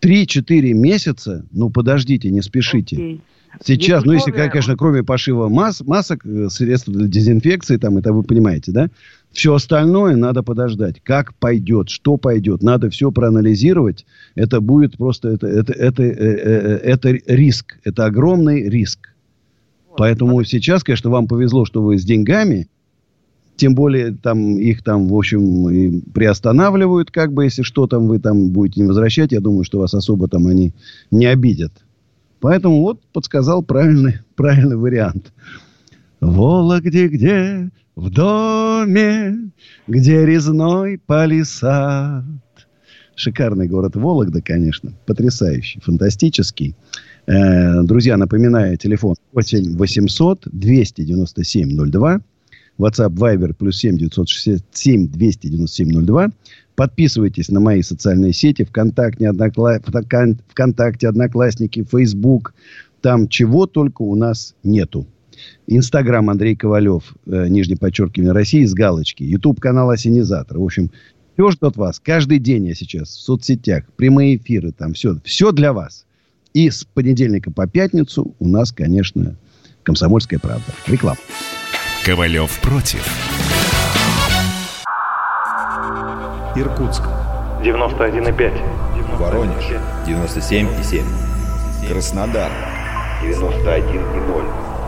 3-4 0.02 0.74
месяца, 0.74 1.46
ну 1.52 1.70
подождите, 1.70 2.30
не 2.30 2.41
спешите. 2.41 3.20
Сейчас, 3.64 4.04
ну 4.04 4.14
если, 4.14 4.32
конечно, 4.32 4.76
кроме 4.76 5.04
пошива 5.04 5.48
мас, 5.48 5.82
масок, 5.82 6.26
э, 6.26 6.50
средств 6.50 6.89
для 6.89 7.08
дезинфекции, 7.08 7.78
там, 7.78 7.98
это 7.98 8.12
вы 8.12 8.24
понимаете, 8.24 8.72
да? 8.72 8.89
Все 9.34 9.56
остальное 9.56 10.16
надо 10.16 10.44
подождать. 10.44 11.02
Как 11.02 11.34
пойдет, 11.34 11.90
что 11.90 12.18
пойдет. 12.18 12.62
Надо 12.62 12.90
все 12.92 13.12
проанализировать. 13.12 14.06
Это 14.36 14.62
будет 14.62 14.98
просто... 14.98 15.30
Это, 15.30 15.48
это, 15.48 15.74
это, 15.74 16.04
это, 16.04 17.10
это 17.10 17.34
риск. 17.34 17.80
Это 17.84 18.06
огромный 18.06 18.70
риск. 18.70 19.10
Поэтому 19.98 20.44
сейчас, 20.44 20.84
конечно, 20.84 21.10
вам 21.10 21.28
повезло, 21.28 21.66
что 21.66 21.82
вы 21.82 21.98
с 21.98 22.06
деньгами. 22.06 22.68
Тем 23.56 23.76
более, 23.76 24.14
там 24.14 24.58
их 24.58 24.84
там, 24.84 25.08
в 25.08 25.16
общем, 25.16 26.02
приостанавливают, 26.14 27.12
как 27.12 27.34
бы, 27.34 27.44
если 27.44 27.64
что 27.64 27.88
там 27.88 28.08
вы 28.08 28.20
там 28.20 28.50
будете 28.50 28.82
не 28.82 28.88
возвращать. 28.88 29.32
Я 29.32 29.42
думаю, 29.42 29.64
что 29.64 29.80
вас 29.80 29.94
особо 29.96 30.28
там 30.28 30.48
они 30.48 30.74
не 31.10 31.26
обидят. 31.26 31.72
Поэтому 32.40 32.82
вот 32.82 33.02
подсказал 33.14 33.64
правильный, 33.64 34.20
правильный 34.36 34.78
вариант. 34.78 35.34
Вологде 36.20 37.08
где 37.08 37.72
в 37.96 38.10
доме, 38.10 39.52
где 39.88 40.26
резной 40.26 40.98
палисад. 40.98 42.24
Шикарный 43.16 43.68
город 43.68 43.96
Вологда, 43.96 44.41
конечно. 44.41 44.94
Потрясающий, 45.06 45.80
фантастический. 45.82 46.76
Э, 47.28 47.84
друзья, 47.84 48.18
напоминаю, 48.18 48.76
телефон 48.78 49.16
8 49.34 49.78
800 49.78 50.48
297 50.52 51.91
02. 51.91 52.22
WhatsApp 52.80 53.14
Viber 53.14 53.54
плюс 53.54 53.78
7 53.78 53.98
967 53.98 55.08
297 55.08 56.06
02. 56.06 56.32
Подписывайтесь 56.76 57.50
на 57.50 57.60
мои 57.60 57.84
социальные 57.84 58.34
сети. 58.34 58.64
ВКонтакте, 58.64 59.30
Однокла... 59.30 59.80
ВКонтакте, 59.80 61.08
Одноклассники, 61.08 61.86
Facebook. 61.89 62.56
Там 63.02 63.28
чего 63.28 63.68
только 63.68 64.02
у 64.02 64.16
нас 64.16 64.56
нету. 64.64 65.06
Инстаграм 65.68 66.30
Андрей 66.30 66.56
Ковалев, 66.56 67.16
э, 67.26 67.48
нижнее 67.48 67.78
подчеркивание, 67.78 68.34
России 68.34 68.66
с 68.66 68.74
галочки. 68.74 69.24
Ютуб 69.24 69.60
канал 69.60 69.90
Осенизатор. 69.90 70.58
В 70.58 70.64
общем, 70.64 70.92
все 71.36 71.52
ждет 71.52 71.78
вас. 71.78 72.00
Каждый 72.00 72.40
день 72.40 72.68
я 72.68 72.76
сейчас 72.76 73.10
в 73.10 73.22
соцсетях. 73.22 73.86
Прямые 73.96 74.38
эфиры 74.38 74.72
там. 74.72 74.94
Все, 74.94 75.18
все 75.24 75.52
для 75.52 75.74
вас. 75.74 76.06
И 76.54 76.70
с 76.70 76.84
понедельника 76.84 77.52
по 77.52 77.68
пятницу 77.68 78.36
у 78.40 78.48
нас, 78.48 78.72
конечно, 78.72 79.36
«Комсомольская 79.82 80.40
правда». 80.40 80.66
Реклама. 80.88 81.18
Ковалев 82.06 82.60
против. 82.62 83.04
Иркутск. 86.56 87.02
91,5. 87.64 89.18
Воронеж. 89.18 89.64
97,7. 90.06 91.04
Краснодар. 91.88 92.52
91,0. 93.24 94.83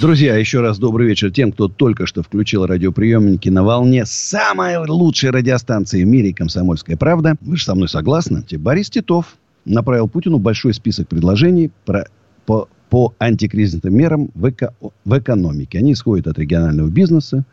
Друзья, 0.00 0.34
еще 0.34 0.62
раз 0.62 0.78
добрый 0.78 1.06
вечер 1.06 1.30
тем, 1.30 1.52
кто 1.52 1.68
только 1.68 2.06
что 2.06 2.22
включил 2.22 2.64
радиоприемники 2.64 3.50
на 3.50 3.62
волне 3.62 4.06
самой 4.06 4.78
лучшей 4.78 5.28
радиостанции 5.28 6.02
в 6.02 6.06
мире 6.06 6.32
«Комсомольская 6.32 6.96
правда». 6.96 7.36
Вы 7.42 7.58
же 7.58 7.64
со 7.64 7.74
мной 7.74 7.86
согласны? 7.86 8.42
Борис 8.52 8.88
Титов 8.88 9.36
направил 9.66 10.08
Путину 10.08 10.38
большой 10.38 10.72
список 10.72 11.06
предложений 11.06 11.72
про, 11.84 12.06
по, 12.46 12.66
по 12.88 13.12
антикризисным 13.18 13.94
мерам 13.94 14.30
в, 14.34 14.48
эко, 14.48 14.72
в 14.80 15.18
экономике. 15.18 15.80
Они 15.80 15.92
исходят 15.92 16.26
от 16.28 16.38
регионального 16.38 16.88
бизнеса. 16.88 17.44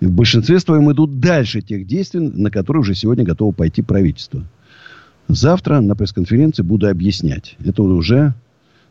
И 0.00 0.04
в 0.04 0.12
большинстве 0.12 0.60
своем 0.60 0.92
идут 0.92 1.20
дальше 1.20 1.62
тех 1.62 1.86
действий, 1.86 2.20
на 2.20 2.50
которые 2.50 2.82
уже 2.82 2.94
сегодня 2.94 3.24
готово 3.24 3.52
пойти 3.52 3.80
правительство. 3.80 4.44
Завтра 5.28 5.80
на 5.80 5.96
пресс-конференции 5.96 6.62
буду 6.62 6.86
объяснять. 6.86 7.56
Это 7.64 7.82
уже 7.82 8.34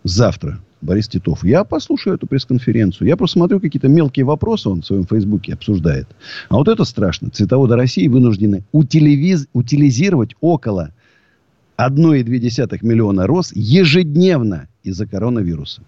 завтра. 0.03 0.57
Борис 0.81 1.07
Титов. 1.07 1.43
Я 1.43 1.63
послушаю 1.63 2.15
эту 2.15 2.27
пресс-конференцию. 2.27 3.07
Я 3.07 3.17
просто 3.17 3.33
смотрю 3.33 3.59
какие-то 3.59 3.87
мелкие 3.87 4.25
вопросы, 4.25 4.69
он 4.69 4.81
в 4.81 4.85
своем 4.85 5.05
фейсбуке 5.05 5.53
обсуждает. 5.53 6.07
А 6.49 6.55
вот 6.55 6.67
это 6.67 6.83
страшно. 6.83 7.29
Цветоводы 7.29 7.75
России 7.75 8.07
вынуждены 8.07 8.63
утилиз... 8.71 9.47
утилизировать 9.53 10.35
около 10.39 10.91
1,2 11.77 12.79
миллиона 12.81 13.27
роз 13.27 13.51
ежедневно 13.55 14.67
из-за 14.83 15.07
коронавируса. 15.07 15.81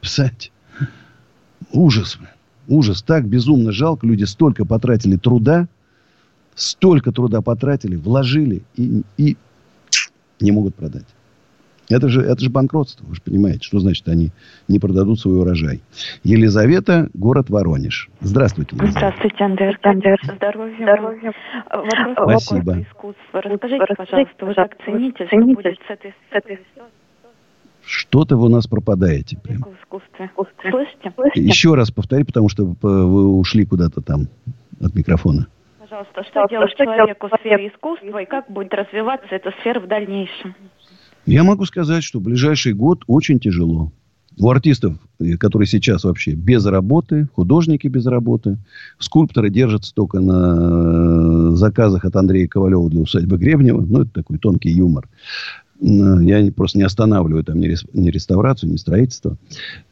Представляете? 0.00 0.50
Ужас. 1.72 2.18
Ужас. 2.68 3.02
Так 3.02 3.28
безумно 3.28 3.72
жалко. 3.72 4.06
Люди 4.06 4.24
столько 4.24 4.64
потратили 4.64 5.16
труда, 5.16 5.68
столько 6.54 7.12
труда 7.12 7.42
потратили, 7.42 7.96
вложили 7.96 8.62
и, 8.76 9.02
и 9.16 9.36
не 10.40 10.50
могут 10.50 10.74
продать. 10.74 11.06
Это 11.88 12.08
же, 12.08 12.22
это 12.22 12.40
же 12.40 12.50
банкротство, 12.50 13.06
вы 13.06 13.14
же 13.14 13.22
понимаете, 13.22 13.60
что 13.62 13.78
значит 13.78 14.08
они 14.08 14.30
не 14.66 14.78
продадут 14.78 15.20
свой 15.20 15.38
урожай. 15.38 15.82
Елизавета, 16.24 17.08
город 17.14 17.48
Воронеж. 17.48 18.08
Здравствуйте. 18.20 18.74
Елизавета. 18.74 18.98
Здравствуйте, 18.98 19.44
Андрей 19.44 19.68
Аркадьевич. 19.68 20.20
Здоровья. 20.24 20.76
Здоровья. 20.82 21.32
Вопрос 21.70 22.44
Спасибо. 22.44 22.82
искусства. 22.82 23.40
Расскажите, 23.40 23.84
пожалуйста, 23.96 24.46
вы 24.46 24.54
как 24.54 24.76
цените, 24.84 25.26
что 25.26 25.36
будет 25.36 25.78
с 25.86 25.90
этой, 25.90 26.10
с 26.10 26.32
этой 26.32 26.58
что-то 27.86 28.36
вы 28.36 28.46
у 28.46 28.48
нас 28.48 28.66
пропадаете. 28.66 29.38
Прям. 29.38 29.58
искусстве. 29.80 30.30
Слышите? 30.68 31.12
Еще 31.36 31.74
раз 31.74 31.92
повтори, 31.92 32.24
потому 32.24 32.48
что 32.48 32.64
вы 32.82 33.38
ушли 33.38 33.64
куда-то 33.64 34.00
там 34.02 34.22
от 34.82 34.92
микрофона. 34.94 35.46
Пожалуйста, 35.78 36.24
что 36.24 36.46
делать 36.50 36.74
человеку 36.76 37.28
в 37.28 37.40
сфере 37.40 37.68
искусства 37.68 38.18
и 38.18 38.24
как 38.26 38.50
будет 38.50 38.74
развиваться 38.74 39.28
эта 39.30 39.52
сфера 39.60 39.78
в 39.78 39.86
дальнейшем? 39.86 40.56
Я 41.26 41.42
могу 41.42 41.64
сказать, 41.64 42.04
что 42.04 42.20
ближайший 42.20 42.72
год 42.72 43.02
очень 43.08 43.40
тяжело. 43.40 43.92
У 44.38 44.48
артистов, 44.50 44.94
э, 45.18 45.36
которые 45.36 45.66
сейчас 45.66 46.04
вообще 46.04 46.32
без 46.32 46.64
работы, 46.66 47.28
художники 47.34 47.88
без 47.88 48.06
работы, 48.06 48.58
скульпторы 48.98 49.50
держатся 49.50 49.92
только 49.94 50.20
на 50.20 51.52
э, 51.52 51.56
заказах 51.56 52.04
от 52.04 52.14
Андрея 52.14 52.46
Ковалева 52.46 52.88
для 52.90 53.00
усадьбы 53.00 53.38
Гребнева. 53.38 53.80
Ну, 53.80 54.02
это 54.02 54.10
такой 54.12 54.38
тонкий 54.38 54.70
юмор. 54.70 55.08
Я 55.80 56.50
просто 56.52 56.78
не 56.78 56.84
останавливаю 56.84 57.44
там 57.44 57.60
ни, 57.60 58.08
реставрацию, 58.08 58.72
ни 58.72 58.76
строительство. 58.76 59.36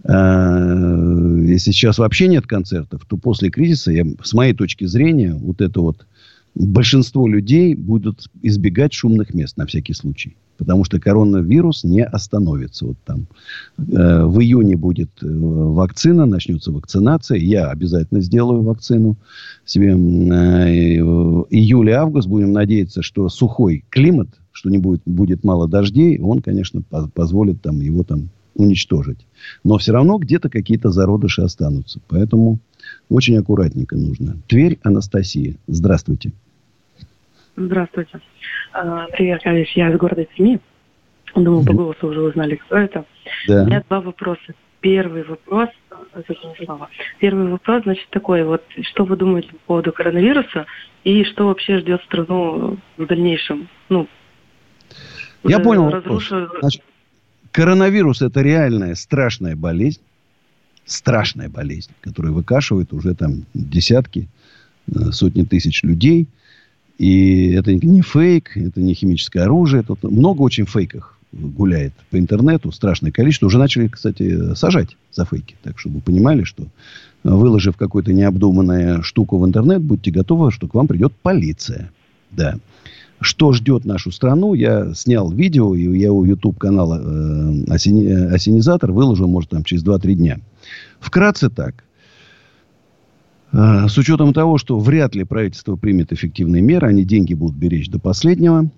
Если 0.03 1.73
сейчас 1.73 1.99
вообще 1.99 2.27
нет 2.27 2.47
концертов, 2.47 3.05
то 3.07 3.19
после 3.19 3.51
кризиса, 3.51 3.93
я, 3.93 4.07
с 4.23 4.33
моей 4.33 4.55
точки 4.55 4.87
зрения, 4.87 5.35
вот 5.35 5.61
это 5.61 5.83
вот 5.83 6.07
большинство 6.55 7.29
людей 7.29 7.75
будут 7.75 8.31
избегать 8.41 8.95
шумных 8.95 9.35
мест 9.35 9.59
на 9.59 9.67
всякий 9.67 9.93
случай. 9.93 10.37
Потому 10.57 10.85
что 10.85 11.01
коронавирус 11.01 11.85
не 11.85 12.05
остановится. 12.05 12.87
Вот 12.87 12.97
там 13.05 13.27
э, 13.79 14.25
в 14.25 14.41
июне 14.41 14.77
будет 14.77 15.11
э, 15.23 15.27
вакцина, 15.27 16.27
начнется 16.27 16.71
вакцинация. 16.71 17.39
Я 17.39 17.71
обязательно 17.71 18.21
сделаю 18.21 18.63
вакцину 18.63 19.17
себе. 19.65 19.91
Э, 19.91 20.99
июль-август 21.51 22.29
будем 22.29 22.53
надеяться, 22.53 23.03
что 23.03 23.29
сухой 23.29 23.85
климат, 23.89 24.29
что 24.53 24.71
не 24.71 24.79
будет, 24.79 25.03
будет 25.05 25.45
мало 25.45 25.67
дождей, 25.67 26.19
он, 26.21 26.41
конечно, 26.41 26.83
по 26.83 27.09
позволит 27.09 27.61
там, 27.63 27.81
его 27.81 28.05
там 28.05 28.29
уничтожить. 28.55 29.27
Но 29.65 29.79
все 29.79 29.93
равно 29.93 30.19
где-то 30.19 30.49
какие-то 30.49 30.91
зародыши 30.91 31.43
останутся. 31.43 32.01
Поэтому 32.09 32.61
очень 33.09 33.37
аккуратненько 33.37 33.97
нужно. 33.97 34.37
Тверь, 34.47 34.79
Анастасия. 34.83 35.57
Здравствуйте. 35.67 36.33
Здравствуйте. 37.57 38.21
А, 38.73 39.07
привет, 39.13 39.41
Алиш, 39.45 39.71
я 39.77 39.91
из 39.91 39.97
города 39.97 40.25
Тюмени. 40.37 40.59
Думаю, 41.37 41.65
по 41.65 41.73
голосу 41.73 42.09
уже 42.09 42.21
узнали, 42.21 42.57
кто 42.57 42.77
это. 42.77 43.05
Да. 43.47 43.63
У 43.63 43.67
меня 43.67 43.83
два 43.89 44.01
вопроса. 44.01 44.55
Первый 44.81 45.25
вопрос, 45.25 45.71
слова. 46.65 46.89
Первый 47.19 47.49
вопрос, 47.49 47.85
значит, 47.85 48.07
такой 48.11 48.45
вот, 48.45 48.63
что 48.83 49.05
вы 49.05 49.17
думаете 49.17 49.49
по 49.49 49.59
поводу 49.67 49.93
коронавируса 49.93 50.67
и 51.05 51.25
что 51.25 51.47
вообще 51.47 51.79
ждет 51.79 52.03
страну 52.03 52.79
в 52.97 53.07
дальнейшем? 53.07 53.69
Ну, 53.89 54.09
я 55.45 55.59
понял 55.61 55.91
разрушу... 55.91 56.49
Значит, 56.61 56.83
коронавирус 57.51 58.21
это 58.21 58.43
реальная 58.43 58.95
страшная 58.95 59.57
болезнь, 59.57 60.03
страшная 60.85 61.49
болезнь, 61.49 61.93
которая 62.01 62.33
выкашивает 62.33 62.93
уже 62.93 63.15
там 63.15 63.47
десятки, 63.55 64.29
э, 64.89 65.13
сотни 65.13 65.45
тысяч 65.45 65.83
людей– 65.85 66.27
и 66.99 67.53
это 67.53 67.75
не 67.75 68.03
фейк, 68.03 68.57
это 68.57 68.81
не 68.81 68.95
химическое 68.95 69.41
оружие. 69.41 69.83
Тут 69.83 70.03
много 70.05 70.43
очень 70.43 70.67
фейков 70.67 71.19
гуляет 71.33 71.93
по 72.11 72.19
интернету, 72.19 72.71
страшное 72.73 73.11
количество. 73.11 73.47
Уже 73.47 73.59
начали, 73.59 73.89
кстати, 73.89 74.55
сажать 74.55 74.97
за 75.13 75.25
фейки. 75.25 75.57
Так, 75.63 75.79
чтобы 75.79 75.97
вы 75.97 76.03
понимали, 76.03 76.45
что 76.45 76.67
выложив 77.25 77.77
какую-то 77.77 78.13
необдуманную 78.13 79.03
штуку 79.03 79.39
в 79.39 79.47
интернет, 79.47 79.83
будьте 79.83 80.11
готовы, 80.11 80.51
что 80.51 80.69
к 80.69 80.75
вам 80.75 80.87
придет 80.87 81.13
полиция. 81.23 81.91
Да. 82.31 82.57
Что 83.21 83.53
ждет 83.53 83.85
нашу 83.85 84.11
страну, 84.13 84.55
я 84.55 84.93
снял 84.95 85.31
видео, 85.31 85.75
и 85.75 85.99
я 85.99 86.13
у 86.13 86.25
YouTube 86.25 86.59
канала 86.59 87.01
э, 87.03 87.73
осени, 87.73 88.07
Осенизатор 88.07 88.93
выложил, 88.93 89.29
может, 89.29 89.51
там 89.51 89.65
через 89.65 89.83
2-3 89.85 90.15
дня. 90.15 90.41
Вкратце 91.01 91.49
так. 91.49 91.85
А, 93.57 93.87
с 93.89 93.97
учетом 93.97 94.33
того, 94.33 94.59
что 94.59 94.81
вряд 94.81 95.15
ли 95.15 95.23
правительство 95.23 95.77
примет 95.77 96.13
эффективные 96.13 96.61
меры, 96.61 96.89
они 96.89 97.05
деньги 97.05 97.35
будут 97.35 97.57
беречь 97.57 97.89
до 97.89 98.01
последнего, 98.01 98.69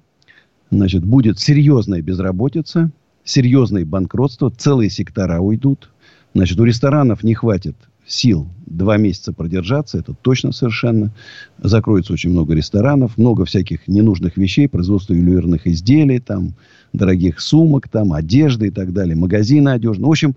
значит, 0.71 1.03
будет 1.03 1.39
серьезная 1.39 2.03
безработица, 2.03 2.91
серьезное 3.25 3.87
банкротство, 3.87 4.51
целые 4.51 4.91
сектора 4.91 5.41
уйдут. 5.41 5.91
Значит, 6.35 6.61
у 6.61 6.65
ресторанов 6.65 7.23
не 7.23 7.33
хватит 7.33 7.75
сил 8.07 8.49
два 8.67 8.97
месяца 8.97 9.33
продержаться, 9.33 9.99
это 9.99 10.15
точно 10.15 10.53
совершенно. 10.53 11.13
Закроется 11.59 12.13
очень 12.13 12.31
много 12.31 12.55
ресторанов, 12.55 13.17
много 13.17 13.45
всяких 13.45 13.89
ненужных 13.89 14.37
вещей, 14.37 14.69
производство 14.69 15.15
ювелирных 15.15 15.67
изделий, 15.67 16.21
там, 16.21 16.55
дорогих 16.93 17.41
сумок, 17.41 17.89
там, 17.89 18.13
одежды 18.13 18.69
и 18.69 18.71
так 18.71 18.93
далее, 18.93 19.17
магазины 19.17 19.71
одежные. 19.71 20.07
В 20.07 20.11
общем, 20.11 20.37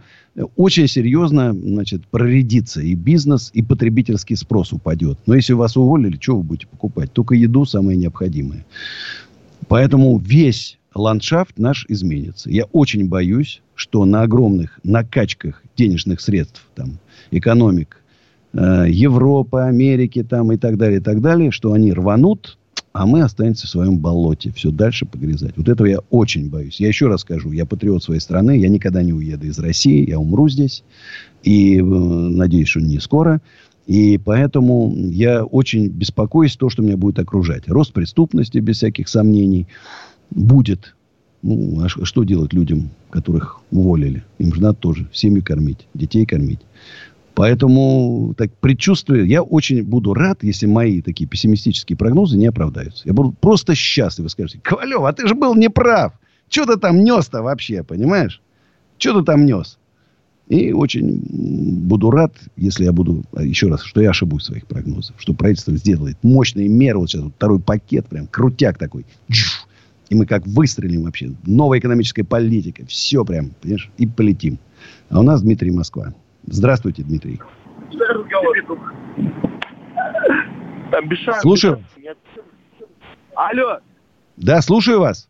очень 0.55 0.87
серьезно, 0.87 1.53
значит, 1.53 2.05
проредится 2.07 2.81
и 2.81 2.95
бизнес, 2.95 3.51
и 3.53 3.61
потребительский 3.61 4.35
спрос 4.35 4.73
упадет. 4.73 5.19
Но 5.25 5.35
если 5.35 5.53
вас 5.53 5.77
уволили, 5.77 6.17
что 6.19 6.37
вы 6.37 6.43
будете 6.43 6.67
покупать? 6.67 7.11
Только 7.13 7.35
еду 7.35 7.65
самое 7.65 7.97
необходимое. 7.97 8.65
Поэтому 9.67 10.17
весь 10.17 10.78
ландшафт 10.93 11.57
наш 11.57 11.85
изменится. 11.87 12.49
Я 12.49 12.65
очень 12.65 13.07
боюсь, 13.07 13.61
что 13.75 14.05
на 14.05 14.23
огромных 14.23 14.79
накачках 14.83 15.63
денежных 15.77 16.21
средств, 16.21 16.65
там, 16.75 16.99
экономик 17.31 18.01
э, 18.53 18.85
Европы, 18.89 19.59
Америки 19.59 20.23
там, 20.23 20.51
и 20.51 20.57
так 20.57 20.77
далее, 20.77 20.99
и 20.99 21.03
так 21.03 21.21
далее, 21.21 21.51
что 21.51 21.73
они 21.73 21.93
рванут, 21.93 22.57
а 22.91 23.05
мы 23.05 23.21
останемся 23.21 23.67
в 23.67 23.69
своем 23.69 23.99
болоте, 23.99 24.51
все 24.51 24.71
дальше 24.71 25.05
погрязать. 25.05 25.55
Вот 25.55 25.69
этого 25.69 25.87
я 25.87 25.99
очень 26.09 26.49
боюсь. 26.49 26.79
Я 26.79 26.87
еще 26.87 27.07
раз 27.07 27.21
скажу, 27.21 27.51
я 27.51 27.65
патриот 27.65 28.03
своей 28.03 28.19
страны, 28.19 28.57
я 28.57 28.67
никогда 28.67 29.03
не 29.03 29.13
уеду 29.13 29.45
из 29.47 29.59
России, 29.59 30.09
я 30.09 30.19
умру 30.19 30.49
здесь, 30.49 30.83
и 31.43 31.77
э, 31.77 31.81
надеюсь, 31.83 32.67
что 32.67 32.81
не 32.81 32.99
скоро. 32.99 33.41
И 33.85 34.19
поэтому 34.19 34.93
я 34.95 35.43
очень 35.43 35.87
беспокоюсь 35.87 36.55
то, 36.55 36.69
что 36.69 36.83
меня 36.83 36.95
будет 36.95 37.17
окружать. 37.17 37.67
Рост 37.67 37.91
преступности, 37.91 38.59
без 38.59 38.77
всяких 38.77 39.07
сомнений, 39.07 39.65
будет. 40.31 40.95
Ну, 41.41 41.81
а 41.83 41.87
что 41.89 42.23
делать 42.23 42.53
людям, 42.53 42.89
которых 43.09 43.61
уволили? 43.71 44.23
Им 44.39 44.53
же 44.53 44.61
надо 44.61 44.75
тоже 44.75 45.07
семью 45.13 45.43
кормить, 45.43 45.87
детей 45.93 46.25
кормить. 46.25 46.59
Поэтому 47.39 48.33
так 48.37 48.51
предчувствую, 48.59 49.25
я 49.25 49.41
очень 49.41 49.83
буду 49.83 50.13
рад, 50.13 50.43
если 50.43 50.65
мои 50.65 51.01
такие 51.01 51.25
пессимистические 51.25 51.95
прогнозы 51.95 52.35
не 52.35 52.47
оправдаются. 52.47 53.07
Я 53.07 53.13
буду 53.13 53.33
просто 53.39 53.75
счастлив. 53.75 54.23
Вы 54.23 54.29
скажете, 54.29 54.59
Ковалев, 54.61 55.03
а 55.03 55.13
ты 55.13 55.25
же 55.25 55.35
был 55.35 55.55
неправ. 55.55 56.19
Что 56.49 56.65
ты 56.65 56.77
там 56.77 57.01
нес-то 57.01 57.41
вообще, 57.41 57.83
понимаешь? 57.83 58.41
Что 58.97 59.17
ты 59.17 59.25
там 59.25 59.45
нес? 59.45 59.77
И 60.49 60.73
очень 60.73 61.21
буду 61.87 62.09
рад, 62.09 62.33
если 62.57 62.83
я 62.83 62.91
буду, 62.91 63.23
а, 63.33 63.43
еще 63.43 63.67
раз, 63.67 63.83
что 63.83 64.01
я 64.01 64.09
ошибусь 64.09 64.43
в 64.43 64.47
своих 64.47 64.65
прогнозах. 64.65 65.15
Что 65.19 65.33
правительство 65.33 65.77
сделает 65.77 66.17
мощные 66.23 66.67
меры. 66.67 66.97
Вот 66.97 67.09
сейчас 67.09 67.21
вот 67.21 67.33
второй 67.35 67.59
пакет, 67.59 68.07
прям 68.07 68.27
крутяк 68.27 68.79
такой. 68.79 69.05
И 70.09 70.15
мы 70.15 70.25
как 70.25 70.45
выстрелим 70.47 71.03
вообще. 71.03 71.31
Новая 71.45 71.79
экономическая 71.79 72.23
политика. 72.23 72.85
Все 72.87 73.23
прям, 73.23 73.51
понимаешь, 73.61 73.89
и 73.97 74.07
полетим. 74.07 74.57
А 75.09 75.19
у 75.19 75.23
нас 75.23 75.41
Дмитрий 75.41 75.71
Москва. 75.71 76.13
Здравствуйте, 76.45 77.03
Дмитрий. 77.03 77.39
Там 80.91 81.07
Бешан, 81.07 81.39
слушаю. 81.41 81.83
Алло. 83.35 83.79
Да, 84.37 84.61
слушаю 84.61 84.99
вас. 84.99 85.29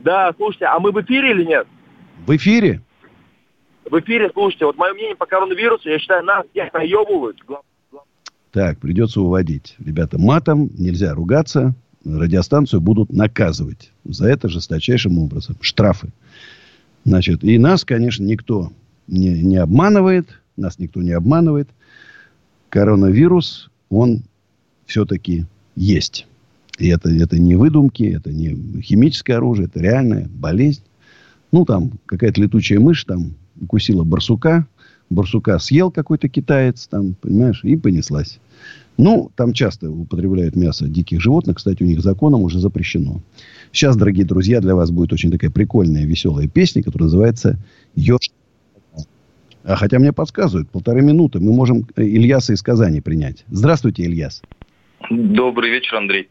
Да, 0.00 0.32
слушайте, 0.36 0.66
а 0.66 0.78
мы 0.78 0.92
в 0.92 1.00
эфире 1.00 1.32
или 1.32 1.44
нет? 1.44 1.66
В 2.26 2.36
эфире. 2.36 2.80
В 3.90 3.98
эфире, 3.98 4.30
слушайте, 4.32 4.66
вот 4.66 4.76
мое 4.76 4.94
мнение 4.94 5.16
по 5.16 5.26
коронавирусу, 5.26 5.88
я 5.88 5.98
считаю, 5.98 6.24
нас 6.24 6.46
всех 6.52 6.72
наебывают. 6.72 7.38
Так, 8.52 8.78
придется 8.78 9.20
уводить. 9.20 9.74
Ребята, 9.78 10.18
матом 10.18 10.70
нельзя 10.78 11.14
ругаться. 11.14 11.74
Радиостанцию 12.04 12.80
будут 12.80 13.12
наказывать. 13.12 13.92
За 14.04 14.26
это 14.26 14.48
жесточайшим 14.48 15.18
образом. 15.18 15.56
Штрафы. 15.60 16.12
Значит, 17.04 17.44
и 17.44 17.58
нас, 17.58 17.84
конечно, 17.84 18.24
никто 18.24 18.72
не, 19.06 19.42
не 19.42 19.56
обманывает, 19.56 20.40
нас 20.56 20.78
никто 20.78 21.02
не 21.02 21.12
обманывает. 21.12 21.68
Коронавирус, 22.68 23.70
он 23.88 24.22
все-таки 24.86 25.46
есть. 25.76 26.26
И 26.78 26.88
это, 26.88 27.10
это 27.10 27.38
не 27.38 27.54
выдумки, 27.54 28.04
это 28.04 28.32
не 28.32 28.80
химическое 28.80 29.34
оружие, 29.34 29.66
это 29.66 29.80
реальная 29.80 30.28
болезнь. 30.28 30.82
Ну, 31.50 31.64
там 31.64 31.92
какая-то 32.06 32.40
летучая 32.40 32.80
мышь 32.80 33.04
там 33.04 33.34
укусила 33.60 34.04
барсука, 34.04 34.66
барсука 35.14 35.58
съел 35.58 35.90
какой-то 35.90 36.28
китаец, 36.28 36.86
там, 36.86 37.14
понимаешь, 37.14 37.62
и 37.64 37.76
понеслась. 37.76 38.40
Ну, 38.98 39.30
там 39.36 39.52
часто 39.52 39.90
употребляют 39.90 40.54
мясо 40.54 40.86
диких 40.86 41.20
животных. 41.20 41.56
Кстати, 41.56 41.82
у 41.82 41.86
них 41.86 42.00
законом 42.00 42.42
уже 42.42 42.58
запрещено. 42.58 43.20
Сейчас, 43.72 43.96
дорогие 43.96 44.26
друзья, 44.26 44.60
для 44.60 44.74
вас 44.74 44.90
будет 44.90 45.12
очень 45.12 45.30
такая 45.30 45.50
прикольная, 45.50 46.04
веселая 46.04 46.46
песня, 46.46 46.82
которая 46.82 47.06
называется 47.06 47.58
«Еж 47.94 48.30
а 49.64 49.76
хотя 49.76 49.98
мне 49.98 50.12
подсказывают, 50.12 50.70
полторы 50.70 51.02
минуты. 51.02 51.38
Мы 51.38 51.52
можем 51.52 51.86
э, 51.94 52.02
Ильяса 52.02 52.52
из 52.52 52.62
Казани 52.62 53.00
принять. 53.00 53.44
Здравствуйте, 53.48 54.02
Ильяс. 54.02 54.42
Добрый 55.08 55.70
вечер, 55.70 55.96
Андрей. 55.96 56.28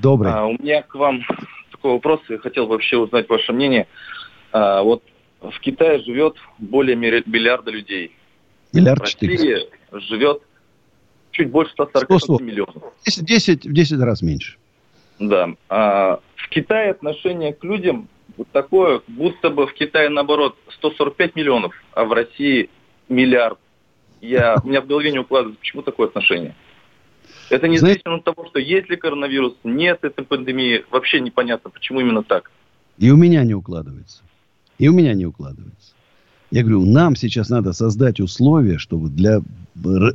Добрый. 0.00 0.30
А, 0.30 0.44
у 0.44 0.52
меня 0.52 0.82
к 0.82 0.94
вам 0.94 1.22
такой 1.72 1.92
вопрос. 1.92 2.20
Я 2.28 2.38
хотел 2.38 2.66
вообще 2.66 2.98
узнать 2.98 3.28
ваше 3.28 3.52
мнение. 3.52 3.86
А, 4.52 4.82
вот 4.82 5.02
в 5.40 5.60
Китае 5.60 6.02
живет 6.02 6.36
более 6.58 6.96
миллиарда 6.96 7.70
людей. 7.70 8.12
Миллиард 8.72 9.00
в 9.00 9.02
России 9.02 9.68
живет 9.92 10.42
чуть 11.30 11.50
больше 11.50 11.72
140 11.72 12.40
миллионов. 12.40 12.82
10, 13.04 13.24
10, 13.24 13.72
10 13.72 13.98
раз 14.00 14.22
меньше. 14.22 14.56
Да. 15.18 15.50
А 15.68 16.20
в 16.34 16.48
Китае 16.48 16.90
отношение 16.90 17.52
к 17.52 17.62
людям 17.64 18.08
вот 18.36 18.48
такое, 18.52 19.00
будто 19.06 19.50
бы 19.50 19.66
в 19.66 19.74
Китае, 19.74 20.08
наоборот, 20.08 20.56
145 20.70 21.36
миллионов, 21.36 21.74
а 21.92 22.04
в 22.04 22.12
России 22.12 22.70
миллиард. 23.08 23.58
Я, 24.20 24.56
у 24.64 24.68
меня 24.68 24.80
в 24.80 24.86
голове 24.86 25.12
не 25.12 25.18
укладывается, 25.18 25.60
почему 25.60 25.82
такое 25.82 26.08
отношение. 26.08 26.54
Это 27.48 27.68
не 27.68 27.78
зависит 27.78 28.06
от 28.06 28.24
того, 28.24 28.46
что 28.46 28.58
есть 28.58 28.88
ли 28.88 28.96
коронавирус, 28.96 29.54
нет 29.62 30.04
этой 30.04 30.24
пандемии. 30.24 30.84
Вообще 30.90 31.20
непонятно, 31.20 31.70
почему 31.70 32.00
именно 32.00 32.24
так. 32.24 32.50
И 32.98 33.10
у 33.10 33.16
меня 33.16 33.44
не 33.44 33.54
укладывается. 33.54 34.22
И 34.78 34.88
у 34.88 34.92
меня 34.92 35.14
не 35.14 35.26
укладывается. 35.26 35.92
Я 36.50 36.62
говорю, 36.62 36.84
нам 36.84 37.16
сейчас 37.16 37.48
надо 37.48 37.72
создать 37.72 38.20
условия, 38.20 38.78
чтобы 38.78 39.08
для 39.08 39.40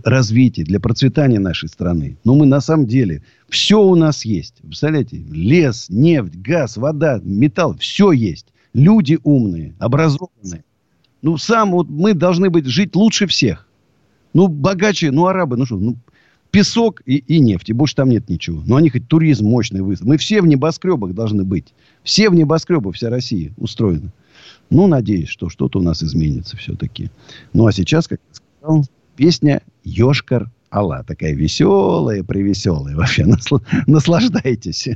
развития, 0.03 0.64
для 0.64 0.80
процветания 0.80 1.39
нашей 1.39 1.70
страны. 1.70 2.18
Но 2.24 2.36
мы 2.36 2.45
на 2.45 2.62
самом 2.62 2.88
деле, 2.88 3.22
все 3.49 3.82
у 3.82 3.95
нас 3.95 4.24
есть. 4.24 4.55
Представляете, 4.62 5.18
лес, 5.30 5.88
нефть, 5.89 6.36
газ, 6.36 6.78
вода, 6.78 7.20
металл, 7.24 7.76
все 7.78 8.12
есть. 8.12 8.47
Люди 8.74 9.20
умные, 9.24 9.76
образованные. 9.80 10.64
Ну, 11.22 11.38
сам 11.38 11.72
вот 11.72 11.89
мы 11.89 12.14
должны 12.14 12.49
быть, 12.49 12.66
жить 12.66 12.95
лучше 12.95 13.28
всех. 13.28 13.68
Ну, 14.34 14.47
богаче, 14.47 15.12
ну, 15.12 15.28
арабы, 15.28 15.57
ну 15.57 15.66
что, 15.66 15.76
ну, 15.76 15.97
песок 16.51 17.01
и, 17.05 17.18
и 17.18 17.39
нефть, 17.39 17.70
и 17.70 17.74
больше 17.74 17.95
там 17.95 18.09
нет 18.09 18.30
ничего. 18.30 18.64
Но 18.66 18.78
они 18.78 18.89
хоть 18.89 19.07
туризм 19.07 19.45
мощный 19.45 19.82
выставят. 19.82 20.09
Мы 20.09 20.18
все 20.18 20.41
в 20.41 20.47
небоскребах 20.47 21.14
должны 21.14 21.43
быть. 21.43 21.74
Все 22.03 22.30
в 22.30 22.36
небоскребах, 22.36 22.95
вся 22.95 23.09
Россия 23.09 23.51
устроена. 23.57 24.12
Ну, 24.70 24.88
надеюсь, 24.88 25.30
что 25.30 25.50
что-то 25.50 25.80
у 25.80 25.82
нас 25.82 26.04
изменится 26.04 26.58
все-таки. 26.58 27.10
Ну, 27.54 27.68
а 27.68 27.72
сейчас, 27.72 28.08
как 28.08 28.20
я 28.30 28.36
сказал, 28.36 28.86
песня 29.16 29.62
«Ешкар 29.84 30.50
Алла». 30.72 31.04
Такая 31.06 31.34
веселая, 31.34 32.24
привеселая. 32.24 32.96
Вообще, 32.96 33.26
наслаждайтесь. 33.88 34.89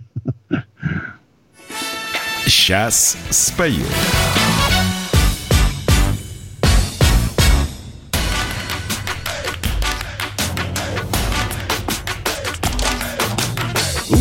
Сейчас 2.46 3.18
спою. 3.30 3.84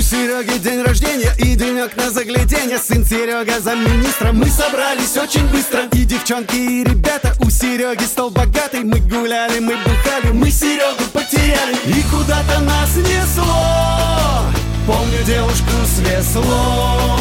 Сереги 0.05 0.59
день 0.59 0.83
рождения 0.83 1.35
и 1.39 1.55
денек 1.55 1.97
на 1.97 2.11
загляденье 2.11 2.77
Сын 2.79 3.07
Серега 3.07 3.59
за 3.59 3.75
министра 3.75 4.33
Мы 4.33 4.47
собрались 4.51 5.17
очень 5.17 5.47
быстро. 5.49 5.85
И 5.93 6.05
девчонки, 6.05 6.57
и 6.57 6.85
ребята 6.85 7.35
У 7.41 7.49
Сереги 7.49 8.05
стол 8.05 8.31
богатый. 8.31 8.85
Мы 8.85 9.01
гуляли, 9.01 9.61
мы 9.61 9.75
бухали 9.77 10.31
Мы 10.33 10.51
Серегу 10.51 11.05
потеряли. 11.11 11.75
И 11.87 12.03
куда-то 12.11 12.61
нас 12.61 12.95
несло. 12.97 14.43
Помню 14.87 15.25
девушку 15.25 15.73
с 15.87 15.99
веслом. 16.01 17.21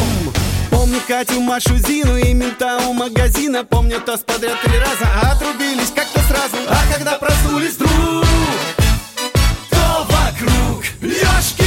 Помню 0.70 1.00
Катю, 1.08 1.40
Машу, 1.40 1.78
Зину 1.78 2.18
и 2.18 2.34
мента 2.34 2.76
у 2.86 2.92
магазина. 2.92 3.64
Помню 3.64 3.98
тост 4.04 4.26
подряд 4.26 4.60
три 4.62 4.78
раза. 4.78 5.32
Отрубились 5.32 5.90
как-то 5.94 6.20
сразу. 6.28 6.56
А 6.68 6.94
когда 6.94 7.12
проснулись 7.12 7.76
вдруг 7.76 8.26
То 9.70 10.06
вокруг 10.10 10.84
Ёшкин 11.00 11.63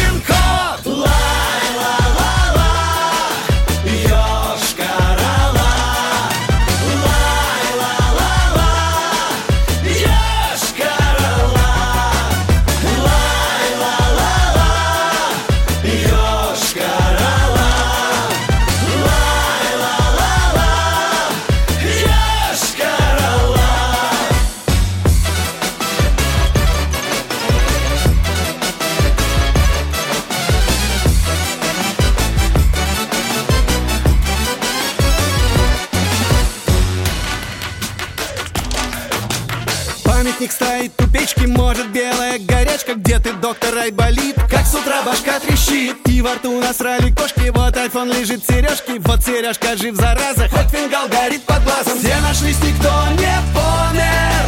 стоит 40.58 40.92
у 41.00 41.48
может 41.48 41.92
белая 41.92 42.40
горячка 42.40 42.96
Где 42.96 43.20
ты, 43.20 43.34
доктор, 43.34 43.78
Айболит? 43.78 44.36
Как 44.50 44.66
с 44.66 44.74
утра 44.74 45.02
башка 45.04 45.40
трещит 45.40 45.98
И 46.08 46.22
во 46.22 46.34
рту 46.36 46.60
насрали 46.60 47.12
кошки. 47.12 47.50
Вот 47.50 47.78
айфон 47.78 48.10
лежит 48.10 48.46
сережки 48.46 49.00
Вот 49.00 49.24
сережка 49.24 49.78
жив, 49.78 49.96
зараза. 49.96 50.50
Хоть 50.50 50.72
фингал 50.72 51.08
горит 51.08 51.44
под 51.44 51.64
глазом. 51.64 52.00
Все 52.00 52.16
нашлись, 52.22 52.60
никто 52.64 52.92
не 53.12 53.36
помер 53.54 54.46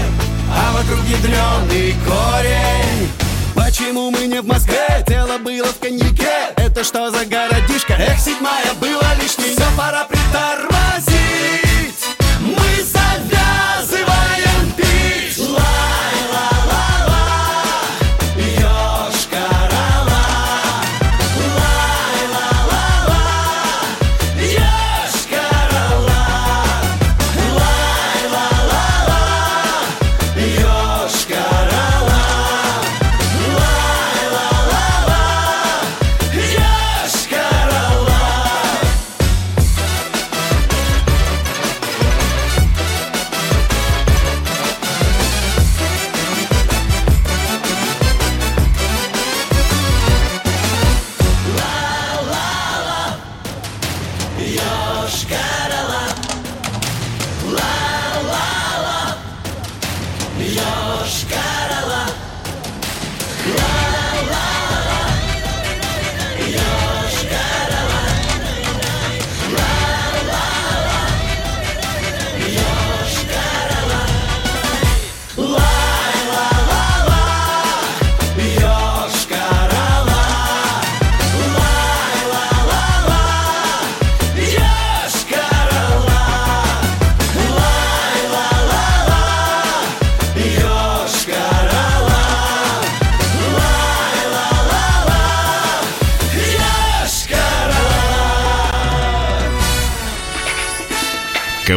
А 0.51 0.73
вокруг 0.73 1.05
ядреный 1.05 1.95
корень. 2.05 3.09
Почему 3.55 4.09
мы 4.09 4.25
не 4.25 4.41
в 4.41 4.45
Москве? 4.45 5.03
Тело 5.07 5.37
было 5.37 5.67
в 5.67 5.79
коньяке. 5.79 6.53
Это 6.57 6.83
что 6.83 7.11
за 7.11 7.25
городишко? 7.25 7.93
Эх, 7.93 8.19
седьмая 8.19 8.73
была 8.81 9.13
лишней. 9.21 9.55
Все, 9.55 9.65
пора 9.77 10.05
притормозить 10.05 11.08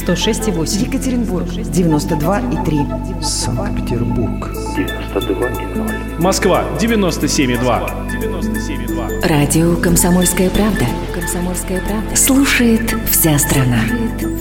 106,8. 0.00 0.86
Екатеринбург 0.86 1.46
92,3. 1.48 3.22
Санкт-Петербург. 3.22 4.48
92,0. 4.76 6.20
Москва 6.20 6.64
97,2. 6.80 9.28
Радио 9.28 9.76
«Комсомольская 9.76 10.48
правда». 10.50 10.86
«Комсомольская 11.14 11.80
правда». 11.82 12.16
Слушает 12.16 12.94
вся 13.10 13.38
страна. 13.38 13.82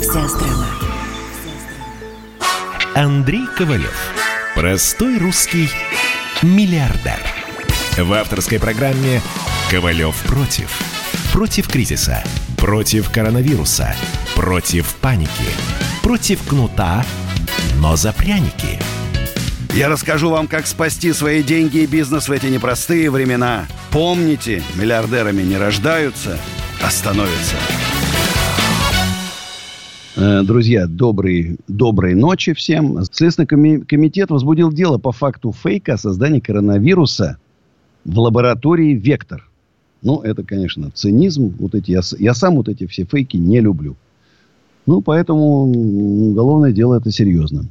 Вся 0.02 0.28
страна. 0.30 0.66
Андрей 2.96 3.46
Ковалев. 3.58 4.14
Простой 4.56 5.18
русский 5.18 5.70
миллиардер. 6.42 7.20
В 7.98 8.14
авторской 8.14 8.60
программе 8.60 9.22
«Ковалев 9.70 10.16
против». 10.24 10.72
Против 11.34 11.68
кризиса. 11.68 12.24
Против 12.58 13.12
коронавируса. 13.12 13.94
Против 14.40 14.96
паники. 15.02 15.52
Против 16.02 16.42
кнута, 16.48 17.04
но 17.82 17.98
за 17.98 18.14
пряники. 18.14 18.80
Я 19.76 19.90
расскажу 19.90 20.30
вам, 20.30 20.48
как 20.48 20.66
спасти 20.66 21.12
свои 21.12 21.44
деньги 21.44 21.80
и 21.80 21.86
бизнес 21.86 22.30
в 22.30 22.32
эти 22.32 22.46
непростые 22.46 23.12
времена. 23.12 23.68
Помните, 23.92 24.64
миллиардерами 24.80 25.42
не 25.42 25.58
рождаются, 25.58 26.38
а 26.82 26.90
становятся. 26.90 27.58
Э, 30.16 30.44
Друзья, 30.44 30.88
доброй, 30.88 31.58
доброй 31.68 32.16
ночи 32.16 32.54
всем. 32.54 33.04
Следственный 33.12 33.46
коми- 33.46 33.84
комитет 33.84 34.30
возбудил 34.32 34.72
дело 34.72 35.00
по 35.00 35.12
факту 35.12 35.52
фейка 35.52 35.96
о 35.96 35.98
создании 35.98 36.40
коронавируса 36.40 37.40
в 38.06 38.18
лаборатории 38.18 38.94
«Вектор». 38.94 39.50
Ну, 40.02 40.22
это, 40.22 40.44
конечно, 40.44 40.92
цинизм. 40.92 41.54
Вот 41.60 41.76
эти, 41.76 41.92
я, 41.92 42.00
я 42.20 42.34
сам 42.34 42.56
вот 42.56 42.70
эти 42.70 42.88
все 42.88 43.04
фейки 43.04 43.36
не 43.36 43.60
люблю. 43.60 43.98
Ну, 44.90 45.02
поэтому 45.02 45.66
уголовное 46.32 46.72
дело 46.72 46.98
это 46.98 47.12
серьезно. 47.12 47.66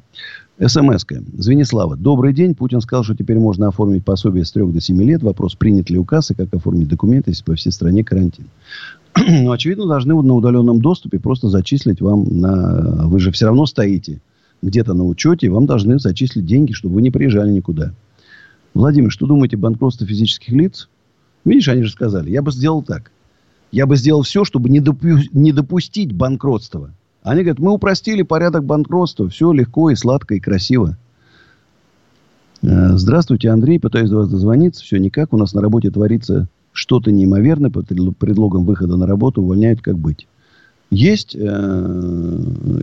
СМС-ка. 0.65 1.21
Звенислава. 1.37 1.97
Добрый 1.97 2.33
день. 2.33 2.55
Путин 2.55 2.81
сказал, 2.81 3.03
что 3.03 3.17
теперь 3.17 3.41
можно 3.41 3.67
оформить 3.67 4.05
пособие 4.05 4.45
с 4.45 4.53
3 4.53 4.67
до 4.67 4.81
7 4.81 5.03
лет. 5.03 5.25
Вопрос, 5.25 5.57
принят 5.57 5.91
ли 5.91 5.99
указ 5.99 6.31
и 6.31 6.35
как 6.35 6.55
оформить 6.55 6.87
документы, 6.87 7.33
если 7.33 7.43
по 7.43 7.57
всей 7.57 7.73
стране 7.73 8.05
карантин. 8.05 8.47
ну, 9.17 9.51
очевидно, 9.51 9.89
должны 9.89 10.15
на 10.15 10.33
удаленном 10.33 10.81
доступе 10.81 11.19
просто 11.19 11.49
зачислить 11.49 12.01
вам 12.01 12.23
на... 12.41 13.09
Вы 13.09 13.19
же 13.19 13.33
все 13.33 13.47
равно 13.47 13.67
стоите 13.67 14.21
где-то 14.63 14.95
на 14.95 15.05
учете, 15.05 15.47
и 15.47 15.51
вам 15.51 15.67
должны 15.67 15.99
зачислить 15.99 16.47
деньги, 16.47 16.71
чтобы 16.71 16.95
вы 16.95 17.03
не 17.03 17.11
приезжали 17.11 17.51
никуда. 17.51 17.95
Владимир, 18.75 19.11
что 19.11 19.27
думаете 19.27 19.57
о 19.57 19.59
банкротстве 19.59 20.07
физических 20.07 20.53
лиц? 20.53 20.89
Видишь, 21.45 21.67
они 21.67 21.83
же 21.83 21.91
сказали, 21.91 22.31
я 22.31 22.43
бы 22.43 22.53
сделал 22.53 22.81
так. 22.81 23.11
Я 23.73 23.87
бы 23.87 23.97
сделал 23.97 24.23
все, 24.23 24.45
чтобы 24.45 24.69
не, 24.71 24.79
допу- 24.79 25.19
не 25.33 25.51
допустить 25.51 26.13
банкротства. 26.13 26.93
Они 27.29 27.43
говорят, 27.43 27.59
мы 27.59 27.73
упростили 27.73 28.23
порядок 28.23 28.65
банкротства. 28.65 29.29
Все 29.29 29.53
легко 29.53 29.91
и 29.91 29.95
сладко 29.95 30.35
и 30.35 30.41
красиво. 30.41 30.97
Э, 32.63 32.97
Здравствуйте, 32.97 33.51
Андрей. 33.51 33.79
Пытаюсь 33.79 34.09
до 34.09 34.17
вас 34.17 34.29
дозвониться. 34.31 34.83
Все 34.83 34.97
никак. 34.99 35.35
У 35.35 35.37
нас 35.37 35.53
на 35.53 35.61
работе 35.61 35.91
творится 35.91 36.49
что-то 36.73 37.13
неимоверное. 37.13 37.71
Под 37.71 37.87
предло- 37.87 38.15
предлогом 38.19 38.65
выхода 38.65 38.97
на 38.97 39.07
работу 39.07 39.43
увольняют 39.43 39.83
как 39.83 39.99
быть. 39.99 40.27
Есть 40.91 41.37
э, 41.39 41.39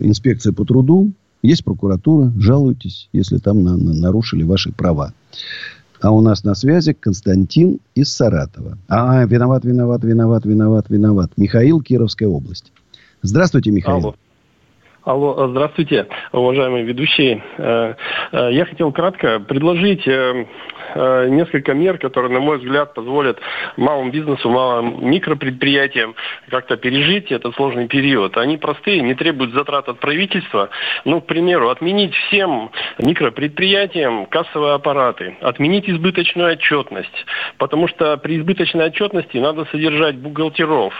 инспекция 0.00 0.52
по 0.52 0.64
труду, 0.64 1.10
есть 1.42 1.64
прокуратура. 1.64 2.32
Жалуйтесь, 2.38 3.08
если 3.12 3.38
там 3.38 3.64
на- 3.64 3.76
на- 3.76 3.94
нарушили 3.94 4.44
ваши 4.44 4.70
права. 4.70 5.12
А 6.00 6.12
у 6.12 6.20
нас 6.20 6.44
на 6.44 6.54
связи 6.54 6.92
Константин 6.92 7.80
из 7.96 8.12
Саратова. 8.12 8.78
А, 8.86 9.24
виноват, 9.24 9.64
виноват, 9.64 10.04
виноват, 10.04 10.44
виноват, 10.44 10.86
виноват. 10.88 11.32
Михаил, 11.36 11.80
Кировская 11.80 12.28
область. 12.28 12.70
Здравствуйте, 13.22 13.72
Михаил. 13.72 13.96
Алло. 13.96 14.14
Алло, 15.06 15.36
э, 15.38 15.48
здравствуйте, 15.50 16.08
уважаемые 16.32 16.82
ведущие. 16.82 17.40
Э, 17.58 17.94
э, 18.32 18.48
Я 18.50 18.64
хотел 18.64 18.90
кратко 18.90 19.38
предложить 19.38 20.04
несколько 20.96 21.74
мер, 21.74 21.98
которые, 21.98 22.32
на 22.32 22.40
мой 22.40 22.58
взгляд, 22.58 22.94
позволят 22.94 23.38
малому 23.76 24.10
бизнесу, 24.10 24.48
малым 24.48 25.10
микропредприятиям 25.10 26.14
как-то 26.48 26.76
пережить 26.76 27.30
этот 27.30 27.54
сложный 27.54 27.86
период. 27.86 28.36
Они 28.38 28.56
простые, 28.56 29.02
не 29.02 29.14
требуют 29.14 29.52
затрат 29.52 29.88
от 29.88 29.98
правительства. 29.98 30.70
Ну, 31.04 31.20
к 31.20 31.26
примеру, 31.26 31.68
отменить 31.68 32.14
всем 32.14 32.70
микропредприятиям 32.98 34.26
кассовые 34.26 34.74
аппараты, 34.74 35.36
отменить 35.42 35.88
избыточную 35.88 36.52
отчетность, 36.52 37.26
потому 37.58 37.88
что 37.88 38.16
при 38.16 38.38
избыточной 38.38 38.86
отчетности 38.86 39.36
надо 39.36 39.66
содержать 39.66 40.16
бухгалтеров, 40.16 40.94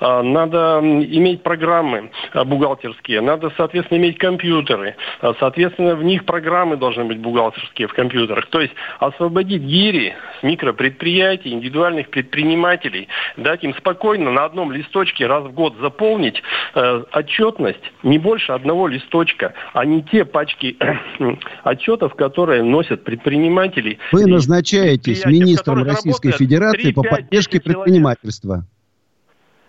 а, 0.00 0.22
надо 0.22 0.80
иметь 0.82 1.42
программы 1.42 2.10
а, 2.32 2.44
бухгалтерские, 2.44 3.20
надо, 3.20 3.49
соответственно, 3.56 3.98
иметь 3.98 4.18
компьютеры, 4.18 4.96
а, 5.20 5.34
соответственно, 5.38 5.94
в 5.94 6.02
них 6.02 6.24
программы 6.24 6.76
должны 6.76 7.04
быть 7.04 7.18
бухгалтерские 7.18 7.88
в 7.88 7.92
компьютерах. 7.92 8.46
То 8.46 8.60
есть 8.60 8.74
освободить 8.98 9.62
гири 9.62 10.14
с 10.40 10.42
микропредприятий, 10.42 11.52
индивидуальных 11.52 12.10
предпринимателей, 12.10 13.08
дать 13.36 13.64
им 13.64 13.74
спокойно 13.74 14.30
на 14.30 14.44
одном 14.44 14.72
листочке 14.72 15.26
раз 15.26 15.44
в 15.44 15.52
год 15.52 15.74
заполнить 15.80 16.42
э, 16.74 17.04
отчетность 17.12 17.92
не 18.02 18.18
больше 18.18 18.52
одного 18.52 18.88
листочка, 18.88 19.54
а 19.72 19.84
не 19.84 20.02
те 20.02 20.24
пачки 20.24 20.76
отчетов, 21.64 22.14
которые 22.14 22.62
носят 22.62 23.04
предприниматели. 23.04 23.98
Вы 24.12 24.26
назначаетесь 24.26 25.24
министром 25.24 25.82
Российской 25.84 26.32
Федерации 26.32 26.92
по 26.92 27.00
3-5 27.00 27.10
поддержке 27.10 27.60
предпринимательства. 27.60 28.64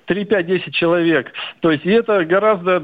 3-5-10 0.08 0.72
человек. 0.72 1.32
То 1.62 1.72
есть 1.72 1.86
и 1.86 1.90
это 1.90 2.26
гораздо 2.26 2.84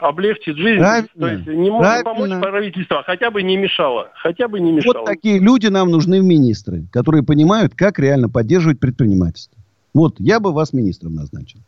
облегчит 0.00 0.56
жизнь. 0.56 0.80
Правильно. 0.80 1.08
То 1.18 1.28
есть 1.28 1.46
не 1.46 1.70
может 1.70 2.04
помочь 2.04 2.30
правительство, 2.40 3.00
а 3.00 3.02
хотя 3.02 3.30
бы 3.30 3.42
не 3.42 3.56
мешало. 3.56 4.10
Хотя 4.14 4.48
бы 4.48 4.60
не 4.60 4.72
мешало. 4.72 4.98
Вот 4.98 5.06
такие 5.06 5.38
люди 5.38 5.66
нам 5.68 5.90
нужны 5.90 6.20
в 6.20 6.24
министры, 6.24 6.84
которые 6.92 7.22
понимают, 7.22 7.74
как 7.74 7.98
реально 7.98 8.28
поддерживать 8.28 8.80
предпринимательство. 8.80 9.56
Вот, 9.94 10.16
я 10.18 10.40
бы 10.40 10.52
вас 10.52 10.72
министром 10.72 11.14
назначил. 11.14 11.60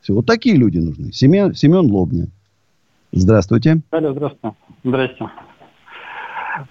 Все, 0.00 0.14
вот 0.14 0.26
такие 0.26 0.56
люди 0.56 0.78
нужны. 0.78 1.12
Семен, 1.12 1.54
Семен 1.54 1.90
Лобня. 1.90 2.28
Здравствуйте. 3.12 3.80
Алло, 3.90 4.12
здравствуйте. 4.12 4.56
Здрасте. 4.84 5.26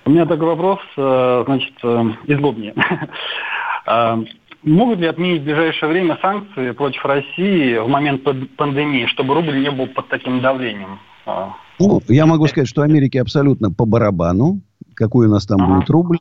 У 0.06 0.10
меня 0.10 0.26
такой 0.26 0.48
вопрос, 0.48 0.80
э, 0.98 1.44
значит, 1.46 1.74
э, 1.84 2.04
из 2.28 2.40
Лобни. 2.40 2.74
Могут 4.68 5.00
ли 5.00 5.08
отменить 5.08 5.44
в 5.44 5.46
ближайшее 5.46 5.90
время 5.90 6.18
санкции 6.22 6.72
против 6.72 7.06
России 7.06 7.78
в 7.78 7.88
момент 7.88 8.24
пандемии, 8.58 9.06
чтобы 9.06 9.34
рубль 9.34 9.62
не 9.62 9.72
был 9.72 9.88
под 9.88 10.10
таким 10.10 10.42
давлением? 10.42 11.00
А. 11.26 11.54
Ну, 11.80 12.02
я 12.10 12.26
могу 12.26 12.48
сказать, 12.48 12.68
что 12.68 12.82
Америке 12.82 13.22
абсолютно 13.22 13.72
по 13.72 13.86
барабану, 13.86 14.60
какой 14.94 15.28
у 15.28 15.30
нас 15.30 15.46
там 15.46 15.62
ага. 15.62 15.76
будет 15.76 15.90
рубль. 15.90 16.18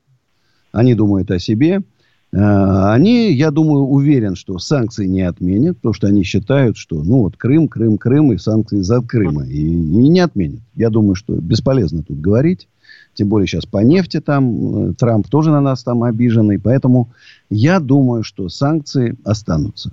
Они 0.70 0.94
думают 0.94 1.28
о 1.32 1.40
себе. 1.40 1.82
А, 2.32 2.92
они, 2.92 3.32
я 3.32 3.50
думаю, 3.50 3.84
уверен, 3.84 4.36
что 4.36 4.58
санкции 4.58 5.06
не 5.06 5.22
отменят, 5.22 5.78
потому 5.78 5.94
что 5.94 6.06
они 6.06 6.22
считают, 6.22 6.76
что, 6.76 7.02
ну, 7.02 7.22
вот 7.22 7.36
Крым, 7.36 7.66
Крым, 7.66 7.98
Крым 7.98 8.32
и 8.32 8.38
санкции 8.38 8.80
за 8.80 9.00
Крыма. 9.00 9.44
И, 9.44 9.58
и 9.58 10.08
не 10.08 10.20
отменят. 10.20 10.60
Я 10.76 10.90
думаю, 10.90 11.16
что 11.16 11.34
бесполезно 11.34 12.04
тут 12.04 12.20
говорить. 12.20 12.68
Тем 13.16 13.28
более 13.28 13.46
сейчас 13.46 13.66
по 13.66 13.78
нефти 13.78 14.20
там, 14.20 14.90
э, 14.90 14.94
Трамп 14.94 15.28
тоже 15.28 15.50
на 15.50 15.60
нас 15.60 15.82
там 15.82 16.02
обиженный. 16.02 16.58
Поэтому 16.58 17.08
я 17.50 17.80
думаю, 17.80 18.22
что 18.22 18.48
санкции 18.48 19.16
останутся. 19.24 19.90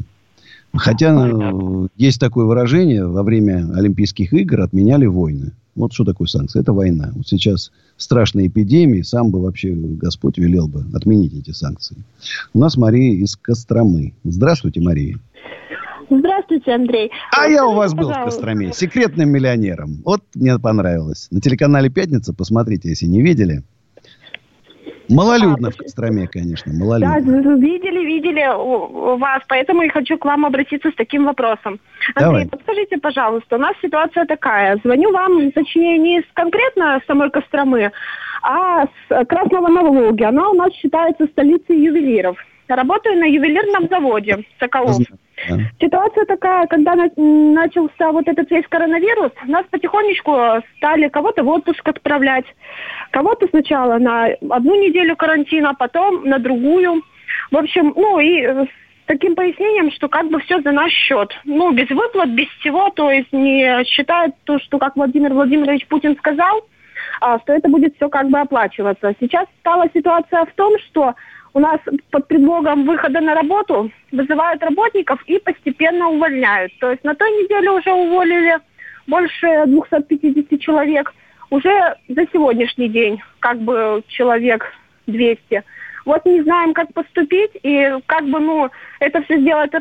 Хотя 0.74 1.30
э, 1.30 1.88
есть 1.98 2.20
такое 2.20 2.46
выражение, 2.46 3.06
во 3.06 3.24
время 3.24 3.72
Олимпийских 3.74 4.34
игр 4.34 4.62
отменяли 4.62 5.06
войны. 5.06 5.52
Вот 5.76 5.94
что 5.94 6.04
такое 6.04 6.28
санкции? 6.28 6.60
Это 6.60 6.74
война. 6.74 7.12
Вот 7.16 7.28
сейчас 7.28 7.72
страшная 7.98 8.48
эпидемия, 8.48 9.04
сам 9.04 9.32
бы 9.32 9.42
вообще 9.42 9.74
Господь 9.74 10.38
велел 10.38 10.68
бы 10.68 10.86
отменить 10.94 11.34
эти 11.34 11.52
санкции. 11.52 11.98
У 12.54 12.60
нас 12.60 12.78
Мария 12.78 13.16
из 13.16 13.36
Костромы. 13.36 14.14
Здравствуйте, 14.24 14.82
Мария. 14.82 15.18
Здравствуйте, 16.10 16.72
Андрей. 16.74 17.12
А 17.38 17.48
я 17.48 17.66
у 17.66 17.74
вас 17.74 17.94
был 17.94 18.10
в 18.10 18.24
Костроме, 18.24 18.74
секретным 18.74 19.30
миллионером. 19.30 20.02
Вот 20.06 20.22
мне 20.36 20.58
понравилось. 20.60 21.28
На 21.32 21.42
телеканале 21.42 21.90
«Пятница», 21.90 22.34
посмотрите, 22.34 22.90
если 22.90 23.06
не 23.06 23.22
видели. 23.22 23.64
Малолюдно 25.10 25.68
а, 25.68 25.72
в 25.72 25.76
Костроме, 25.76 26.28
конечно, 26.28 26.72
малолюдно. 26.74 27.22
Да, 27.22 27.56
видели, 27.56 28.06
видели 28.06 28.46
вас, 29.18 29.42
поэтому 29.48 29.84
и 29.84 29.90
хочу 29.90 30.18
к 30.18 30.26
вам 30.26 30.46
обратиться 30.46 30.92
с 30.92 30.96
таким 30.96 31.26
вопросом. 31.26 31.80
Андрей, 32.16 32.26
Давай. 32.26 32.48
подскажите, 32.48 32.98
пожалуйста, 32.98 33.58
у 33.58 33.60
нас 33.60 33.74
ситуация 33.82 34.26
такая. 34.26 34.80
Звоню 34.84 35.12
вам, 35.12 35.52
точнее, 35.52 35.98
не 35.98 36.20
из 36.20 36.24
конкретно 36.34 37.02
самой 37.06 37.30
Костромы, 37.32 37.92
а 38.42 38.86
с 38.86 39.26
Красного 39.26 39.68
Новолуги. 39.68 40.24
Она 40.24 40.50
у 40.50 40.54
нас 40.54 40.72
считается 40.74 41.26
столицей 41.28 41.82
ювелиров. 41.82 42.38
Работаю 42.68 43.20
на 43.20 43.26
ювелирном 43.26 43.88
заводе 43.90 44.46
Соколов. 44.60 44.98
Да. 45.50 45.58
Ситуация 45.82 46.26
такая, 46.26 46.68
когда 46.68 46.96
на, 46.96 47.10
начался 47.18 48.12
вот 48.12 48.28
этот 48.28 48.50
весь 48.52 48.66
коронавирус, 48.68 49.32
нас 49.46 49.66
потихонечку 49.70 50.64
стали 50.78 51.10
кого-то 51.10 51.44
в 51.44 51.50
отпуск 51.50 51.88
отправлять, 51.88 52.46
кого-то 53.12 53.48
сначала 53.48 53.98
на 53.98 54.28
одну 54.50 54.76
неделю 54.76 55.16
карантина, 55.16 55.74
потом 55.74 56.24
на 56.24 56.40
другую. 56.40 57.02
В 57.52 57.58
общем, 57.58 57.94
ну 57.96 58.20
и 58.20 58.44
с 58.46 58.70
таким 59.06 59.36
пояснением, 59.36 59.92
что 59.92 60.08
как 60.08 60.30
бы 60.30 60.40
все 60.40 60.62
за 60.62 60.72
наш 60.72 60.92
счет. 60.92 61.32
Ну, 61.44 61.72
без 61.72 61.90
выплат, 61.90 62.30
без 62.30 62.48
всего, 62.60 62.90
то 62.92 63.12
есть 63.12 63.32
не 63.34 63.84
считают 63.86 64.36
то, 64.46 64.60
что, 64.60 64.78
как 64.78 64.96
Владимир 64.96 65.34
Владимирович 65.34 65.86
Путин 65.88 66.16
сказал, 66.18 66.66
а, 67.20 67.40
что 67.40 67.54
это 67.54 67.70
будет 67.70 67.96
все 67.96 68.10
как 68.10 68.30
бы 68.30 68.40
оплачиваться. 68.40 69.14
Сейчас 69.20 69.48
стала 69.60 69.86
ситуация 69.94 70.46
в 70.46 70.54
том, 70.54 70.74
что 70.88 71.16
у 71.54 71.60
нас 71.60 71.80
под 72.12 72.28
предлогом 72.28 72.86
выхода 72.86 73.22
на 73.22 73.36
работу 73.36 73.92
вызывают 74.12 74.64
работников 74.64 75.22
и 75.28 75.40
постепенно 75.40 76.10
увольняют. 76.10 76.72
То 76.80 76.92
есть 76.92 77.04
на 77.04 77.16
той 77.16 77.30
неделе 77.32 77.72
уже 77.72 77.92
уволили 77.92 78.58
больше 79.08 79.66
250 79.68 80.60
человек. 80.60 81.14
Уже 81.50 81.96
за 82.10 82.26
сегодняшний 82.34 82.90
день 82.90 83.22
как 83.40 83.60
бы 83.60 84.04
человек 84.08 84.66
200. 85.06 85.64
Вот 86.06 86.26
не 86.26 86.42
знаем, 86.42 86.74
как 86.74 86.94
поступить, 86.94 87.52
и 87.62 87.94
как 88.08 88.26
бы, 88.26 88.40
ну, 88.40 88.70
это 89.00 89.22
все 89.24 89.40
сделать 89.40 89.72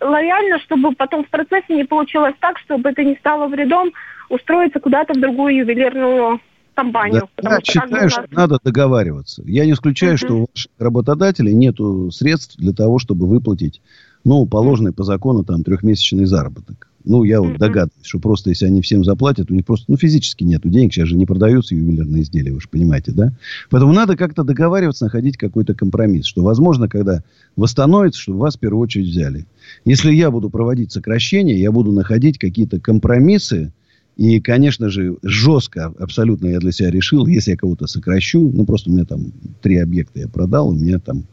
лояльно, 0.00 0.58
чтобы 0.58 0.92
потом 0.92 1.24
в 1.24 1.28
процессе 1.30 1.74
не 1.74 1.84
получилось 1.84 2.34
так, 2.40 2.58
чтобы 2.58 2.90
это 2.90 3.02
не 3.02 3.14
стало 3.16 3.46
вредом 3.46 3.92
устроиться 4.28 4.80
куда-то 4.80 5.14
в 5.14 5.20
другую 5.20 5.54
ювелирную 5.56 6.40
компанию. 6.74 7.28
Да, 7.42 7.54
я 7.54 7.60
считаю, 7.60 8.10
что 8.10 8.26
надо 8.30 8.58
договариваться. 8.62 9.42
Я 9.46 9.64
не 9.64 9.72
исключаю, 9.72 10.14
uh-huh. 10.14 10.18
что 10.18 10.34
у 10.34 10.46
ваших 10.52 10.70
работодателей 10.78 11.54
нет 11.54 11.76
средств 12.12 12.56
для 12.56 12.72
того, 12.72 12.98
чтобы 12.98 13.26
выплатить, 13.26 13.80
ну, 14.24 14.46
положенный 14.46 14.92
по 14.92 15.04
закону 15.04 15.44
там 15.44 15.62
трехмесячный 15.64 16.26
заработок. 16.26 16.88
Ну, 17.06 17.22
я 17.22 17.42
вот 17.42 17.50
uh-huh. 17.50 17.58
догадываюсь, 17.58 18.06
что 18.06 18.18
просто 18.18 18.48
если 18.48 18.64
они 18.64 18.80
всем 18.80 19.04
заплатят, 19.04 19.50
у 19.50 19.54
них 19.54 19.66
просто, 19.66 19.84
ну, 19.88 19.98
физически 19.98 20.42
нету 20.42 20.70
денег. 20.70 20.94
Сейчас 20.94 21.08
же 21.08 21.16
не 21.16 21.26
продаются 21.26 21.74
ювелирные 21.74 22.22
изделия, 22.22 22.52
вы 22.52 22.60
же 22.60 22.68
понимаете, 22.68 23.12
да? 23.12 23.32
Поэтому 23.68 23.92
надо 23.92 24.16
как-то 24.16 24.42
договариваться, 24.42 25.04
находить 25.04 25.36
какой-то 25.36 25.74
компромисс. 25.74 26.24
Что, 26.24 26.42
возможно, 26.42 26.88
когда 26.88 27.22
восстановится, 27.56 28.20
чтобы 28.20 28.38
вас 28.38 28.56
в 28.56 28.60
первую 28.60 28.82
очередь 28.82 29.08
взяли. 29.08 29.44
Если 29.84 30.14
я 30.14 30.30
буду 30.30 30.48
проводить 30.48 30.92
сокращения, 30.92 31.60
я 31.60 31.72
буду 31.72 31.92
находить 31.92 32.38
какие-то 32.38 32.80
компромиссы, 32.80 33.72
и, 34.16 34.40
конечно 34.40 34.90
же, 34.90 35.16
жестко 35.22 35.92
абсолютно 35.98 36.46
я 36.46 36.60
для 36.60 36.70
себя 36.70 36.90
решил, 36.90 37.26
если 37.26 37.52
я 37.52 37.56
кого-то 37.56 37.88
сокращу, 37.88 38.48
ну, 38.48 38.64
просто 38.64 38.90
у 38.90 38.92
меня 38.92 39.04
там 39.04 39.32
три 39.60 39.76
объекта 39.78 40.20
я 40.20 40.28
продал, 40.28 40.68
у 40.68 40.74
меня 40.74 41.00
там, 41.00 41.24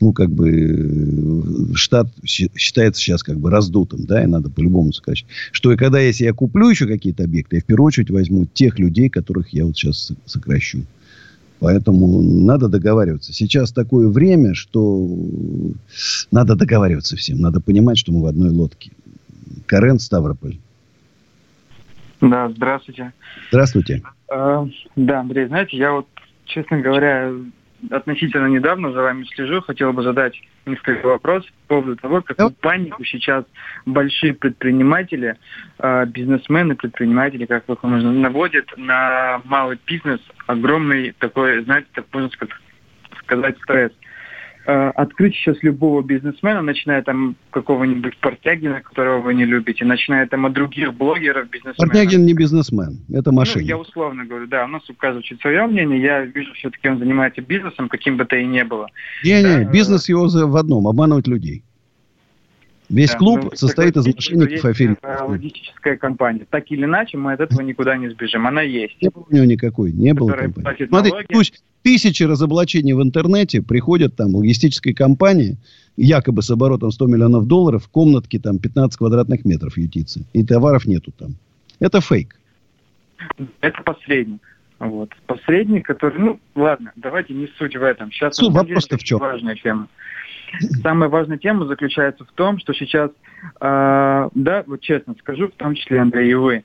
ну, 0.00 0.14
как 0.14 0.30
бы, 0.30 0.50
э, 0.50 1.74
штат 1.74 2.08
считается 2.24 3.02
сейчас 3.02 3.22
как 3.22 3.38
бы 3.38 3.50
раздутым, 3.50 4.06
да, 4.06 4.24
и 4.24 4.26
надо 4.26 4.48
по-любому 4.48 4.92
сокращать. 4.94 5.28
Что 5.52 5.70
и 5.70 5.76
когда, 5.76 6.00
если 6.00 6.24
я 6.24 6.32
куплю 6.32 6.70
еще 6.70 6.86
какие-то 6.86 7.24
объекты, 7.24 7.56
я 7.56 7.62
в 7.62 7.66
первую 7.66 7.88
очередь 7.88 8.10
возьму 8.10 8.46
тех 8.46 8.78
людей, 8.78 9.10
которых 9.10 9.50
я 9.50 9.66
вот 9.66 9.76
сейчас 9.76 10.12
сокращу. 10.24 10.86
Поэтому 11.58 12.22
надо 12.22 12.68
договариваться. 12.68 13.34
Сейчас 13.34 13.70
такое 13.70 14.08
время, 14.08 14.54
что 14.54 15.06
надо 16.30 16.56
договариваться 16.56 17.16
всем. 17.16 17.38
Надо 17.38 17.60
понимать, 17.60 17.98
что 17.98 18.12
мы 18.12 18.22
в 18.22 18.26
одной 18.26 18.48
лодке. 18.48 18.92
Карен 19.66 19.98
Ставрополь. 19.98 20.58
Да, 22.20 22.48
здравствуйте. 22.50 23.12
Здравствуйте. 23.50 24.02
Э, 24.30 24.66
да, 24.96 25.20
Андрей, 25.20 25.46
знаете, 25.46 25.76
я 25.76 25.92
вот, 25.92 26.06
честно 26.44 26.80
говоря, 26.80 27.32
относительно 27.90 28.46
недавно 28.46 28.92
за 28.92 29.02
вами 29.02 29.24
слежу, 29.34 29.62
хотел 29.62 29.92
бы 29.92 30.02
задать 30.02 30.34
несколько 30.66 31.06
вопросов 31.06 31.50
по 31.66 31.76
поводу 31.76 31.96
того, 31.96 32.20
какую 32.20 32.50
панику 32.50 33.04
сейчас 33.04 33.44
большие 33.86 34.34
предприниматели, 34.34 35.36
э, 35.78 36.06
бизнесмены, 36.06 36.74
предприниматели, 36.74 37.46
как 37.46 37.68
их 37.68 37.82
можно, 37.82 38.12
наводят 38.12 38.66
на 38.76 39.40
малый 39.44 39.78
бизнес 39.86 40.20
огромный 40.46 41.12
такой, 41.12 41.64
знаете, 41.64 41.88
так 41.94 42.04
можно 42.12 42.30
сказать, 43.24 43.56
стресс. 43.62 43.92
Э, 44.66 44.90
открыть 44.90 45.34
сейчас 45.36 45.56
любого 45.62 46.02
бизнесмена, 46.02 46.60
начиная 46.60 47.02
там 47.02 47.34
какого-нибудь 47.50 48.18
Портягина, 48.18 48.82
которого 48.82 49.20
вы 49.20 49.34
не 49.34 49.46
любите, 49.46 49.86
начиная 49.86 50.26
там 50.26 50.44
от 50.44 50.52
других 50.52 50.92
блогеров, 50.92 51.48
бизнесменов. 51.48 51.78
Портягин 51.78 52.26
не 52.26 52.34
бизнесмен, 52.34 52.98
это 53.10 53.32
мошенник. 53.32 53.62
Ну, 53.62 53.68
я 53.68 53.78
условно 53.78 54.26
говорю, 54.26 54.46
да, 54.46 54.64
у 54.64 54.68
нас 54.68 54.88
указывает 54.90 55.26
свое 55.40 55.66
мнение, 55.66 56.02
я 56.02 56.20
вижу, 56.22 56.52
все-таки 56.54 56.88
он 56.90 56.98
занимается 56.98 57.40
бизнесом, 57.40 57.88
каким 57.88 58.18
бы 58.18 58.26
то 58.26 58.36
и 58.36 58.44
ни 58.44 58.62
было. 58.62 58.86
Не-не, 59.24 59.64
да, 59.64 59.70
бизнес 59.70 60.08
его 60.10 60.28
в 60.28 60.56
одном, 60.56 60.86
обманывать 60.86 61.26
людей. 61.26 61.62
Весь 62.90 63.12
да, 63.12 63.18
клуб 63.18 63.44
ну, 63.44 63.50
состоит 63.54 63.96
из 63.96 64.06
мошенников 64.06 64.64
и 64.64 64.68
аферистов. 64.68 65.28
Логистическая 65.28 65.96
компания. 65.96 66.44
Так 66.50 66.70
или 66.70 66.84
иначе, 66.84 67.16
мы 67.16 67.32
от 67.32 67.40
этого 67.40 67.62
никуда 67.62 67.96
не 67.96 68.08
сбежим. 68.10 68.48
Она 68.48 68.62
есть. 68.62 69.00
Не 69.00 69.10
было 69.10 69.24
у 69.30 69.32
него 69.32 69.44
никакой. 69.44 69.92
Не 69.92 70.12
было 70.12 70.32
компании. 70.32 70.86
Смотри, 70.86 71.12
пусть 71.28 71.62
тысячи 71.82 72.22
разоблачений 72.22 72.92
в 72.92 73.02
интернете 73.02 73.62
приходят 73.62 74.16
там 74.16 74.34
логистической 74.34 74.94
компании, 74.94 75.56
якобы 75.96 76.42
с 76.42 76.50
оборотом 76.50 76.90
100 76.90 77.06
миллионов 77.06 77.46
долларов, 77.46 77.84
в 77.84 77.88
комнатке 77.88 78.38
там 78.38 78.58
15 78.58 78.98
квадратных 78.98 79.44
метров 79.44 79.76
ютится. 79.76 80.20
И 80.32 80.44
товаров 80.44 80.86
нету 80.86 81.12
там. 81.12 81.36
Это 81.78 82.00
фейк. 82.00 82.36
Это 83.60 83.82
посредник. 83.82 84.40
Вот. 84.78 85.10
Посредник, 85.26 85.86
который, 85.86 86.18
ну, 86.18 86.40
ладно, 86.54 86.92
давайте 86.96 87.34
не 87.34 87.48
суть 87.58 87.76
в 87.76 87.82
этом. 87.82 88.10
Сейчас 88.10 88.36
Суть 88.36 88.52
вопрос-то 88.52 88.96
в 88.96 89.02
чем? 89.04 89.18
Важная 89.18 89.54
тема. 89.56 89.88
Самая 90.82 91.08
важная 91.08 91.38
тема 91.38 91.66
заключается 91.66 92.24
в 92.24 92.32
том, 92.32 92.58
что 92.58 92.72
сейчас, 92.74 93.10
э, 93.60 94.28
да, 94.34 94.64
вот 94.66 94.80
честно 94.80 95.14
скажу, 95.20 95.48
в 95.48 95.52
том 95.52 95.74
числе, 95.74 96.00
Андрей, 96.00 96.30
и 96.30 96.34
вы, 96.34 96.64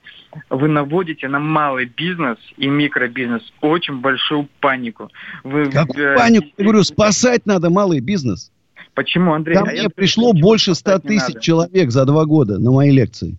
вы 0.50 0.68
наводите 0.68 1.28
на 1.28 1.38
малый 1.38 1.86
бизнес 1.86 2.38
и 2.56 2.66
микробизнес 2.68 3.42
очень 3.60 4.00
большую 4.00 4.48
панику. 4.60 5.10
Вы, 5.44 5.70
Какую 5.70 6.12
э, 6.12 6.16
панику? 6.16 6.46
Я 6.56 6.64
говорю, 6.64 6.82
спасать 6.82 7.46
надо 7.46 7.70
малый 7.70 8.00
бизнес. 8.00 8.50
Почему, 8.94 9.34
Андрей? 9.34 9.54
Ко 9.54 9.62
а 9.62 9.64
мне 9.66 9.88
пришло 9.90 10.32
больше 10.32 10.74
100 10.74 10.98
тысяч 11.00 11.40
человек 11.40 11.90
за 11.90 12.04
два 12.06 12.24
года 12.24 12.58
на 12.58 12.70
мои 12.70 12.90
лекции. 12.90 13.36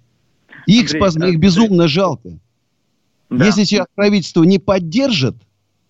Их, 0.67 0.83
Андрей, 0.83 0.99
спас... 0.99 1.15
их 1.15 1.39
безумно 1.39 1.87
жалко. 1.87 2.29
Да. 3.29 3.45
Если 3.45 3.63
сейчас 3.63 3.87
правительство 3.95 4.43
не 4.43 4.59
поддержит 4.59 5.35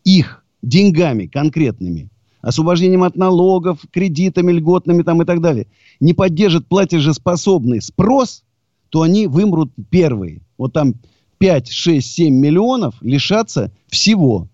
их 0.04 0.44
деньгами 0.62 1.28
конкретными, 1.28 2.10
освобождением 2.42 3.04
от 3.04 3.16
налогов, 3.16 3.80
кредитами 3.92 4.52
льготными 4.52 5.04
там 5.04 5.22
и 5.22 5.26
так 5.26 5.42
далее, 5.42 5.68
не 6.00 6.14
поддержит 6.14 6.68
платежеспособный 6.68 7.82
спрос, 7.82 8.44
то 8.90 9.02
они 9.02 9.28
вымрут 9.28 9.72
первые. 9.90 10.42
Вот 10.58 10.74
там 10.74 10.96
5, 11.40 11.70
6, 11.70 12.08
7 12.10 12.34
миллионов 12.34 12.96
лишатся 13.02 13.72
всего. 13.88 14.48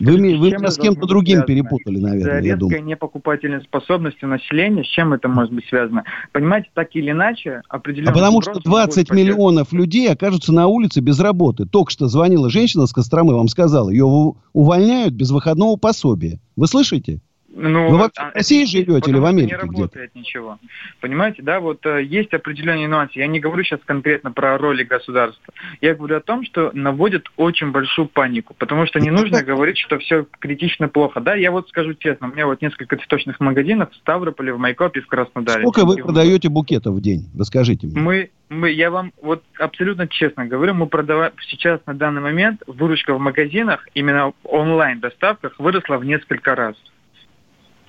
Вы, 0.00 0.16
вы 0.38 0.50
меня 0.50 0.70
с 0.70 0.78
кем-то 0.78 1.06
другим 1.06 1.38
связано? 1.38 1.46
перепутали, 1.46 1.98
наверное, 1.98 2.42
я 2.42 2.56
думаю. 2.56 2.84
непокупательной 2.84 3.62
способности 3.62 4.24
населения, 4.24 4.84
с 4.84 4.86
чем 4.86 5.12
это 5.12 5.28
может 5.28 5.52
быть 5.52 5.66
связано? 5.66 6.04
Понимаете, 6.32 6.70
так 6.74 6.94
или 6.94 7.10
иначе, 7.10 7.62
определенно... 7.68 8.10
А 8.10 8.14
потому 8.14 8.42
что 8.42 8.60
20 8.60 9.10
миллионов 9.10 9.72
людей 9.72 10.10
окажутся 10.10 10.52
на 10.52 10.66
улице 10.66 11.00
без 11.00 11.18
работы. 11.20 11.66
Только 11.66 11.90
что 11.90 12.06
звонила 12.06 12.50
женщина 12.50 12.86
с 12.86 12.92
Костромы, 12.92 13.34
вам 13.34 13.48
сказала, 13.48 13.90
ее 13.90 14.34
увольняют 14.52 15.14
без 15.14 15.30
выходного 15.30 15.76
пособия. 15.76 16.40
Вы 16.56 16.66
слышите? 16.66 17.20
Ну, 17.50 17.88
Вы 17.88 17.98
вообще 17.98 18.20
а, 18.20 18.30
в 18.30 18.34
России 18.34 18.64
живете 18.64 19.10
или 19.10 19.18
в 19.18 19.24
Америке? 19.24 19.54
Не 19.54 19.60
работает 19.60 20.14
ничего. 20.14 20.58
Понимаете, 21.00 21.42
да, 21.42 21.60
вот 21.60 21.84
э, 21.86 22.02
есть 22.04 22.32
определенные 22.34 22.86
нюансы. 22.86 23.18
Я 23.18 23.26
не 23.26 23.40
говорю 23.40 23.64
сейчас 23.64 23.80
конкретно 23.84 24.32
про 24.32 24.58
роли 24.58 24.84
государства. 24.84 25.54
Я 25.80 25.94
говорю 25.94 26.18
о 26.18 26.20
том, 26.20 26.44
что 26.44 26.70
наводит 26.74 27.26
очень 27.36 27.70
большую 27.70 28.08
панику, 28.08 28.54
потому 28.58 28.86
что 28.86 29.00
не 29.00 29.10
нужно 29.10 29.42
говорить, 29.44 29.78
что 29.78 29.98
все 29.98 30.26
критично 30.38 30.88
плохо. 30.88 31.20
Да, 31.20 31.34
я 31.34 31.50
вот 31.50 31.68
скажу 31.70 31.94
честно, 31.94 32.28
у 32.28 32.32
меня 32.32 32.46
вот 32.46 32.60
несколько 32.60 32.96
цветочных 32.96 33.40
магазинов 33.40 33.90
в 33.92 33.96
Ставрополе, 33.96 34.52
в 34.52 34.58
Майкопе, 34.58 35.00
в 35.00 35.06
Краснодаре. 35.06 35.62
Сколько 35.62 35.86
вы 35.86 35.96
продаете 35.96 36.50
букетов 36.50 36.94
в 36.94 37.00
день? 37.00 37.30
Расскажите 37.36 37.86
мне. 37.86 37.98
Мы 37.98 38.30
мы, 38.50 38.70
я 38.70 38.90
вам 38.90 39.12
вот 39.20 39.42
абсолютно 39.58 40.08
честно 40.08 40.46
говорю, 40.46 40.72
мы 40.72 40.86
продаваем 40.86 41.32
сейчас 41.48 41.80
на 41.84 41.92
данный 41.92 42.22
момент 42.22 42.62
выручка 42.66 43.14
в 43.14 43.20
магазинах, 43.20 43.86
именно 43.92 44.32
онлайн 44.42 45.00
доставках 45.00 45.58
выросла 45.58 45.98
в 45.98 46.04
несколько 46.06 46.54
раз 46.54 46.74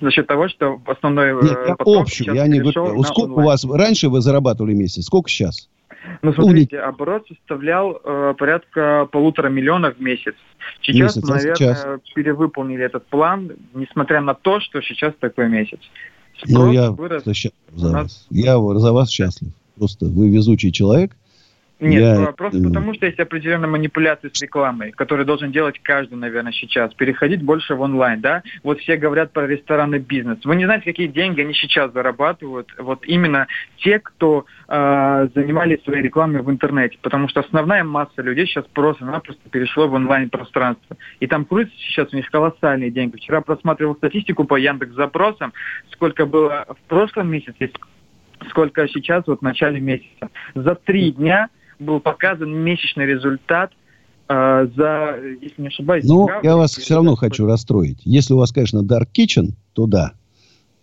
за 0.00 0.10
счет 0.10 0.26
того, 0.26 0.48
что 0.48 0.80
основной 0.86 1.34
Нет, 1.42 1.58
я 1.66 1.76
общую, 1.78 2.34
я 2.34 2.46
не 2.46 2.60
говорю. 2.60 3.02
Сколько 3.02 3.30
онлайн. 3.30 3.46
у 3.46 3.50
вас 3.50 3.64
раньше 3.64 4.08
вы 4.08 4.20
зарабатывали 4.20 4.74
месяц? 4.74 5.04
Сколько 5.06 5.28
сейчас? 5.28 5.68
Ну, 6.22 6.32
смотрите, 6.32 6.78
ну, 6.78 6.88
оборот 6.88 7.26
составлял 7.28 8.00
э, 8.02 8.34
порядка 8.38 9.06
полутора 9.12 9.48
миллионов 9.48 9.96
в 9.96 10.00
месяц. 10.00 10.34
Сейчас, 10.80 11.16
месяц, 11.16 11.28
наверное, 11.28 11.54
сейчас? 11.54 11.86
перевыполнили 12.14 12.84
этот 12.84 13.06
план, 13.06 13.52
несмотря 13.74 14.20
на 14.20 14.34
то, 14.34 14.60
что 14.60 14.80
сейчас 14.80 15.14
такой 15.20 15.48
месяц. 15.48 15.78
Спрос 16.38 16.52
ну, 16.52 16.72
я 16.72 16.90
вырос 16.90 17.24
счастлив 17.24 17.52
за 17.74 17.92
нас... 17.92 18.02
вас. 18.02 18.26
Я 18.30 18.58
за 18.58 18.92
вас 18.92 19.10
счастлив. 19.10 19.50
Просто 19.76 20.06
вы 20.06 20.30
везучий 20.30 20.72
человек. 20.72 21.12
Нет, 21.80 22.18
я... 22.18 22.32
Просто 22.32 22.62
потому 22.62 22.94
что 22.94 23.06
есть 23.06 23.18
определенные 23.18 23.68
манипуляции 23.68 24.30
с 24.32 24.40
рекламой, 24.42 24.92
которые 24.92 25.24
должен 25.24 25.50
делать 25.50 25.78
каждый, 25.82 26.14
наверное, 26.14 26.52
сейчас. 26.52 26.92
Переходить 26.94 27.42
больше 27.42 27.74
в 27.74 27.80
онлайн, 27.80 28.20
да? 28.20 28.42
Вот 28.62 28.80
все 28.80 28.96
говорят 28.96 29.32
про 29.32 29.46
ресторанный 29.46 29.98
бизнес. 29.98 30.38
Вы 30.44 30.56
не 30.56 30.66
знаете, 30.66 30.84
какие 30.84 31.06
деньги 31.06 31.40
они 31.40 31.54
сейчас 31.54 31.92
зарабатывают. 31.92 32.68
Вот 32.78 33.04
именно 33.06 33.46
те, 33.78 33.98
кто 33.98 34.44
э, 34.68 35.28
занимались 35.34 35.82
своей 35.84 36.02
рекламой 36.02 36.42
в 36.42 36.50
интернете. 36.50 36.98
Потому 37.00 37.28
что 37.28 37.40
основная 37.40 37.82
масса 37.82 38.20
людей 38.22 38.46
сейчас 38.46 38.66
просто-напросто 38.72 39.48
перешло 39.50 39.88
в 39.88 39.94
онлайн-пространство. 39.94 40.96
И 41.20 41.26
там 41.26 41.44
крутится 41.44 41.78
сейчас 41.78 42.12
у 42.12 42.16
них 42.16 42.30
колоссальные 42.30 42.90
деньги. 42.90 43.16
Вчера 43.16 43.40
просматривал 43.40 43.96
статистику 43.96 44.44
по 44.44 44.56
Яндекс 44.56 44.94
запросам, 44.94 45.52
сколько 45.92 46.26
было 46.26 46.66
в 46.68 46.88
прошлом 46.88 47.30
месяце, 47.30 47.70
сколько 48.50 48.86
сейчас 48.88 49.26
вот 49.26 49.40
в 49.40 49.42
начале 49.42 49.80
месяца. 49.80 50.28
За 50.54 50.74
три 50.74 51.12
дня 51.12 51.48
был 51.80 52.00
показан 52.00 52.52
месячный 52.52 53.06
результат 53.06 53.72
э, 54.28 54.68
за, 54.76 55.16
если 55.40 55.62
не 55.62 55.68
ошибаюсь... 55.68 56.04
Ну, 56.04 56.28
я 56.42 56.56
вас 56.56 56.76
все 56.76 56.94
равно 56.94 57.16
хочу 57.16 57.46
расстроить. 57.46 58.00
Если 58.04 58.34
у 58.34 58.36
вас, 58.36 58.52
конечно, 58.52 58.80
Dark 58.80 59.08
Kitchen, 59.16 59.54
то 59.72 59.86
да. 59.86 60.12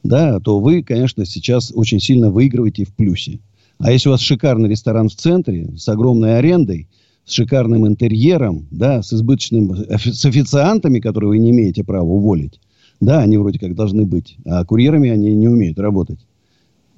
Да, 0.03 0.39
то 0.39 0.59
вы, 0.59 0.83
конечно, 0.83 1.25
сейчас 1.25 1.71
очень 1.73 1.99
сильно 1.99 2.29
выигрываете 2.29 2.85
в 2.85 2.93
плюсе. 2.93 3.39
А 3.79 3.91
если 3.91 4.09
у 4.09 4.11
вас 4.13 4.21
шикарный 4.21 4.69
ресторан 4.69 5.09
в 5.09 5.15
центре, 5.15 5.69
с 5.77 5.87
огромной 5.87 6.37
арендой, 6.39 6.87
с 7.25 7.33
шикарным 7.33 7.85
интерьером, 7.85 8.67
да, 8.71 9.03
с 9.03 9.13
избыточным, 9.13 9.75
с 9.75 10.25
официантами, 10.25 10.99
которые 10.99 11.29
вы 11.29 11.37
не 11.37 11.51
имеете 11.51 11.83
права 11.83 12.05
уволить, 12.05 12.59
да, 12.99 13.19
они 13.19 13.37
вроде 13.37 13.59
как 13.59 13.75
должны 13.75 14.05
быть, 14.05 14.37
а 14.45 14.65
курьерами 14.65 15.09
они 15.09 15.35
не 15.35 15.47
умеют 15.47 15.77
работать, 15.77 16.19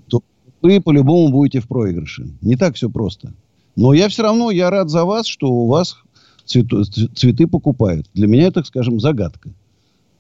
то 0.08 0.22
вы 0.62 0.80
по-любому 0.80 1.32
будете 1.32 1.60
в 1.60 1.68
проигрыше. 1.68 2.30
Не 2.42 2.56
так 2.56 2.76
все 2.76 2.90
просто. 2.90 3.34
Но 3.76 3.94
я 3.94 4.10
все 4.10 4.24
равно, 4.24 4.52
я 4.52 4.70
рад 4.70 4.90
за 4.90 5.06
вас, 5.06 5.28
что 5.28 5.52
у 5.52 5.68
вас 5.68 5.98
цвету, 6.46 6.84
цветы 6.84 7.48
покупают. 7.48 8.08
Для 8.14 8.28
меня 8.28 8.48
это, 8.48 8.64
скажем, 8.64 9.00
загадка. 9.00 9.52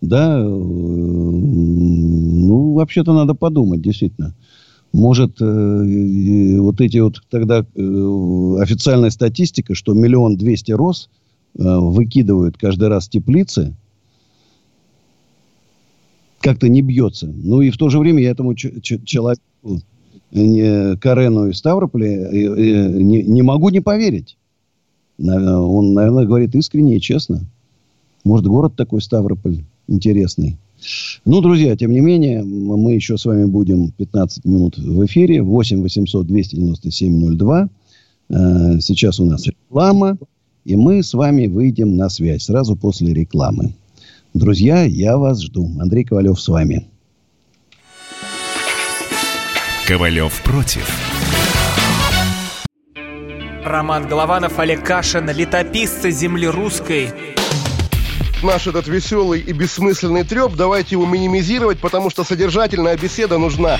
Да, 0.02 0.40
э, 0.40 0.44
ну, 0.44 2.74
вообще-то 2.74 3.14
надо 3.14 3.34
подумать, 3.34 3.82
действительно. 3.82 4.34
Может, 4.94 5.42
э, 5.42 6.58
вот 6.60 6.82
эти 6.82 6.98
вот 6.98 7.22
тогда 7.30 7.60
э, 7.60 8.56
официальная 8.60 9.12
статистика, 9.12 9.76
что 9.76 9.94
миллион 9.94 10.38
двести 10.38 10.72
роз 10.72 11.10
э, 11.58 11.64
выкидывают 11.64 12.58
каждый 12.58 12.88
раз 12.88 13.08
теплицы, 13.08 13.76
как-то 16.40 16.70
не 16.70 16.82
бьется. 16.82 17.28
Ну 17.28 17.62
и 17.62 17.70
в 17.70 17.78
то 17.78 17.90
же 17.90 18.00
время 18.00 18.24
я 18.24 18.32
этому 18.32 18.56
человеку 18.56 19.42
Карену 20.32 21.48
и 21.48 21.54
Ставрополе, 21.54 22.30
не, 23.04 23.24
не 23.24 23.42
могу 23.42 23.70
не 23.70 23.80
поверить. 23.80 24.38
Он, 25.18 25.94
наверное, 25.94 26.26
говорит 26.26 26.56
искренне 26.56 26.98
и 26.98 27.02
честно. 27.02 27.42
Может, 28.24 28.48
город 28.48 28.76
такой 28.76 29.02
Ставрополь 29.02 29.64
интересный. 29.88 30.58
Ну, 31.26 31.42
друзья, 31.42 31.76
тем 31.76 31.92
не 31.92 32.00
менее, 32.00 32.44
мы 32.44 32.94
еще 32.94 33.18
с 33.18 33.26
вами 33.26 33.46
будем 33.46 33.92
15 33.92 34.46
минут 34.46 34.78
в 34.78 35.06
эфире. 35.06 35.42
8 35.42 35.82
800 35.82 36.26
297 36.26 37.38
02. 37.38 37.70
Сейчас 38.80 39.20
у 39.20 39.26
нас 39.26 39.46
реклама. 39.48 40.18
И 40.66 40.76
мы 40.76 41.02
с 41.02 41.14
вами 41.14 41.48
выйдем 41.48 41.98
на 41.98 42.10
связь 42.10 42.44
сразу 42.44 42.76
после 42.76 43.14
рекламы. 43.14 43.74
Друзья, 44.34 44.84
я 44.84 45.18
вас 45.18 45.42
жду. 45.42 45.70
Андрей 45.80 46.04
Ковалев 46.04 46.40
с 46.40 46.48
вами. 46.48 46.86
Ковалев 49.90 50.44
против. 50.44 50.88
Роман 53.66 54.08
Голованов, 54.08 54.60
Олег 54.60 54.86
Кашин, 54.86 55.32
летописцы 55.32 56.12
земли 56.12 56.46
русской. 56.46 57.12
Наш 58.44 58.68
этот 58.68 58.88
веселый 58.88 59.40
и 59.42 59.52
бессмысленный 59.52 60.26
треп, 60.26 60.54
давайте 60.54 60.92
его 60.92 61.08
минимизировать, 61.08 61.80
потому 61.80 62.12
что 62.12 62.24
содержательная 62.24 62.98
беседа 62.98 63.40
нужна. 63.40 63.80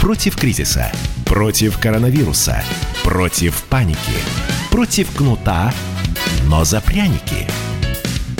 Против 0.00 0.36
кризиса. 0.36 0.92
Против 1.24 1.78
коронавируса. 1.78 2.62
Против 3.02 3.64
паники. 3.64 3.98
Против 4.70 5.10
кнута, 5.10 5.72
но 6.48 6.64
за 6.64 6.80
пряники. 6.80 7.46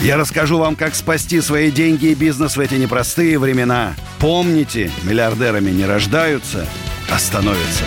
Я 0.03 0.16
расскажу 0.16 0.59
вам, 0.59 0.77
как 0.77 0.95
спасти 0.95 1.41
свои 1.41 1.73
деньги 1.73 2.07
и 2.07 2.15
бизнес 2.15 2.57
в 2.57 2.61
эти 2.61 2.74
непростые 2.74 3.39
времена. 3.39 3.97
Помните, 4.20 4.91
миллиардерами 5.03 5.70
не 5.70 5.85
рождаются, 5.85 6.66
а 7.11 7.19
становятся. 7.19 7.85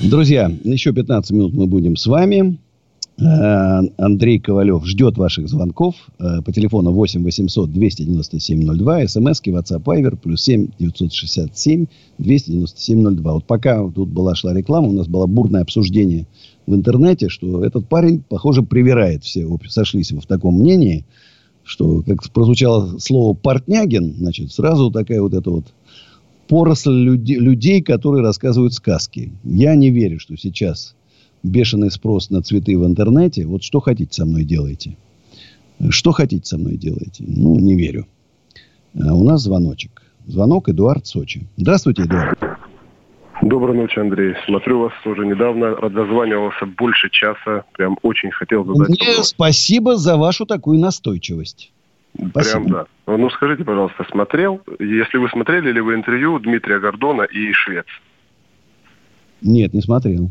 Друзья, 0.00 0.50
еще 0.64 0.92
15 0.92 1.30
минут 1.30 1.54
мы 1.54 1.66
будем 1.66 1.96
с 1.96 2.06
вами. 2.06 2.58
Э, 3.16 3.80
Андрей 3.96 4.40
Ковалев 4.40 4.84
ждет 4.84 5.16
ваших 5.16 5.48
звонков 5.48 5.94
э, 6.18 6.42
по 6.42 6.52
телефону 6.52 6.90
8 6.92 7.22
800 7.22 7.70
297 7.70 8.76
02, 8.76 9.06
смски 9.06 9.50
WhatsApp 9.50 9.84
Viber 9.84 10.16
плюс 10.16 10.42
7 10.42 10.68
967 10.80 11.86
297 12.18 13.16
02. 13.16 13.32
Вот 13.34 13.44
пока 13.44 13.88
тут 13.88 14.08
была 14.08 14.34
шла 14.34 14.52
реклама, 14.52 14.88
у 14.88 14.92
нас 14.92 15.06
было 15.06 15.26
бурное 15.26 15.62
обсуждение 15.62 16.26
в 16.66 16.74
интернете, 16.74 17.28
что 17.28 17.64
этот 17.64 17.86
парень, 17.86 18.24
похоже, 18.28 18.62
привирает. 18.62 19.22
Все 19.22 19.46
сошлись 19.68 20.10
в 20.10 20.26
таком 20.26 20.58
мнении, 20.58 21.04
что, 21.62 22.02
как 22.02 22.28
прозвучало 22.32 22.98
слово 22.98 23.34
«портнягин», 23.34 24.16
значит, 24.18 24.50
сразу 24.50 24.90
такая 24.90 25.22
вот 25.22 25.34
эта 25.34 25.50
вот 25.50 25.66
поросль 26.48 26.92
людей, 26.92 27.38
людей, 27.38 27.80
которые 27.80 28.24
рассказывают 28.24 28.74
сказки. 28.74 29.32
Я 29.44 29.76
не 29.76 29.90
верю, 29.90 30.18
что 30.18 30.36
сейчас 30.36 30.96
бешеный 31.44 31.90
спрос 31.90 32.30
на 32.30 32.42
цветы 32.42 32.76
в 32.76 32.84
интернете. 32.84 33.46
Вот 33.46 33.62
что 33.62 33.80
хотите 33.80 34.12
со 34.12 34.24
мной 34.24 34.44
делаете? 34.44 34.96
Что 35.90 36.12
хотите 36.12 36.44
со 36.44 36.58
мной 36.58 36.76
делаете? 36.76 37.24
Ну, 37.26 37.58
не 37.60 37.76
верю. 37.76 38.06
А 39.00 39.14
у 39.14 39.22
нас 39.24 39.42
звоночек. 39.42 40.02
Звонок 40.26 40.68
Эдуард 40.68 41.06
Сочи. 41.06 41.46
Здравствуйте, 41.56 42.04
Эдуард. 42.04 42.38
Доброй 43.42 43.76
ночи, 43.76 43.98
Андрей. 43.98 44.34
Смотрю 44.46 44.80
вас 44.80 44.92
уже 45.04 45.26
недавно. 45.26 45.76
Дозванивался 45.90 46.64
больше 46.64 47.10
часа. 47.10 47.64
Прям 47.72 47.98
очень 48.02 48.30
хотел 48.30 48.64
задать 48.64 48.88
Мне 48.88 49.08
вопрос. 49.08 49.28
спасибо 49.28 49.96
за 49.96 50.16
вашу 50.16 50.46
такую 50.46 50.78
настойчивость. 50.80 51.72
Спасибо. 52.16 52.64
Прям 52.64 52.68
да. 52.68 52.86
Ну, 53.18 53.28
скажите, 53.30 53.64
пожалуйста, 53.64 54.06
смотрел? 54.10 54.62
Если 54.78 55.18
вы 55.18 55.28
смотрели 55.28 55.72
ли 55.72 55.80
вы 55.80 55.94
интервью 55.94 56.38
Дмитрия 56.38 56.78
Гордона 56.78 57.22
и 57.22 57.52
Швец? 57.52 57.86
Нет, 59.42 59.74
не 59.74 59.82
смотрел. 59.82 60.30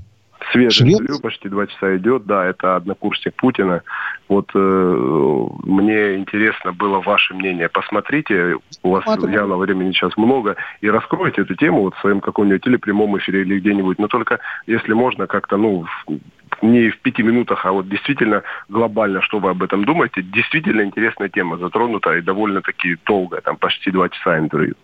Свежее 0.51 0.71
Швец? 0.71 0.99
интервью, 0.99 1.21
почти 1.21 1.49
два 1.49 1.67
часа 1.67 1.97
идет. 1.97 2.25
Да, 2.25 2.45
это 2.45 2.75
однокурсник 2.75 3.33
Путина. 3.35 3.81
Вот 4.27 4.49
э, 4.53 5.47
мне 5.63 6.15
интересно 6.15 6.73
было 6.73 6.99
ваше 6.99 7.33
мнение. 7.33 7.69
Посмотрите, 7.69 8.57
у 8.81 8.91
вас 8.91 9.03
Смотрю. 9.03 9.29
явно 9.29 9.57
времени 9.57 9.91
сейчас 9.91 10.15
много, 10.17 10.55
и 10.81 10.89
раскройте 10.89 11.41
эту 11.41 11.55
тему 11.55 11.81
вот 11.81 11.95
в 11.95 11.99
своем 11.99 12.21
каком-нибудь 12.21 12.65
или 12.65 12.77
прямом 12.77 13.17
эфире, 13.17 13.41
или 13.41 13.59
где-нибудь. 13.59 13.99
Но 13.99 14.07
только, 14.07 14.39
если 14.65 14.93
можно, 14.93 15.27
как-то, 15.27 15.57
ну, 15.57 15.85
не 16.61 16.89
в 16.89 16.99
пяти 16.99 17.23
минутах, 17.23 17.65
а 17.65 17.71
вот 17.71 17.89
действительно 17.89 18.43
глобально, 18.69 19.21
что 19.21 19.39
вы 19.39 19.49
об 19.49 19.63
этом 19.63 19.85
думаете. 19.85 20.21
Действительно 20.21 20.81
интересная 20.81 21.29
тема 21.29 21.57
затронута 21.57 22.15
и 22.15 22.21
довольно-таки 22.21 22.97
долгая, 23.05 23.41
там 23.41 23.57
почти 23.57 23.91
два 23.91 24.09
часа 24.09 24.39
интервью. 24.39 24.75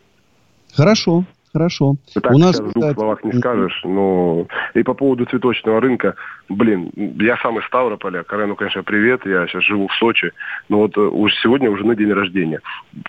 Хорошо, 0.76 1.26
Хорошо. 1.52 1.96
Так, 2.14 2.32
У 2.32 2.38
нас, 2.38 2.56
сейчас 2.56 2.68
в 2.68 2.74
двух 2.74 2.94
словах 2.94 3.24
не 3.24 3.34
скажешь, 3.34 3.82
но 3.84 4.46
и 4.76 4.84
по 4.84 4.94
поводу 4.94 5.26
цветочного 5.26 5.82
рынка, 5.82 6.16
блин, 6.48 6.92
я 6.96 7.38
сам 7.38 7.58
из 7.58 7.66
Ставрополя, 7.66 8.24
Карену, 8.24 8.56
конечно, 8.56 8.84
привет, 8.84 9.26
я 9.26 9.48
сейчас 9.48 9.64
живу 9.64 9.88
в 9.88 9.94
Сочи, 9.94 10.32
но 10.70 10.80
вот 10.80 10.96
э, 10.98 11.02
уже 11.02 11.34
сегодня 11.42 11.72
уже 11.72 11.86
на 11.86 11.96
день 11.96 12.12
рождения. 12.14 12.62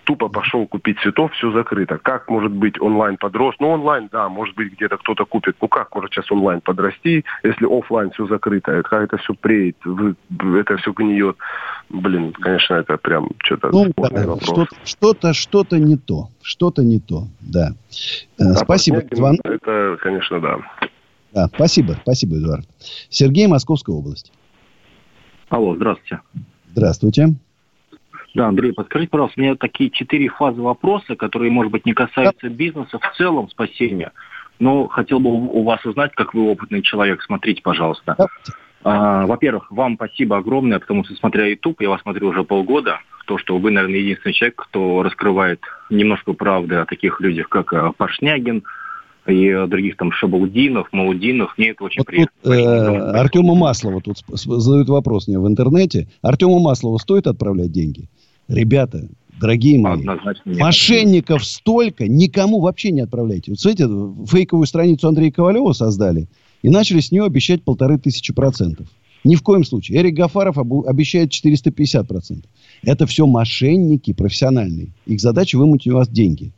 Тупо 0.05 0.27
пошел 0.27 0.65
купить 0.65 0.99
цветов, 1.01 1.31
все 1.33 1.51
закрыто. 1.51 1.99
Как 1.99 2.29
может 2.29 2.51
быть 2.51 2.81
онлайн 2.81 3.17
подрос? 3.17 3.55
Ну, 3.59 3.69
онлайн, 3.69 4.09
да, 4.11 4.27
может 4.27 4.55
быть, 4.55 4.73
где-то 4.73 4.97
кто-то 4.97 5.25
купит. 5.25 5.57
Ну, 5.61 5.67
как 5.67 5.93
может 5.93 6.11
сейчас 6.11 6.31
онлайн 6.31 6.61
подрасти, 6.61 7.23
если 7.43 7.65
офлайн 7.65 8.09
все 8.11 8.25
закрыто? 8.25 8.81
Как 8.83 9.03
это 9.03 9.17
все 9.17 9.35
преет, 9.35 9.75
это 9.85 10.77
все 10.77 10.91
гниет? 10.93 11.37
Блин, 11.89 12.33
конечно, 12.33 12.75
это 12.75 12.97
прям 12.97 13.29
что-то 13.43 13.69
ну, 13.71 13.91
да, 13.97 14.35
Что-то, 14.41 14.75
что-то, 14.83 15.33
что-то 15.33 15.77
не 15.77 15.97
то. 15.97 16.29
Что-то 16.41 16.83
не 16.83 16.99
то, 16.99 17.27
да. 17.39 17.73
А 18.39 18.53
спасибо. 18.55 19.03
Звон... 19.11 19.37
Это, 19.43 19.97
конечно, 20.01 20.39
да. 20.39 20.57
Да, 21.33 21.47
спасибо, 21.47 21.97
спасибо, 22.01 22.37
Эдуард. 22.37 22.67
Сергей, 23.09 23.47
Московская 23.47 23.95
область. 23.95 24.31
Алло, 25.49 25.75
здравствуйте. 25.75 26.21
Здравствуйте. 26.71 27.35
Да, 28.33 28.47
Андрей, 28.47 28.71
подскажите, 28.71 29.09
пожалуйста, 29.09 29.39
у 29.39 29.43
меня 29.43 29.55
такие 29.55 29.89
четыре 29.89 30.29
фазы 30.29 30.61
вопроса, 30.61 31.15
которые, 31.15 31.51
может 31.51 31.71
быть, 31.71 31.85
не 31.85 31.93
касаются 31.93 32.49
бизнеса 32.49 32.97
в 32.99 33.17
целом, 33.17 33.49
спасения. 33.49 34.11
Но 34.59 34.87
хотел 34.87 35.19
бы 35.19 35.29
у 35.29 35.63
вас 35.63 35.83
узнать, 35.85 36.13
как 36.15 36.33
вы 36.33 36.49
опытный 36.49 36.81
человек. 36.81 37.21
Смотрите, 37.23 37.61
пожалуйста. 37.61 38.15
А, 38.17 38.27
во-первых, 38.83 39.71
вам 39.71 39.95
спасибо 39.95 40.37
огромное, 40.37 40.79
потому 40.79 41.03
что, 41.03 41.13
смотря 41.15 41.47
YouTube, 41.47 41.81
я 41.81 41.89
вас 41.89 42.01
смотрю 42.01 42.29
уже 42.29 42.43
полгода, 42.43 42.99
то, 43.25 43.37
что 43.37 43.57
вы, 43.57 43.71
наверное, 43.71 43.99
единственный 43.99 44.33
человек, 44.33 44.55
кто 44.57 45.03
раскрывает 45.03 45.61
немножко 45.89 46.33
правды 46.33 46.75
о 46.75 46.85
таких 46.85 47.21
людях, 47.21 47.47
как 47.49 47.71
э, 47.73 47.91
Пашнягин, 47.95 48.63
и 49.27 49.65
других 49.67 49.97
там 49.97 50.11
Шабалдинов, 50.11 50.87
Маудинов. 50.91 51.53
Мне 51.57 51.69
это 51.69 51.83
очень 51.83 51.99
вот 51.99 52.07
приятно. 52.07 52.33
Тут, 52.41 52.53
э, 52.53 53.19
Артему 53.19 53.55
Маслову 53.55 54.01
тут 54.01 54.17
задают 54.27 54.89
вопрос 54.89 55.27
мне 55.27 55.39
в 55.39 55.47
интернете. 55.47 56.07
Артему 56.21 56.59
Маслову 56.59 56.97
стоит 56.97 57.27
отправлять 57.27 57.71
деньги? 57.71 58.09
Ребята, 58.47 59.07
дорогие 59.39 59.79
мои, 59.79 60.03
мошенников 60.45 61.45
столько, 61.45 62.07
никому 62.07 62.59
вообще 62.59 62.91
не 62.91 63.01
отправляйте. 63.01 63.51
Вот 63.51 63.59
смотрите, 63.59 63.87
фейковую 64.27 64.65
страницу 64.65 65.07
Андрея 65.07 65.31
Ковалева 65.31 65.71
создали 65.73 66.27
и 66.61 66.69
начали 66.69 66.99
с 66.99 67.11
нее 67.11 67.25
обещать 67.25 67.63
полторы 67.63 67.97
тысячи 67.97 68.33
процентов. 68.33 68.87
Ни 69.23 69.35
в 69.35 69.43
коем 69.43 69.63
случае. 69.63 69.99
Эрик 69.99 70.15
Гафаров 70.15 70.57
обещает 70.57 71.31
450 71.31 72.07
процентов. 72.07 72.49
Это 72.83 73.05
все 73.05 73.27
мошенники 73.27 74.13
профессиональные. 74.13 74.89
Их 75.05 75.19
задача 75.19 75.57
вымутить 75.57 75.91
у 75.91 75.95
вас 75.95 76.09
деньги. 76.09 76.51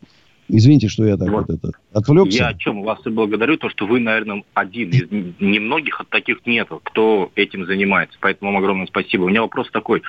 Извините, 0.49 0.87
что 0.87 1.05
я 1.05 1.17
так 1.17 1.29
вот, 1.29 1.47
вот 1.47 1.57
это 1.57 1.71
отвлекся. 1.93 2.37
Я 2.37 2.47
о 2.49 2.53
чем 2.53 2.83
вас 2.83 2.99
и 3.05 3.09
благодарю, 3.09 3.57
то, 3.57 3.69
что 3.69 3.85
вы, 3.85 3.99
наверное, 3.99 4.43
один 4.53 4.89
из 4.89 5.09
немногих, 5.39 5.99
от 5.99 6.09
таких 6.09 6.45
нет, 6.45 6.67
кто 6.83 7.31
этим 7.35 7.65
занимается. 7.65 8.17
Поэтому 8.19 8.51
вам 8.51 8.61
огромное 8.61 8.87
спасибо. 8.87 9.23
У 9.23 9.29
меня 9.29 9.41
вопрос 9.41 9.69
такой. 9.71 10.03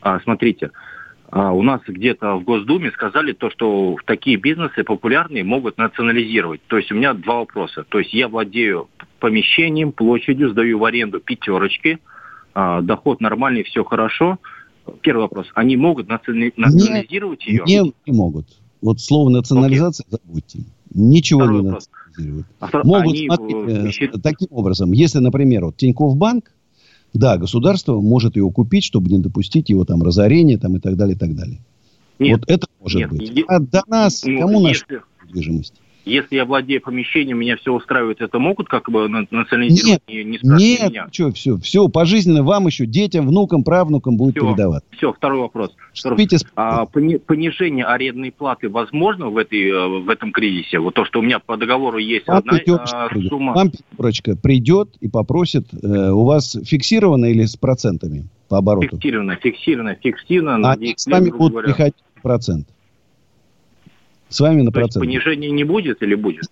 А, 0.00 0.20
смотрите, 0.20 0.70
а, 1.30 1.52
у 1.52 1.62
нас 1.62 1.80
где-то 1.86 2.36
в 2.36 2.44
Госдуме 2.44 2.90
сказали 2.92 3.32
то, 3.32 3.50
что 3.50 3.96
такие 4.04 4.36
бизнесы 4.36 4.84
популярные 4.84 5.44
могут 5.44 5.78
национализировать. 5.78 6.60
То 6.66 6.78
есть 6.78 6.90
у 6.90 6.94
меня 6.94 7.12
два 7.12 7.40
вопроса. 7.40 7.84
То 7.88 7.98
есть 7.98 8.14
я 8.14 8.28
владею 8.28 8.88
помещением, 9.24 9.92
площадью, 9.92 10.50
сдаю 10.50 10.78
в 10.78 10.84
аренду 10.84 11.18
пятерочки, 11.18 11.98
а, 12.52 12.82
доход 12.82 13.22
нормальный, 13.22 13.62
все 13.62 13.82
хорошо. 13.82 14.38
Первый 15.00 15.22
вопрос. 15.22 15.46
Они 15.54 15.78
могут 15.78 16.08
национализировать 16.08 17.46
ее? 17.46 17.62
Не, 17.66 17.94
не 18.06 18.12
могут. 18.12 18.48
Вот 18.82 19.00
слово 19.00 19.30
национализация 19.30 20.04
okay. 20.04 20.18
забудьте. 20.26 20.58
Ничего 20.92 21.40
Второй 21.40 21.62
не 21.62 21.68
вопрос. 21.68 21.88
национализируют. 21.88 22.46
А 22.60 22.68
могут, 22.84 23.14
они 23.14 23.28
смотрите, 23.28 24.04
э, 24.04 24.18
таким 24.22 24.48
образом, 24.50 24.92
если, 24.92 25.20
например, 25.20 25.64
вот 25.64 25.78
Тинькофф 25.78 26.18
банк, 26.18 26.52
да, 27.14 27.38
государство 27.38 27.98
может 27.98 28.36
его 28.36 28.50
купить, 28.50 28.84
чтобы 28.84 29.08
не 29.10 29.20
допустить 29.20 29.70
его 29.70 29.86
там 29.86 30.02
разорения 30.02 30.58
там, 30.58 30.76
и 30.76 30.80
так 30.80 30.96
далее, 30.98 31.16
и 31.16 31.18
так 31.18 31.34
далее. 31.34 31.60
Нет, 32.18 32.40
вот 32.40 32.50
это 32.50 32.66
может 32.78 33.00
нет, 33.00 33.08
быть. 33.08 33.44
а 33.48 33.58
до 33.58 33.84
нас, 33.86 34.22
ну, 34.22 34.38
кому 34.38 34.60
наша 34.60 34.84
недвижимость? 35.24 35.80
Если 36.04 36.36
я 36.36 36.44
владею 36.44 36.80
помещением, 36.80 37.38
меня 37.38 37.56
все 37.56 37.72
устраивает, 37.72 38.20
это 38.20 38.38
могут 38.38 38.68
как 38.68 38.90
бы 38.90 39.08
национализировать, 39.08 40.02
нет, 40.08 40.24
не, 40.24 40.24
не 40.24 40.38
Нет, 40.42 40.90
меня? 40.90 41.08
что, 41.10 41.32
все, 41.32 41.56
все, 41.58 41.88
пожизненно 41.88 42.42
вам 42.42 42.66
еще, 42.66 42.86
детям, 42.86 43.26
внукам, 43.26 43.64
правнукам 43.64 44.16
будет 44.16 44.36
все, 44.36 44.46
передаваться. 44.46 44.88
Все, 44.96 45.12
второй 45.12 45.40
вопрос. 45.40 45.70
Спите 45.92 46.38
а, 46.56 46.86
понижение 46.86 47.84
арендной 47.84 48.32
платы 48.32 48.68
возможно 48.68 49.28
в, 49.28 49.36
этой, 49.36 49.70
э, 49.70 50.02
в 50.02 50.08
этом 50.08 50.32
кризисе? 50.32 50.78
Вот 50.78 50.94
то, 50.94 51.04
что 51.04 51.20
у 51.20 51.22
меня 51.22 51.38
по 51.38 51.56
договору 51.56 51.98
есть 51.98 52.26
вам 52.26 52.38
одна 52.38 52.58
а, 52.92 53.08
сумма. 53.28 53.54
Вам 53.54 53.70
пятерочка 53.70 54.36
придет 54.36 54.90
и 55.00 55.08
попросит, 55.08 55.66
э, 55.72 56.10
у 56.10 56.24
вас 56.24 56.56
фиксировано 56.64 57.26
или 57.26 57.44
с 57.44 57.56
процентами 57.56 58.24
по 58.48 58.58
обороту? 58.58 58.96
Фиксировано, 58.96 59.36
фиксировано, 59.36 59.94
фиксировано. 59.94 60.72
А 60.72 60.76
с 60.96 61.06
вами 61.06 61.30
будут 61.30 61.64
приходить 61.64 61.94
процент. 62.22 62.68
С 64.34 64.40
вами 64.40 64.62
на 64.62 64.72
То 64.72 64.80
процент. 64.80 65.04
понижения 65.04 65.48
не 65.52 65.62
будет 65.62 66.02
или 66.02 66.16
будет? 66.16 66.46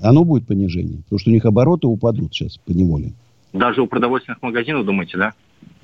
Оно 0.00 0.22
будет 0.22 0.46
понижение, 0.46 0.98
потому 1.02 1.18
что 1.18 1.30
у 1.30 1.32
них 1.32 1.44
обороты 1.44 1.88
упадут 1.88 2.32
сейчас 2.32 2.58
по 2.58 2.70
неволе. 2.70 3.12
Даже 3.52 3.82
у 3.82 3.88
продовольственных 3.88 4.40
магазинов, 4.40 4.86
думаете, 4.86 5.18
да? 5.18 5.32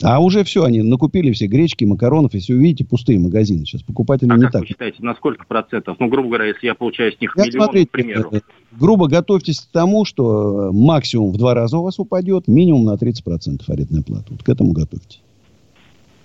А 0.01 0.21
уже 0.23 0.45
все, 0.45 0.63
они 0.63 0.81
накупили 0.83 1.33
все 1.33 1.49
гречки, 1.49 1.85
макаронов, 1.85 2.35
и 2.35 2.39
все, 2.39 2.57
видите, 2.57 2.85
пустые 2.85 3.19
магазины. 3.19 3.65
Сейчас 3.65 3.83
покупатели 3.83 4.31
а 4.31 4.37
не 4.37 4.43
как 4.43 4.53
так. 4.53 4.61
вы 4.61 4.69
считаете, 4.69 5.03
на 5.03 5.13
сколько 5.17 5.45
процентов? 5.45 5.97
Ну, 5.99 6.07
грубо 6.07 6.29
говоря, 6.29 6.45
если 6.45 6.67
я 6.67 6.77
получаю 6.77 7.13
с 7.13 7.21
них 7.21 7.37
я 7.37 7.45
миллион, 7.45 7.65
смотрите, 7.65 7.89
к 7.89 7.91
примеру. 7.91 8.29
Э, 8.31 8.41
грубо 8.71 9.09
готовьтесь 9.09 9.59
к 9.59 9.73
тому, 9.73 10.05
что 10.05 10.71
максимум 10.73 11.33
в 11.33 11.37
два 11.37 11.55
раза 11.55 11.79
у 11.79 11.83
вас 11.83 11.99
упадет, 11.99 12.47
минимум 12.47 12.85
на 12.85 12.95
30% 12.95 13.63
арендная 13.67 14.03
плата. 14.03 14.27
Вот 14.31 14.45
к 14.45 14.49
этому 14.49 14.71
готовьтесь. 14.71 15.21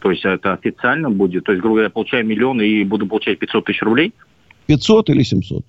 То 0.01 0.11
есть 0.11 0.23
это 0.23 0.53
официально 0.53 1.09
будет? 1.09 1.45
То 1.45 1.51
есть, 1.51 1.61
грубо 1.61 1.77
говоря, 1.77 1.87
я 1.87 1.91
получаю 1.91 2.27
миллион 2.27 2.61
и 2.61 2.83
буду 2.83 3.07
получать 3.07 3.39
500 3.39 3.65
тысяч 3.65 3.81
рублей? 3.81 4.13
500 4.67 5.09
или 5.09 5.23
700. 5.23 5.65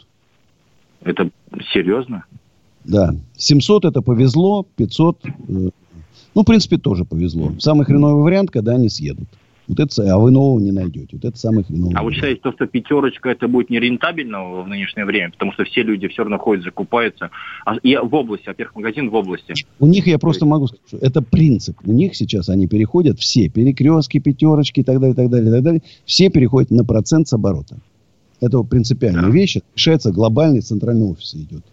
Это 1.02 1.30
серьезно? 1.72 2.24
Да. 2.84 3.14
700 3.36 3.84
это 3.84 4.02
повезло, 4.02 4.66
500, 4.76 5.18
э, 5.24 5.30
ну, 5.48 6.42
в 6.42 6.44
принципе, 6.44 6.78
тоже 6.78 7.04
повезло. 7.04 7.52
Самый 7.58 7.84
хреновый 7.84 8.22
вариант, 8.22 8.50
когда 8.50 8.74
они 8.74 8.88
съедут. 8.88 9.28
Вот 9.68 9.80
это, 9.80 10.14
а 10.14 10.18
вы 10.18 10.30
нового 10.30 10.60
не 10.60 10.70
найдете. 10.70 11.08
Вот 11.12 11.24
это 11.24 11.36
самых 11.36 11.68
новых. 11.70 11.96
А 11.98 12.02
вы 12.04 12.12
считаете, 12.12 12.40
то, 12.40 12.52
что 12.52 12.66
пятерочка 12.66 13.30
это 13.30 13.48
будет 13.48 13.68
нерентабельно 13.68 14.62
в 14.62 14.68
нынешнее 14.68 15.04
время? 15.04 15.32
Потому 15.32 15.52
что 15.52 15.64
все 15.64 15.82
люди 15.82 16.06
все 16.06 16.22
равно 16.22 16.38
ходят, 16.38 16.64
закупаются. 16.64 17.30
А, 17.64 17.76
и 17.76 17.96
в 17.96 18.14
области, 18.14 18.46
во-первых, 18.46 18.76
магазин 18.76 19.10
в 19.10 19.14
области. 19.14 19.54
У 19.80 19.86
них 19.86 20.06
я 20.06 20.18
просто 20.18 20.46
могу 20.46 20.68
сказать, 20.68 20.86
что 20.86 20.98
это 20.98 21.20
принцип. 21.20 21.78
У 21.84 21.92
них 21.92 22.14
сейчас 22.14 22.48
они 22.48 22.68
переходят 22.68 23.18
все, 23.18 23.48
перекрестки, 23.48 24.20
пятерочки 24.20 24.80
и 24.80 24.84
так 24.84 25.00
далее, 25.00 25.14
и 25.14 25.16
так 25.16 25.30
далее, 25.30 25.48
и 25.48 25.52
так 25.52 25.62
далее. 25.62 25.82
Все 26.04 26.30
переходят 26.30 26.70
на 26.70 26.84
процент 26.84 27.26
с 27.26 27.32
оборота. 27.32 27.76
Это 28.40 28.62
принципиальная 28.62 29.22
да. 29.22 29.30
вещь. 29.30 29.56
Решается 29.74 30.12
глобальный 30.12 30.60
центральный 30.60 31.06
офис 31.06 31.34
идет. 31.34 31.64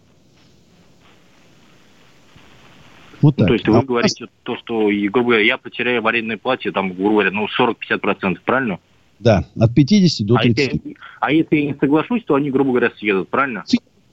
Вот 3.21 3.37
так. 3.37 3.47
То 3.47 3.53
есть 3.53 3.67
а 3.67 3.71
вы 3.71 3.81
говорите 3.83 4.27
то, 4.43 4.57
что, 4.57 4.89
грубо 5.09 5.29
говоря, 5.29 5.45
я 5.45 5.57
потеряю 5.57 6.01
в 6.01 6.07
арендной 6.07 6.37
плате, 6.37 6.71
там, 6.71 6.93
грубо 6.93 7.11
говоря, 7.11 7.31
ну, 7.31 7.47
40-50%, 7.47 8.37
правильно? 8.43 8.79
Да, 9.19 9.45
от 9.57 9.73
50 9.73 10.27
до 10.27 10.35
30. 10.35 10.57
А 10.57 10.71
если, 10.73 10.95
а 11.21 11.31
если 11.31 11.55
я 11.55 11.65
не 11.67 11.75
соглашусь, 11.79 12.23
то 12.25 12.35
они, 12.35 12.51
грубо 12.51 12.71
говоря, 12.71 12.91
съедут, 12.97 13.29
правильно? 13.29 13.63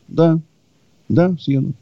Да, 0.07 0.39
да, 1.09 1.35
съедут. 1.39 1.75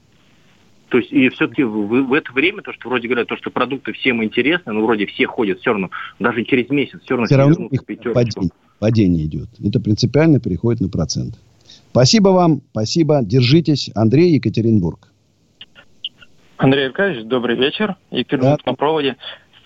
То 0.88 0.98
есть 0.98 1.12
и 1.12 1.28
все-таки 1.28 1.62
в, 1.62 2.06
в 2.06 2.12
это 2.14 2.32
время, 2.32 2.62
то, 2.62 2.72
что 2.72 2.88
вроде 2.88 3.08
говорят, 3.08 3.28
то, 3.28 3.36
что 3.36 3.50
продукты 3.50 3.92
всем 3.92 4.24
интересны, 4.24 4.72
ну, 4.72 4.86
вроде 4.86 5.04
все 5.04 5.26
ходят, 5.26 5.60
все 5.60 5.72
равно, 5.72 5.90
даже 6.18 6.44
через 6.44 6.70
месяц, 6.70 7.00
все 7.02 7.14
равно 7.14 7.26
все 7.26 7.36
равно 7.36 7.66
их 7.66 7.84
падение, 7.84 8.50
падение 8.78 9.26
идет. 9.26 9.48
Это 9.62 9.80
принципиально 9.80 10.40
переходит 10.40 10.80
на 10.80 10.88
процент. 10.88 11.34
Спасибо 11.90 12.30
вам, 12.30 12.62
спасибо, 12.70 13.20
держитесь. 13.22 13.90
Андрей, 13.94 14.34
Екатеринбург. 14.34 15.08
Андрей 16.56 16.86
Аркадьевич, 16.86 17.26
добрый 17.26 17.56
вечер. 17.56 17.96
Екатеринбург 18.10 18.62
да. 18.64 18.70
на 18.72 18.76
проводе. 18.76 19.16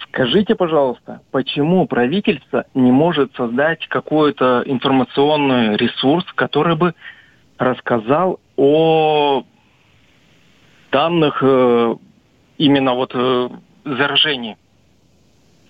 Скажите, 0.09 0.55
пожалуйста, 0.55 1.23
почему 1.31 1.87
правительство 1.87 2.67
не 2.75 2.93
может 2.93 3.35
создать 3.35 3.87
какой-то 3.89 4.63
информационный 4.67 5.77
ресурс, 5.77 6.25
который 6.35 6.77
бы 6.77 6.95
рассказал 7.57 8.39
о 8.57 9.45
данных 10.91 11.39
э, 11.43 11.95
именно 12.59 12.95
вот 12.95 13.13
э, 13.15 13.49
заражении? 13.87 14.59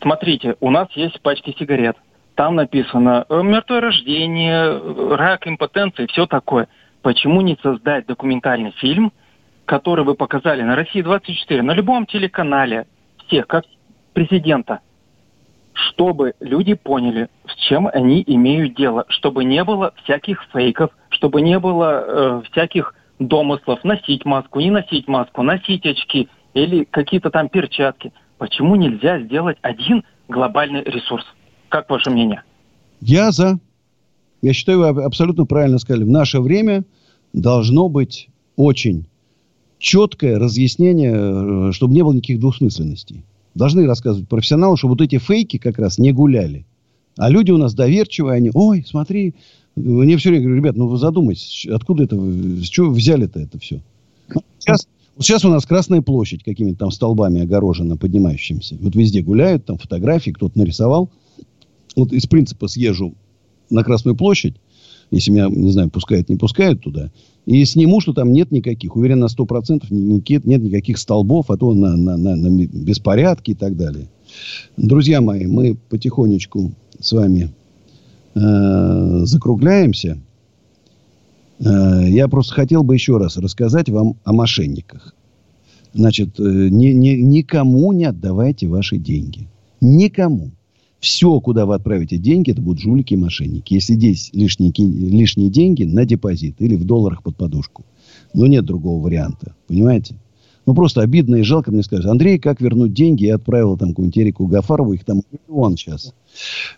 Смотрите, 0.01 0.56
у 0.59 0.70
нас 0.70 0.89
есть 0.97 1.20
пачки 1.20 1.55
сигарет. 1.56 1.97
Там 2.34 2.56
написано 2.56 3.26
э, 3.28 3.42
мертвое 3.42 3.80
рождение, 3.80 5.16
рак, 5.16 5.46
импотенция 5.46 6.04
и 6.04 6.09
все 6.09 6.26
такое. 6.26 6.68
Почему 7.02 7.40
не 7.40 7.59
создать 7.62 8.06
документальный 8.06 8.72
фильм– 8.72 9.12
который 9.64 10.04
вы 10.04 10.14
показали 10.14 10.62
на 10.62 10.76
России-24, 10.76 11.62
на 11.62 11.72
любом 11.72 12.06
телеканале, 12.06 12.86
всех, 13.26 13.46
как 13.46 13.64
президента, 14.12 14.80
чтобы 15.72 16.34
люди 16.40 16.74
поняли, 16.74 17.28
с 17.48 17.54
чем 17.68 17.88
они 17.90 18.22
имеют 18.26 18.74
дело, 18.74 19.06
чтобы 19.09 19.44
не 19.44 19.64
было 19.64 19.94
всяких 20.04 20.44
фейков, 20.52 20.90
чтобы 21.09 21.40
не 21.40 21.59
было 21.59 22.04
э, 22.04 22.42
всяких 22.50 22.94
домыслов, 23.18 23.82
носить 23.84 24.24
маску, 24.24 24.60
не 24.60 24.70
носить 24.70 25.09
маску, 25.09 25.42
носить 25.42 25.86
очки 25.86 26.28
или 26.52 26.84
какие-то 26.84 27.30
там 27.30 27.48
перчатки. 27.48 28.12
Почему 28.38 28.76
нельзя 28.76 29.20
сделать 29.20 29.56
один 29.62 30.04
глобальный 30.28 30.82
ресурс? 30.82 31.24
Как 31.73 31.89
ваше 31.89 32.11
мнение? 32.11 32.43
Я 33.01 33.32
за. 33.32 33.59
Я 34.43 34.53
считаю, 34.53 34.81
вы 34.81 35.03
абсолютно 35.05 35.47
правильно 35.47 35.78
сказали. 35.78 36.05
В 36.05 36.11
наше 36.11 36.40
время 36.40 36.85
должно 37.32 37.89
быть 37.89 38.28
очень 38.57 39.07
четкое 39.78 40.39
разъяснение, 40.39 41.15
э, 41.15 41.73
чтобы 41.73 41.94
не 41.94 42.03
было 42.03 42.12
никаких 42.12 42.40
двусмысленностей. 42.40 43.24
Должны 43.55 43.86
рассказывать 43.86 44.28
профессионалы, 44.28 44.77
чтобы 44.77 44.93
вот 44.93 45.01
эти 45.01 45.16
фейки 45.16 45.57
как 45.57 45.78
раз 45.78 45.97
не 45.97 46.12
гуляли. 46.12 46.66
А 47.16 47.31
люди 47.31 47.51
у 47.53 47.57
нас 47.57 47.73
доверчивые, 47.73 48.35
они, 48.35 48.51
ой, 48.53 48.85
смотри, 48.86 49.35
мне 49.74 50.19
все 50.19 50.28
время 50.28 50.44
говорю, 50.44 50.59
ребят, 50.59 50.77
ну 50.77 50.89
вы 50.89 50.99
задумайтесь, 50.99 51.66
откуда 51.73 52.05
это, 52.05 52.16
с 52.16 52.69
чего 52.69 52.90
взяли-то 52.90 53.40
это 53.40 53.59
все? 53.59 53.81
Сейчас, 54.59 54.86
вот 55.16 55.24
сейчас 55.24 55.43
у 55.47 55.49
нас 55.49 55.65
Красная 55.65 56.03
площадь 56.03 56.44
какими-то 56.44 56.81
там 56.81 56.90
столбами 56.90 57.40
огорожена, 57.40 57.97
поднимающимися. 57.97 58.77
Вот 58.78 58.94
везде 58.94 59.23
гуляют, 59.23 59.65
там 59.65 59.78
фотографии 59.78 60.32
кто-то 60.32 60.59
нарисовал. 60.59 61.09
Вот 61.97 62.12
из 62.12 62.27
принципа 62.27 62.69
съезжу 62.69 63.14
на 63.70 63.85
Красную 63.85 64.16
площадь, 64.16 64.56
если 65.10 65.31
меня, 65.31 65.48
не 65.48 65.70
знаю, 65.70 65.90
пускают, 65.90 66.28
не 66.28 66.36
пускают 66.36 66.81
туда, 66.81 67.10
и 67.44 67.64
сниму, 67.64 68.01
что 68.01 68.12
там 68.12 68.32
нет 68.32 68.51
никаких, 68.51 68.97
уверен 68.97 69.20
на 69.20 69.27
100%, 69.27 69.85
нет, 69.90 70.44
нет 70.47 70.62
никаких 70.62 70.98
столбов, 70.98 71.51
а 71.51 71.56
то 71.56 71.74
на, 71.74 71.97
на, 71.97 72.16
на, 72.16 72.36
на 72.36 72.66
беспорядки 72.66 73.51
и 73.51 73.55
так 73.55 73.77
далее. 73.77 74.09
Друзья 74.77 75.20
мои, 75.20 75.47
мы 75.47 75.77
потихонечку 75.89 76.73
с 76.98 77.12
вами 77.12 77.51
э, 78.35 79.20
закругляемся. 79.24 80.19
Э, 81.59 82.09
я 82.09 82.28
просто 82.28 82.55
хотел 82.55 82.82
бы 82.82 82.94
еще 82.94 83.19
раз 83.19 83.36
рассказать 83.36 83.90
вам 83.90 84.16
о 84.24 84.32
мошенниках. 84.32 85.14
Значит, 85.93 86.39
э, 86.40 86.43
ни, 86.43 86.86
ни, 86.86 87.10
никому 87.10 87.93
не 87.93 88.05
отдавайте 88.05 88.69
ваши 88.69 88.97
деньги. 88.97 89.48
Никому. 89.81 90.52
Все, 91.03 91.41
куда 91.41 91.66
вы 91.66 91.74
отправите 91.74 92.16
деньги, 92.16 92.53
это 92.53 92.62
будут 92.62 92.81
жулики 92.81 93.15
и 93.15 93.16
мошенники. 93.16 93.74
Если 93.74 93.95
здесь 93.95 94.31
лишние, 94.33 94.73
лишние 94.79 95.51
деньги, 95.51 95.83
на 95.83 96.05
депозит 96.05 96.55
или 96.61 96.77
в 96.77 96.85
долларах 96.85 97.24
под 97.24 97.37
подушку. 97.37 97.85
Но 98.35 98.47
нет 98.47 98.65
другого 98.65 99.03
варианта. 99.03 99.57
Понимаете? 99.66 100.15
Ну, 100.65 100.74
просто 100.77 101.03
обидно 101.03 101.35
и 101.35 101.43
жалко 101.43 101.73
мне 101.73 101.83
сказать. 101.83 102.07
Андрей, 102.07 102.39
как 102.39 102.61
вернуть 102.61 102.93
деньги? 102.95 103.24
Я 103.24 103.35
отправил 103.35 103.77
там 103.77 103.89
какую-нибудь 103.89 104.19
Эрику 104.19 104.47
Гафарову. 104.47 104.93
Их 104.93 105.05
там 105.05 105.23
миллион 105.33 105.77
сейчас. 105.77 106.15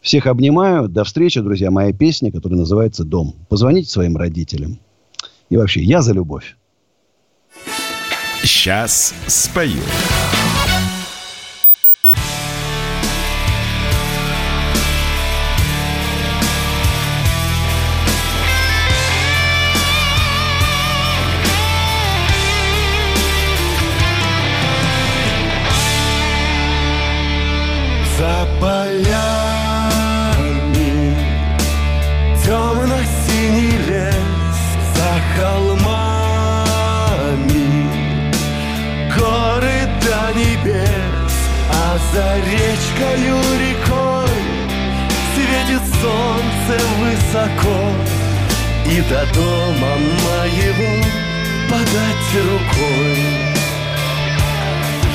Всех 0.01 0.27
обнимаю. 0.27 0.89
До 0.89 1.05
встречи, 1.05 1.39
друзья. 1.43 1.71
Моя 1.71 1.93
песня, 1.93 2.33
которая 2.33 2.59
называется 2.59 3.05
«Дом». 3.05 3.35
Позвоните 3.51 3.91
своим 3.91 4.17
родителям. 4.17 4.79
И 5.51 5.59
вообще, 5.59 5.83
я 5.83 6.01
за 6.01 6.15
любовь. 6.15 6.57
Сейчас 8.43 9.15
спою. 9.27 9.83
До 49.09 49.27
дома 49.35 49.97
моего 49.97 50.93
подать 51.69 52.35
рукой 52.35 53.19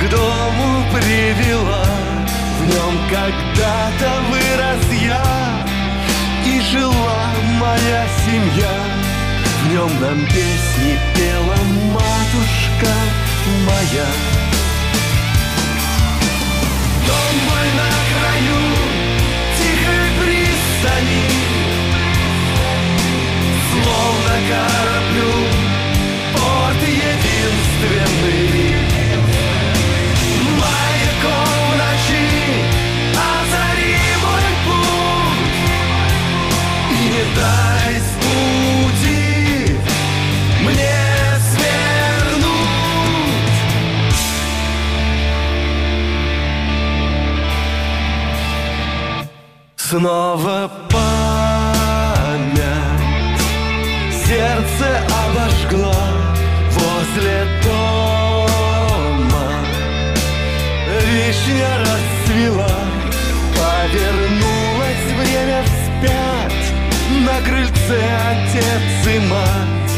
К 0.00 0.02
дому 0.10 0.68
привела 0.92 1.86
В 2.60 2.62
нем 2.66 2.94
когда-то 3.10 4.08
вырос 4.30 4.86
я 5.02 5.28
и 6.44 6.60
жила 6.60 7.22
моя 7.60 8.06
семья. 8.24 8.74
В 9.62 9.72
нем 9.72 9.90
нам 10.00 10.26
песни 10.26 10.98
моя. 13.88 14.06
Дом 17.06 17.34
мой 17.46 17.68
на 17.78 17.90
краю 18.08 18.60
тихой 19.58 20.08
пристани, 20.20 21.24
Словно 23.70 24.34
кораблю 24.48 25.32
порт 26.34 26.82
единственный. 26.82 28.17
Снова 49.90 50.70
память 50.90 52.60
сердце 54.26 54.88
обожгла 55.24 56.10
возле 56.72 57.38
дома. 57.64 59.48
Вишня 61.06 61.72
расцвела, 61.78 62.76
повернулось 63.56 65.06
время 65.22 65.60
вспять. 65.62 66.66
На 67.24 67.36
крыльце 67.40 68.00
отец 68.28 68.86
и 69.06 69.18
мать. 69.20 69.96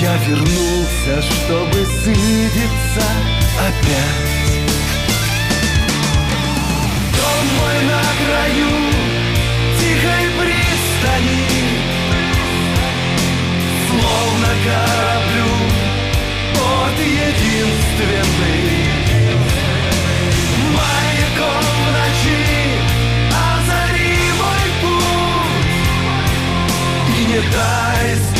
Я 0.00 0.16
вернулся, 0.28 1.20
чтобы 1.20 1.78
свидеться 2.02 3.06
опять. 3.68 4.40
Дом 7.12 7.44
мой 7.58 7.78
на 7.84 8.02
краю 8.24 8.99
пристани 11.00 11.46
Словно 13.88 14.50
кораблю 14.64 15.52
от 16.54 16.98
единственный. 16.98 18.64
Маяком 20.76 21.64
в 21.76 21.88
ночи 21.96 22.42
озари 23.28 24.16
мой 24.38 24.66
путь. 24.80 25.74
И 27.18 27.20
не 27.26 27.40
дай 27.50 28.39